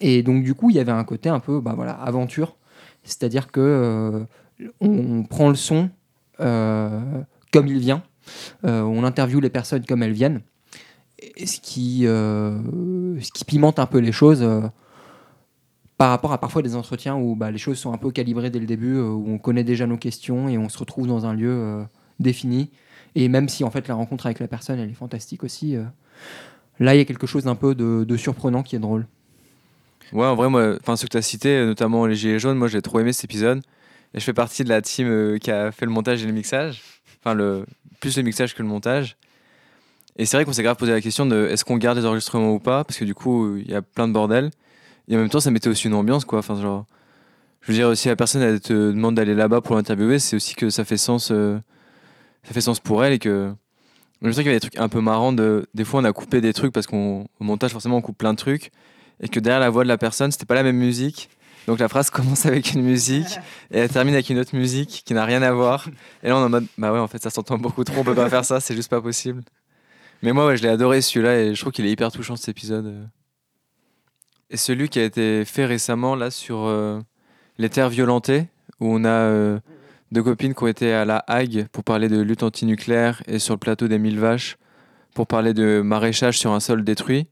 Et 0.03 0.23
donc 0.23 0.45
du 0.45 0.53
coup, 0.53 0.69
il 0.69 0.77
y 0.77 0.81
avait 0.81 0.93
un 0.93 1.05
côté 1.05 1.31
un 1.31 1.41
peu, 1.41 1.63
bah 1.63 1.73
voilà, 1.75 1.93
aventure. 1.93 2.57
C'est-à-dire 3.05 3.51
que 3.51 4.27
on, 4.83 5.23
prend 5.23 5.49
le 5.49 5.55
son 5.55 5.89
comme 6.37 7.67
il 7.67 7.79
vient. 7.79 8.03
on 8.65 9.05
interviewe 9.05 9.41
les 9.41 9.49
personnes 9.49 9.87
comme 9.87 10.03
elles 10.03 10.13
viennent 10.13 10.43
ce 11.45 11.61
qui, 11.61 12.07
euh, 12.07 12.59
ce 13.21 13.33
qui 13.33 13.45
pimente 13.45 13.79
un 13.79 13.87
peu 13.87 13.99
les 13.99 14.13
choses 14.13 14.43
euh, 14.43 14.63
par 15.97 16.11
rapport 16.11 16.33
à 16.33 16.39
parfois 16.39 16.63
des 16.63 16.77
entretiens 16.77 17.17
où 17.17 17.35
bah, 17.35 17.51
les 17.51 17.59
choses 17.59 17.79
sont 17.79 17.93
un 17.93 17.97
peu 17.99 18.11
calibrées 18.11 18.51
dès 18.51 18.61
le 18.61 18.67
début, 18.67 18.97
euh, 18.97 19.09
où 19.09 19.25
on 19.29 19.39
connaît 19.39 19.65
déjà 19.65 19.87
nos 19.87 19.97
questions 19.97 20.49
et 20.49 20.59
on 20.59 20.69
se 20.69 20.79
retrouve 20.79 21.07
dans 21.07 21.27
un 21.27 21.35
lieu 21.35 21.85
défini. 22.21 22.71
Et 23.15 23.29
même 23.29 23.49
si 23.49 23.65
en 23.65 23.71
fait 23.71 23.89
la 23.89 23.95
rencontre 23.95 24.27
avec 24.27 24.39
la 24.39 24.49
personne 24.49 24.79
elle 24.79 24.91
est 24.91 24.95
fantastique 24.95 25.43
aussi, 25.43 25.77
là 26.79 26.95
il 26.95 26.99
y 26.99 27.01
a 27.01 27.05
quelque 27.05 27.27
chose 27.27 27.45
d'un 27.45 27.57
peu 27.57 27.75
de, 27.75 28.17
surprenant 28.17 28.63
qui 28.63 28.77
est 28.77 28.81
drôle. 28.81 29.07
Ouais, 30.13 30.25
en 30.25 30.37
vrai, 30.37 30.49
moi, 30.49 30.77
enfin, 30.81 30.97
ce 30.97 31.05
que 31.05 31.11
tu 31.11 31.19
as 31.19 31.23
cité, 31.23 31.67
notamment 31.67 32.07
les 32.07 32.15
Gilets 32.15 32.39
jaunes, 32.39 32.57
moi 32.57 32.69
j'ai 32.69 32.81
trop 32.81 33.01
aimé 33.01 33.13
cet 33.13 33.25
épisode. 33.25 33.61
Et 34.15 34.21
je 34.21 34.25
fais 34.25 34.33
partie 34.33 34.65
de 34.65 34.71
la 34.71 34.81
team 34.81 35.39
qui 35.39 35.51
a 35.51 35.71
fait 35.71 35.85
le 35.85 35.91
montage 35.91 36.23
et 36.23 36.27
le 36.27 36.33
mixage. 36.33 36.83
Enfin, 37.21 37.35
le, 37.35 37.67
plus 38.01 38.17
le 38.17 38.23
mixage 38.23 38.55
que 38.55 38.63
le 38.63 38.69
montage. 38.69 39.17
Et 40.19 40.27
c'est 40.27 40.37
vrai 40.37 40.45
qu'on 40.45 40.53
s'est 40.53 40.65
grave 40.65 40.77
posé 40.77 40.93
la 40.93 41.01
question 41.01 41.27
de 41.27 41.47
est-ce 41.47 41.65
qu'on 41.65 41.77
garde 41.77 41.97
les 41.97 42.05
enregistrements 42.05 42.53
ou 42.53 42.59
pas, 42.59 42.85
parce 42.85 42.99
que 42.99 43.05
du 43.05 43.15
coup, 43.15 43.57
il 43.57 43.71
y 43.71 43.75
a 43.75 43.83
plein 43.83 44.09
de 44.09 44.13
bordel. 44.13 44.51
Et 45.07 45.17
en 45.17 45.21
même 45.21 45.31
temps, 45.31 45.41
ça 45.41 45.53
mettait 45.53 45.69
aussi 45.69 45.87
une 45.87 45.95
ambiance, 45.95 46.25
quoi. 46.25 46.41
Enfin, 46.41 46.61
genre, 46.61 46.87
je 47.61 47.73
veux 47.73 47.79
dire, 47.79 47.97
si 47.97 48.09
la 48.09 48.17
personne 48.17 48.59
te 48.61 48.73
demande 48.73 49.15
d'aller 49.15 49.35
là-bas 49.35 49.61
pour 49.61 49.77
l'interviewer, 49.77 50.19
c'est 50.19 50.37
aussi 50.37 50.57
que 50.57 50.71
ça 50.71 50.85
fait 50.85 50.97
sens, 50.97 51.31
euh, 51.31 51.59
ça 52.43 52.53
fait 52.53 52.61
sens 52.61 52.81
pour 52.81 53.05
elle 53.05 53.13
et 53.13 53.19
que. 53.19 53.53
Je 54.21 54.33
sais 54.33 54.43
qu'il 54.43 54.47
y 54.47 54.49
avait 54.49 54.57
des 54.57 54.69
trucs 54.69 54.79
un 54.79 54.89
peu 54.89 55.01
marrants. 55.01 55.33
De... 55.33 55.67
Des 55.75 55.85
fois, 55.85 56.01
on 56.01 56.05
a 56.05 56.13
coupé 56.13 56.41
des 56.41 56.53
trucs 56.53 56.73
parce 56.73 56.89
qu'au 56.89 57.25
montage, 57.39 57.71
forcément, 57.71 57.99
on 57.99 58.01
coupe 58.01 58.19
plein 58.19 58.33
de 58.33 58.39
trucs. 58.39 58.73
Et 59.21 59.29
que 59.29 59.39
derrière 59.39 59.61
la 59.61 59.71
voix 59.71 59.85
de 59.85 59.89
la 59.89 59.99
personne, 59.99 60.33
c'était 60.33 60.47
pas 60.47 60.57
la 60.57 60.65
même 60.65 60.77
musique. 60.77 61.31
Donc 61.69 61.79
la 61.79 61.89
phrase 61.89 62.11
commence 62.11 62.45
avec 62.47 62.73
une 62.73 62.83
musique 62.83 63.39
et 63.71 63.79
elle 63.79 63.91
termine 63.91 64.15
avec 64.15 64.31
une 64.31 64.39
autre 64.39 64.57
musique 64.57 65.03
qui 65.05 65.15
n'a 65.15 65.25
rien 65.25 65.43
à 65.43 65.53
voir. 65.53 65.87
Et 66.25 66.29
là, 66.29 66.37
on 66.37 66.41
est 66.41 66.45
en 66.45 66.49
mode, 66.49 66.67
bah 66.79 66.93
ouais, 66.93 66.99
en 66.99 67.07
fait, 67.07 67.23
ça 67.23 67.31
s'entend 67.31 67.59
beaucoup 67.59 67.85
trop, 67.85 68.01
on 68.01 68.05
peut 68.05 68.15
pas 68.15 68.31
faire 68.31 68.45
ça, 68.45 68.59
c'est 68.59 68.75
juste 68.75 68.91
pas 68.91 69.01
possible. 69.01 69.43
Mais 70.23 70.33
moi, 70.33 70.47
ouais, 70.47 70.57
je 70.57 70.63
l'ai 70.63 70.69
adoré 70.69 71.01
celui-là 71.01 71.41
et 71.41 71.55
je 71.55 71.61
trouve 71.61 71.73
qu'il 71.73 71.87
est 71.87 71.91
hyper 71.91 72.11
touchant 72.11 72.37
cet 72.37 72.49
épisode. 72.49 73.09
Et 74.51 74.57
celui 74.57 74.89
qui 74.89 74.99
a 74.99 75.05
été 75.05 75.45
fait 75.45 75.67
récemment 75.67 76.17
là 76.17 76.31
sur 76.31 76.65
euh, 76.65 77.01
les 77.59 77.69
terres 77.69 77.91
violentées, 77.91 78.49
où 78.81 78.87
on 78.93 79.05
a 79.05 79.09
euh, 79.09 79.61
deux 80.11 80.23
copines 80.23 80.55
qui 80.55 80.63
ont 80.63 80.69
été 80.69 80.93
à 80.93 81.05
la 81.05 81.23
Hague 81.27 81.67
pour 81.71 81.85
parler 81.85 82.09
de 82.09 82.21
lutte 82.21 82.43
antinucléaire 82.43 83.23
et 83.27 83.39
sur 83.39 83.55
le 83.55 83.59
plateau 83.59 83.89
des 83.89 83.99
Mille 83.99 84.19
Vaches 84.19 84.57
pour 85.15 85.27
parler 85.27 85.55
de 85.55 85.83
maraîchage 85.85 86.39
sur 86.39 86.53
un 86.53 86.61
sol 86.61 86.85
détruit. 86.85 87.27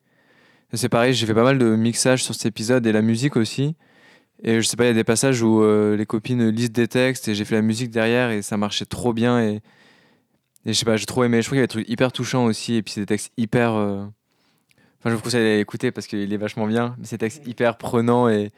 c'est 0.72 0.88
pareil, 0.88 1.14
j'ai 1.14 1.26
fait 1.26 1.34
pas 1.34 1.44
mal 1.44 1.58
de 1.58 1.76
mixage 1.76 2.22
sur 2.22 2.34
cet 2.34 2.46
épisode 2.46 2.86
et 2.86 2.92
la 2.92 3.02
musique 3.02 3.36
aussi. 3.36 3.76
Et 4.42 4.60
je 4.60 4.66
sais 4.66 4.76
pas, 4.76 4.84
il 4.84 4.88
y 4.88 4.90
a 4.90 4.94
des 4.94 5.04
passages 5.04 5.42
où 5.42 5.62
euh, 5.62 5.96
les 5.96 6.04
copines 6.04 6.50
lisent 6.50 6.72
des 6.72 6.88
textes 6.88 7.28
et 7.28 7.34
j'ai 7.34 7.44
fait 7.44 7.54
la 7.54 7.62
musique 7.62 7.90
derrière 7.90 8.30
et 8.30 8.42
ça 8.42 8.56
marchait 8.56 8.84
trop 8.84 9.12
bien. 9.12 9.40
Et, 9.40 9.62
je 10.72 10.78
sais 10.78 10.84
pas, 10.84 10.96
j'ai 10.96 11.06
trop 11.06 11.24
aimé. 11.24 11.42
Je 11.42 11.46
trouve 11.46 11.56
qu'il 11.56 11.60
y 11.60 11.62
a 11.62 11.66
des 11.66 11.68
trucs 11.68 11.88
hyper 11.88 12.12
touchants 12.12 12.44
aussi. 12.44 12.74
Et 12.74 12.82
puis 12.82 12.92
c'est 12.92 13.00
des 13.00 13.06
textes 13.06 13.32
hyper. 13.36 13.74
euh, 13.74 14.04
Enfin, 14.98 15.10
je 15.10 15.14
vous 15.14 15.20
conseille 15.20 15.42
d'aller 15.42 15.58
l'écouter 15.58 15.92
parce 15.92 16.06
qu'il 16.06 16.32
est 16.32 16.36
vachement 16.36 16.66
bien. 16.66 16.96
Mais 16.98 17.04
c'est 17.06 17.16
des 17.16 17.26
textes 17.26 17.46
hyper 17.46 17.78
prenants 17.78 18.28
et, 18.28 18.50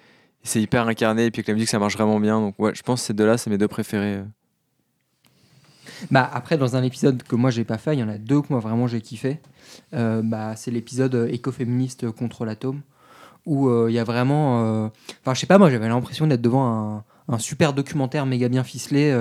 c'est 0.42 0.62
hyper 0.62 0.86
incarné. 0.86 1.26
Et 1.26 1.30
puis 1.30 1.40
avec 1.40 1.48
la 1.48 1.54
musique, 1.54 1.68
ça 1.68 1.78
marche 1.78 1.94
vraiment 1.94 2.20
bien. 2.20 2.40
Donc 2.40 2.54
ouais, 2.58 2.74
je 2.74 2.82
pense 2.82 3.00
que 3.02 3.06
ces 3.08 3.12
deux-là, 3.12 3.36
c'est 3.36 3.50
mes 3.50 3.58
deux 3.58 3.68
préférés. 3.68 4.14
euh. 4.14 4.24
Bah, 6.10 6.30
après, 6.32 6.56
dans 6.56 6.76
un 6.76 6.82
épisode 6.82 7.22
que 7.24 7.34
moi 7.34 7.50
j'ai 7.50 7.64
pas 7.64 7.76
fait, 7.76 7.94
il 7.94 7.98
y 7.98 8.02
en 8.02 8.08
a 8.08 8.18
deux 8.18 8.40
que 8.40 8.46
moi 8.50 8.60
vraiment 8.60 8.86
j'ai 8.86 9.00
kiffé. 9.00 9.40
Euh, 9.94 10.22
bah, 10.24 10.54
c'est 10.56 10.70
l'épisode 10.70 11.28
écoféministe 11.30 12.10
contre 12.12 12.44
l'atome, 12.44 12.80
où 13.44 13.68
il 13.88 13.92
y 13.92 13.98
a 13.98 14.04
vraiment. 14.04 14.90
Enfin, 15.22 15.34
je 15.34 15.40
sais 15.40 15.46
pas, 15.46 15.58
moi 15.58 15.70
j'avais 15.70 15.88
l'impression 15.88 16.28
d'être 16.28 16.40
devant 16.40 17.04
un, 17.28 17.38
super 17.38 17.72
documentaire 17.72 18.26
méga 18.26 18.48
bien 18.48 18.62
ficelé. 18.62 19.12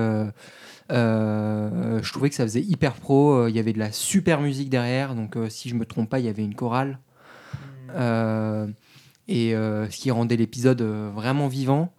Euh, 0.91 1.99
je 2.01 2.11
trouvais 2.13 2.29
que 2.29 2.35
ça 2.35 2.43
faisait 2.43 2.61
hyper 2.61 2.93
pro. 2.93 3.33
euh, 3.33 3.49
Il 3.49 3.55
y 3.55 3.59
avait 3.59 3.73
de 3.73 3.79
la 3.79 3.91
super 3.91 4.41
musique 4.41 4.69
derrière, 4.69 5.15
donc 5.15 5.35
euh, 5.35 5.49
si 5.49 5.69
je 5.69 5.75
me 5.75 5.85
trompe 5.85 6.09
pas, 6.09 6.19
il 6.19 6.25
y 6.25 6.29
avait 6.29 6.43
une 6.43 6.55
chorale. 6.55 6.99
Euh, 7.95 8.67
et 9.27 9.51
ce 9.51 9.97
qui 9.97 10.09
rendait 10.11 10.37
l'épisode 10.37 10.81
vraiment 10.81 11.47
vivant, 11.49 11.93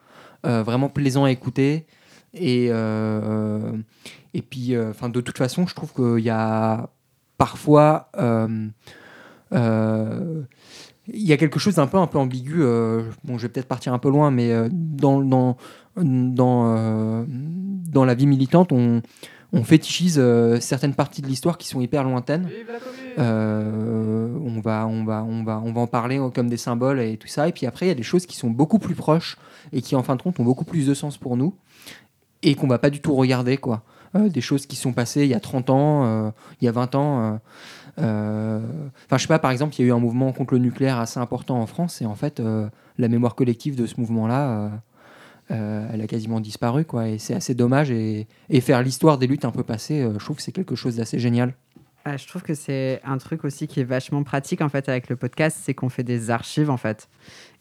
vraiment 0.44 0.88
plaisant 0.88 1.24
à 1.24 1.31
écouter. 1.31 1.87
Et, 2.33 2.66
et 2.68 4.42
puis, 4.42 4.79
enfin, 4.79 5.11
de 5.11 5.20
toute 5.20 5.37
façon, 5.37 5.66
je 5.66 5.74
trouve 5.74 5.92
qu'il 5.92 6.24
y 6.24 6.31
a 6.31 6.88
parfois. 7.37 8.11
il 11.12 11.22
y 11.22 11.33
a 11.33 11.37
quelque 11.37 11.59
chose 11.59 11.74
d'un 11.77 11.87
peu, 11.87 11.96
un 11.98 12.07
peu 12.07 12.18
ambigu. 12.18 12.62
euh, 12.62 13.03
bon, 13.24 13.38
je 13.38 13.42
vais 13.42 13.48
peut-être 13.48 13.68
partir 13.68 13.92
un 13.92 13.98
peu 13.98 14.11
loin, 14.11 14.31
mais 14.31 14.53
euh, 14.53 14.68
dans, 14.70 15.20
dans, 15.20 15.57
dans, 16.02 16.76
euh, 16.76 17.24
dans 17.28 18.04
la 18.04 18.14
vie 18.14 18.26
militante, 18.26 18.72
on, 18.72 19.02
on 19.52 19.64
fétichise 19.64 20.18
euh, 20.18 20.61
certaines 20.61 20.94
parties 20.94 21.22
de 21.22 21.26
l'histoire 21.26 21.56
qui 21.56 21.68
sont 21.68 21.80
hyper 21.80 22.04
lointaines. 22.04 22.48
Euh, 23.18 24.28
on, 24.44 24.61
va, 24.61 24.87
on, 24.87 25.04
va, 25.04 25.24
on, 25.24 25.42
va, 25.42 25.62
on 25.64 25.72
va 25.72 25.80
en 25.80 25.87
parler 25.87 26.20
comme 26.34 26.48
des 26.48 26.58
symboles 26.58 27.00
et 27.00 27.16
tout 27.16 27.28
ça. 27.28 27.48
Et 27.48 27.52
puis 27.52 27.66
après, 27.66 27.87
il 27.87 27.88
y 27.88 27.92
a 27.92 27.96
des 27.96 28.02
choses 28.02 28.26
qui 28.26 28.37
sont 28.37 28.50
beaucoup 28.50 28.78
plus 28.78 28.94
proches 28.94 29.37
et 29.72 29.80
qui, 29.80 29.96
en 29.96 30.02
fin 30.02 30.16
de 30.16 30.22
compte, 30.22 30.38
ont 30.38 30.44
beaucoup 30.44 30.64
plus 30.64 30.87
de 30.87 30.94
sens 30.94 31.16
pour 31.16 31.37
nous 31.37 31.54
et 32.42 32.54
qu'on 32.54 32.68
va 32.68 32.78
pas 32.78 32.90
du 32.90 33.00
tout 33.00 33.14
regarder. 33.14 33.56
quoi. 33.56 33.82
Euh, 34.16 34.28
des 34.28 34.40
choses 34.40 34.66
qui 34.66 34.76
sont 34.76 34.92
passées 34.92 35.22
il 35.22 35.28
y 35.28 35.34
a 35.34 35.40
30 35.40 35.70
ans, 35.70 36.32
il 36.61 36.64
y 36.64 36.68
a 36.68 36.72
20 36.72 36.94
ans. 36.94 37.40
Enfin, 37.96 38.61
je 39.12 39.18
sais 39.18 39.28
pas, 39.28 39.38
par 39.38 39.50
exemple, 39.50 39.74
il 39.76 39.82
y 39.82 39.84
a 39.84 39.88
eu 39.88 39.92
un 39.92 39.98
mouvement 39.98 40.32
contre 40.32 40.54
le 40.54 40.61
nucléaire 40.61 40.98
assez 40.98 41.18
important 41.18 41.58
en 41.58 41.66
France 41.66 42.02
et 42.02 42.06
en 42.06 42.14
fait, 42.14 42.42
la 42.98 43.08
mémoire 43.08 43.34
collective 43.34 43.76
de 43.76 43.87
ce 43.87 43.98
mouvement-là. 43.98 44.72
Euh, 45.50 45.88
elle 45.92 46.00
a 46.00 46.06
quasiment 46.06 46.40
disparu, 46.40 46.84
quoi, 46.84 47.08
et 47.08 47.18
c'est 47.18 47.34
assez 47.34 47.54
dommage. 47.54 47.90
Et, 47.90 48.26
faire 48.61 48.82
l'histoire 48.82 49.18
des 49.18 49.26
luttes 49.26 49.44
un 49.44 49.50
peu 49.50 49.62
passées, 49.62 50.02
euh, 50.02 50.12
je 50.18 50.24
trouve 50.24 50.37
que 50.37 50.42
c'est 50.42 50.52
quelque 50.52 50.74
chose 50.74 50.96
d'assez 50.96 51.18
génial. 51.18 51.54
Ah, 52.04 52.16
je 52.16 52.26
trouve 52.26 52.42
que 52.42 52.54
c'est 52.54 53.00
un 53.04 53.18
truc 53.18 53.44
aussi 53.44 53.66
qui 53.66 53.80
est 53.80 53.84
vachement 53.84 54.22
pratique 54.22 54.61
en 54.62 54.68
fait 54.68 54.88
avec 54.88 55.08
le 55.08 55.16
podcast, 55.16 55.58
c'est 55.61 55.74
qu'on 55.74 55.88
fait 55.88 56.04
des 56.04 56.30
archives 56.30 56.70
en 56.70 56.76
fait. 56.76 57.08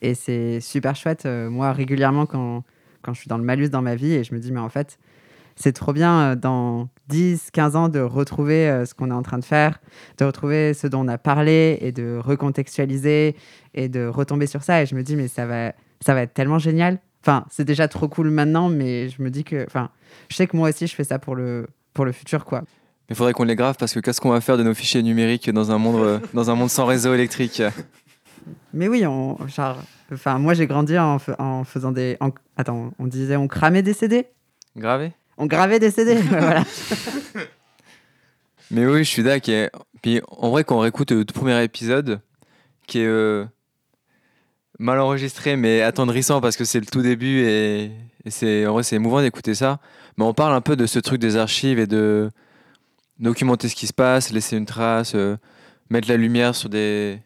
Et 0.02 0.16
c'est 0.16 0.60
super 0.62 0.96
chouette. 0.96 1.26
Euh, 1.26 1.50
moi, 1.50 1.74
régulièrement, 1.74 2.26
quand, 2.26 2.64
quand 3.02 3.14
je 3.14 3.20
suis 3.20 3.28
dans 3.28 3.38
le 3.38 3.44
malus 3.44 3.70
dans 3.70 3.82
ma 3.82 3.96
vie 3.96 4.14
et 4.14 4.24
je 4.24 4.34
me 4.34 4.40
dis, 4.40 4.52
mais 4.52 4.60
en 4.60 4.70
fait, 4.70 5.00
c'est 5.56 5.74
trop 5.74 5.92
bien 5.92 6.36
dans 6.36 6.88
10, 7.08 7.50
15 7.52 7.76
ans 7.76 7.90
de 7.90 8.00
retrouver 8.00 8.84
ce 8.86 8.94
qu'on 8.94 9.10
est 9.10 9.14
en 9.14 9.24
train 9.24 9.40
de 9.40 9.46
faire, 9.46 9.80
de 10.20 10.26
retrouver 10.26 10.74
ce 10.76 10.86
dont 10.86 11.04
on 11.04 11.08
a 11.08 11.18
parlé 11.18 11.80
et 11.82 11.92
de 11.92 12.20
recontextualiser 12.24 13.36
et 13.74 13.90
de 13.90 14.06
retomber 14.06 14.46
sur 14.46 14.62
ça. 14.62 14.84
Et 14.84 14.86
je 14.86 14.94
me 14.94 15.02
dis, 15.02 15.16
mais 15.16 15.28
ça 15.28 15.48
va, 15.48 15.74
ça 16.00 16.14
va 16.14 16.22
être 16.22 16.36
tellement 16.36 16.60
génial. 16.60 17.00
Enfin, 17.22 17.46
c'est 17.50 17.66
déjà 17.66 17.88
trop 17.88 18.08
cool 18.08 18.30
maintenant, 18.30 18.70
mais 18.70 19.10
je 19.10 19.22
me 19.22 19.30
dis 19.30 19.44
que, 19.44 19.66
enfin, 19.66 19.90
je 20.30 20.36
sais 20.36 20.48
que 20.48 20.56
moi 20.56 20.70
aussi, 20.70 20.88
je 20.88 20.96
fais 20.96 21.04
ça 21.04 21.20
pour 21.20 21.36
le, 21.36 21.68
pour 21.94 22.06
le 22.06 22.12
futur, 22.12 22.46
quoi. 22.46 22.62
Mais 22.62 23.14
il 23.14 23.16
faudrait 23.16 23.34
qu'on 23.34 23.44
les 23.44 23.56
grave 23.56 23.76
parce 23.80 23.94
que 23.94 24.00
qu'est-ce 24.00 24.20
qu'on 24.22 24.30
va 24.32 24.42
faire 24.42 24.58
de 24.58 24.64
nos 24.64 24.74
fichiers 24.74 25.02
numériques 25.04 25.50
dans 25.50 25.72
un 25.72 25.78
monde, 25.78 26.02
euh, 26.02 26.20
dans 26.34 26.50
un 26.50 26.56
monde 26.56 26.70
sans 26.70 26.86
réseau 26.86 27.14
électrique? 27.14 27.62
Mais 28.74 28.88
oui, 28.88 29.06
on, 29.06 29.38
genre, 29.48 29.78
enfin, 30.14 30.38
moi 30.40 30.54
j'ai 30.54 30.68
grandi 30.68 30.98
en, 30.98 31.20
fa- 31.20 31.36
en 31.40 31.64
faisant 31.64 31.92
des. 31.92 32.16
en- 32.22 32.32
attends, 32.56 32.92
on 33.00 33.08
disait 33.08 33.36
on 33.36 33.48
cramait 33.48 33.82
des 33.82 33.94
CD 33.94 34.26
Gravé 34.78 35.12
On 35.38 35.46
gravait 35.48 35.80
des 35.80 35.92
CD 35.92 36.16
voilà. 36.30 36.64
Mais 38.72 38.86
oui, 38.86 39.00
je 39.00 39.10
suis 39.10 39.24
d'accord. 39.24 39.70
Puis 40.02 40.22
en 40.30 40.50
vrai, 40.50 40.64
quand 40.64 40.78
on 40.78 40.80
réécoute 40.82 41.12
le 41.12 41.26
tout 41.26 41.34
premier 41.34 41.62
épisode, 41.64 42.20
qui 42.88 43.00
est 43.00 43.06
euh, 43.06 43.46
mal 44.80 45.00
enregistré 45.00 45.56
mais 45.56 45.82
attendrissant 45.82 46.42
parce 46.42 46.58
que 46.58 46.66
c'est 46.66 46.80
le 46.80 46.86
tout 46.86 47.02
début 47.02 47.42
et, 47.42 47.92
c'est 48.30 48.66
émouvant 48.92 49.22
d'écouter 49.22 49.56
ça. 49.56 49.80
Mais 50.18 50.26
on 50.26 50.34
parle 50.34 50.54
un 50.54 50.62
peu 50.62 50.76
de 50.76 50.86
ce 50.86 51.00
truc 51.00 51.22
des 51.22 51.38
archives 51.38 51.80
et 51.80 51.88
de 51.88 52.30
documenter 53.20 53.70
ce 53.70 53.76
qui 53.76 53.88
se 53.88 53.94
passe, 53.94 54.32
laisser 54.32 54.58
une 54.58 54.66
trace, 54.66 55.14
euh, 55.16 55.38
mettre 55.90 56.10
la 56.10 56.18
lumière 56.18 56.54
sur 56.54 56.70
des 56.70 57.22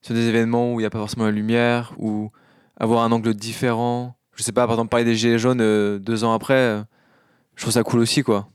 sur 0.00 0.14
des 0.14 0.28
événements 0.28 0.72
où 0.72 0.80
il 0.80 0.82
n'y 0.82 0.86
a 0.86 0.90
pas 0.90 0.98
forcément 0.98 1.26
la 1.26 1.30
lumière 1.30 1.92
ou 1.98 2.30
avoir 2.78 3.04
un 3.04 3.12
angle 3.12 3.34
différent. 3.34 4.16
Je 4.34 4.42
sais 4.42 4.52
pas, 4.52 4.66
par 4.66 4.76
exemple 4.76 4.88
parler 4.88 5.04
des 5.04 5.14
gilets 5.14 5.38
jaunes 5.38 5.60
euh, 5.60 5.98
deux 5.98 6.24
ans 6.24 6.32
après, 6.32 6.54
euh, 6.54 6.82
je 7.54 7.62
trouve 7.62 7.74
ça 7.74 7.82
cool 7.82 8.00
aussi 8.00 8.22
quoi. 8.22 8.48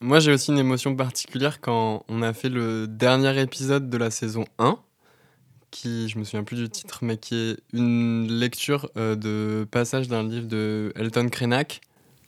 Moi, 0.00 0.20
j'ai 0.20 0.30
aussi 0.30 0.52
une 0.52 0.58
émotion 0.58 0.94
particulière 0.94 1.60
quand 1.60 2.04
on 2.08 2.20
a 2.20 2.34
fait 2.34 2.50
le 2.50 2.86
dernier 2.86 3.40
épisode 3.40 3.88
de 3.88 3.96
la 3.96 4.10
saison 4.10 4.44
1, 4.58 4.78
qui, 5.76 6.08
je 6.08 6.18
me 6.18 6.24
souviens 6.24 6.44
plus 6.44 6.56
du 6.56 6.68
titre, 6.68 7.00
mais 7.02 7.16
qui 7.16 7.34
est 7.34 7.56
une 7.72 8.26
lecture 8.30 8.88
euh, 8.96 9.14
de 9.14 9.66
passage 9.70 10.08
d'un 10.08 10.22
livre 10.22 10.46
de 10.46 10.92
Elton 10.96 11.28
Krenak. 11.28 11.80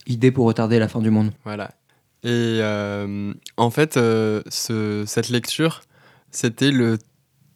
Idée 0.06 0.30
pour 0.30 0.46
retarder 0.46 0.78
la 0.78 0.88
fin 0.88 1.00
du 1.00 1.10
monde. 1.10 1.32
Voilà. 1.44 1.70
Et 2.24 2.58
euh, 2.62 3.32
en 3.56 3.70
fait, 3.70 3.96
euh, 3.96 4.42
ce- 4.48 5.04
cette 5.06 5.28
lecture, 5.28 5.82
c'était 6.30 6.70
le 6.70 6.98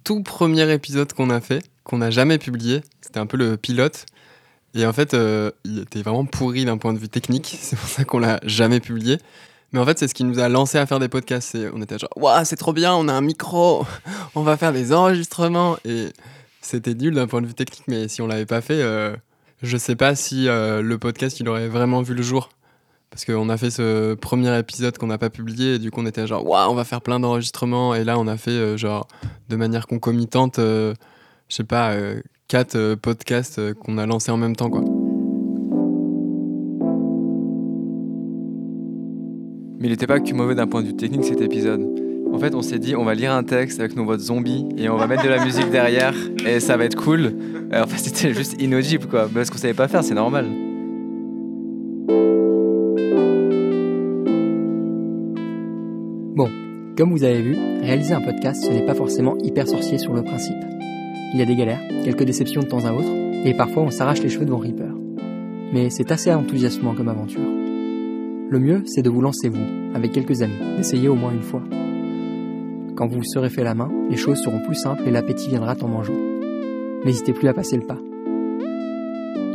tout 0.05 0.23
premier 0.23 0.71
épisode 0.73 1.13
qu'on 1.13 1.31
a 1.31 1.41
fait, 1.41 1.63
qu'on 1.85 1.99
n'a 1.99 2.11
jamais 2.11 2.39
publié. 2.39 2.81
C'était 3.01 3.19
un 3.21 3.27
peu 3.27 3.37
le 3.37 3.57
pilote. 3.57 4.07
Et 4.75 4.87
en 4.87 4.93
fait, 4.93 5.15
il 5.65 5.81
était 5.81 6.03
vraiment 6.03 6.25
pourri 6.25 6.65
d'un 6.65 6.79
point 6.79 6.93
de 6.95 6.99
vue 6.99 7.09
technique. 7.09 7.57
C'est 7.61 7.77
pour 7.77 7.89
ça 7.89 8.05
qu'on 8.05 8.19
l'a 8.19 8.41
jamais 8.45 8.81
publié. 8.81 9.19
Mais 9.73 9.81
en 9.81 9.85
fait, 9.87 9.99
c'est 9.99 10.09
ce 10.09 10.15
qui 10.15 10.25
nous 10.25 10.39
a 10.39 10.49
lancé 10.49 10.77
à 10.79 10.87
faire 10.87 10.99
des 10.99 11.09
podcasts. 11.09 11.51
C'est- 11.53 11.71
On 11.75 11.81
était 11.83 11.99
genre, 11.99 12.11
waouh, 12.17 12.45
c'est 12.45 12.57
trop 12.57 12.73
bien, 12.73 12.95
on 12.95 13.09
a 13.09 13.13
un 13.13 13.21
micro, 13.23 13.85
on 14.35 14.43
va 14.43 14.57
faire 14.57 14.73
des 14.73 14.93
enregistrements. 14.93 15.77
Et 15.85 16.09
c'était 16.61 16.95
nul 16.95 17.15
d'un 17.15 17.27
point 17.27 17.41
de 17.41 17.47
vue 17.47 17.55
technique, 17.55 17.85
mais 17.89 18.09
si 18.09 18.21
on 18.23 18.27
l'avait 18.27 18.47
pas 18.47 18.61
fait, 18.61 18.83
euh, 18.83 19.17
je 19.63 19.77
sais 19.77 19.97
pas 19.97 20.15
si 20.15 20.49
euh, 20.49 20.83
le 20.83 20.99
podcast 20.99 21.41
il 21.41 21.49
aurait 21.49 21.69
vraiment 21.69 22.03
vu 22.03 22.15
le 22.15 22.23
jour. 22.23 22.51
Parce 23.11 23.25
qu'on 23.27 23.49
a 23.51 23.57
fait 23.59 23.71
ce 23.71 24.15
premier 24.15 24.59
épisode 24.59 24.97
qu'on 24.97 25.07
n'a 25.09 25.19
pas 25.19 25.29
publié, 25.31 25.75
et 25.75 25.79
du 25.79 25.91
coup 25.91 26.01
on 26.01 26.07
était 26.07 26.27
genre, 26.27 26.47
waouh, 26.47 26.71
on 26.71 26.75
va 26.75 26.85
faire 26.85 27.01
plein 27.03 27.21
d'enregistrements. 27.21 27.95
Et 27.95 28.05
là, 28.05 28.19
on 28.19 28.27
a 28.27 28.37
fait 28.37 28.51
euh, 28.53 28.77
genre 28.77 29.07
de 29.49 29.57
manière 29.57 29.87
concomitante, 29.87 30.59
euh, 30.59 30.95
je 31.49 31.57
sais 31.57 31.65
pas, 31.65 31.95
quatre 32.49 32.95
podcasts 32.97 33.75
qu'on 33.75 33.99
a 33.99 34.07
lancés 34.07 34.31
en 34.31 34.37
même 34.39 34.57
temps, 34.57 34.71
quoi. 34.71 34.83
Mais 39.83 39.89
il 39.89 39.91
n'était 39.91 40.07
pas 40.07 40.21
que 40.21 40.33
mauvais 40.33 40.55
d'un 40.55 40.69
point 40.69 40.81
de 40.81 40.87
vue 40.87 40.95
technique 40.95 41.25
cet 41.25 41.41
épisode. 41.41 41.85
En 42.33 42.39
fait, 42.39 42.55
on 42.55 42.63
s'est 42.63 42.79
dit, 42.79 42.95
on 42.95 43.05
va 43.05 43.15
lire 43.15 43.33
un 43.33 43.43
texte 43.43 43.81
avec 43.81 43.97
nos 43.97 44.07
de 44.15 44.21
zombies 44.21 44.65
et 44.79 44.89
on 44.89 44.97
va 44.97 45.09
mettre 45.09 45.25
de 45.25 45.29
la 45.29 45.45
musique 45.45 45.71
derrière 45.71 46.15
et 46.47 46.61
ça 46.61 46.77
va 46.77 46.85
être 46.85 46.95
cool. 46.95 47.33
Euh, 47.73 47.83
En 47.83 47.87
fait, 47.89 47.99
c'était 47.99 48.33
juste 48.33 48.63
inaudible 48.63 49.07
quoi. 49.09 49.29
Parce 49.35 49.51
qu'on 49.51 49.59
savait 49.59 49.75
pas 49.75 49.89
faire, 49.89 50.05
c'est 50.05 50.15
normal. 50.15 50.47
Bon, 56.37 56.49
comme 56.97 57.11
vous 57.11 57.25
avez 57.25 57.43
vu, 57.43 57.57
réaliser 57.81 58.15
un 58.15 58.21
podcast, 58.21 58.65
ce 58.65 58.71
n'est 58.71 58.87
pas 58.87 58.95
forcément 58.95 59.37
hyper 59.43 59.67
sorcier 59.67 59.99
sur 59.99 60.13
le 60.15 60.23
principe. 60.23 60.63
Il 61.35 61.41
y 61.41 61.43
a 61.43 61.45
des 61.45 61.57
galères, 61.57 61.83
quelques 62.05 62.23
déceptions 62.23 62.63
de 62.63 62.69
temps 62.69 62.85
à 62.85 62.93
autre, 62.93 63.11
et 63.45 63.53
parfois 63.53 63.83
on 63.83 63.91
s'arrache 63.91 64.23
les 64.23 64.29
cheveux 64.29 64.45
devant 64.45 64.59
Reaper. 64.59 64.95
Mais 65.73 65.91
c'est 65.91 66.13
assez 66.13 66.33
enthousiasmant 66.33 66.95
comme 66.95 67.09
aventure. 67.09 67.62
Le 68.53 68.59
mieux, 68.59 68.83
c'est 68.85 69.01
de 69.01 69.09
vous 69.09 69.23
lancer 69.23 69.49
vous, 69.49 69.65
avec 69.95 70.13
quelques 70.13 70.43
amis, 70.43 70.77
d'essayer 70.77 71.09
au 71.09 71.15
moins 71.15 71.33
une 71.33 71.41
fois. 71.41 71.63
Quand 72.97 73.07
vous 73.07 73.25
serez 73.25 73.49
fait 73.49 73.65
la 73.65 73.75
main, 73.75 73.91
les 74.11 74.19
choses 74.19 74.43
seront 74.43 74.59
plus 74.59 74.75
simples 74.75 75.05
et 75.07 75.11
l'appétit 75.11 75.49
viendra 75.49 75.75
en 75.81 75.89
mangeant. 75.89 76.13
N'hésitez 77.03 77.33
plus 77.33 77.49
à 77.49 77.55
passer 77.55 77.79
le 77.79 77.87
pas. 77.87 77.97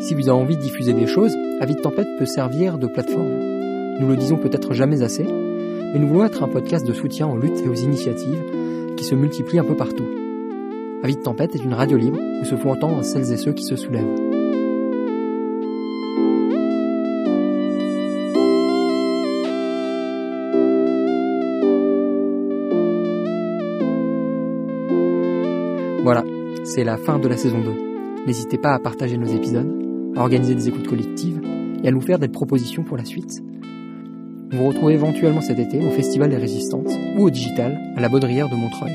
Si 0.01 0.15
vous 0.15 0.29
avez 0.29 0.39
envie 0.39 0.57
de 0.57 0.63
diffuser 0.63 0.93
des 0.93 1.05
choses, 1.05 1.37
Avis 1.61 1.75
Tempête 1.75 2.07
peut 2.17 2.25
servir 2.25 2.79
de 2.79 2.87
plateforme. 2.87 3.99
Nous 3.99 4.07
le 4.07 4.15
disons 4.15 4.37
peut-être 4.37 4.73
jamais 4.73 5.03
assez, 5.03 5.25
mais 5.25 5.99
nous 5.99 6.07
voulons 6.07 6.25
être 6.25 6.41
un 6.41 6.47
podcast 6.47 6.83
de 6.83 6.93
soutien 6.93 7.27
aux 7.27 7.37
luttes 7.37 7.61
et 7.63 7.69
aux 7.69 7.75
initiatives 7.75 8.41
qui 8.95 9.03
se 9.03 9.13
multiplient 9.13 9.59
un 9.59 9.63
peu 9.63 9.75
partout. 9.75 10.07
Avis 11.03 11.17
Tempête 11.17 11.53
est 11.53 11.63
une 11.63 11.75
radio 11.75 11.99
libre 11.99 12.17
où 12.41 12.45
se 12.45 12.55
font 12.55 12.71
entendre 12.71 13.03
celles 13.03 13.31
et 13.31 13.37
ceux 13.37 13.53
qui 13.53 13.63
se 13.63 13.75
soulèvent. 13.75 14.36
C'est 26.67 26.83
la 26.83 26.97
fin 26.97 27.17
de 27.17 27.27
la 27.27 27.37
saison 27.37 27.59
2. 27.59 28.25
N'hésitez 28.27 28.57
pas 28.57 28.73
à 28.73 28.79
partager 28.79 29.17
nos 29.17 29.27
épisodes, 29.27 29.71
à 30.15 30.21
organiser 30.21 30.53
des 30.53 30.67
écoutes 30.67 30.87
collectives 30.87 31.41
et 31.81 31.87
à 31.87 31.91
nous 31.91 32.01
faire 32.01 32.19
des 32.19 32.27
propositions 32.27 32.83
pour 32.83 32.97
la 32.97 33.05
suite. 33.05 33.41
Vous 34.51 34.67
retrouvez 34.67 34.93
éventuellement 34.93 35.41
cet 35.41 35.59
été 35.59 35.79
au 35.79 35.91
Festival 35.91 36.29
des 36.29 36.37
Résistances 36.37 36.93
ou 37.17 37.23
au 37.23 37.29
Digital 37.29 37.79
à 37.95 38.01
la 38.01 38.09
Baudrière 38.09 38.49
de 38.49 38.55
Montreuil. 38.55 38.93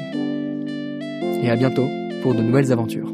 Et 1.43 1.51
à 1.51 1.57
bientôt 1.57 1.87
pour 2.23 2.35
de 2.35 2.43
nouvelles 2.43 2.73
aventures. 2.73 3.12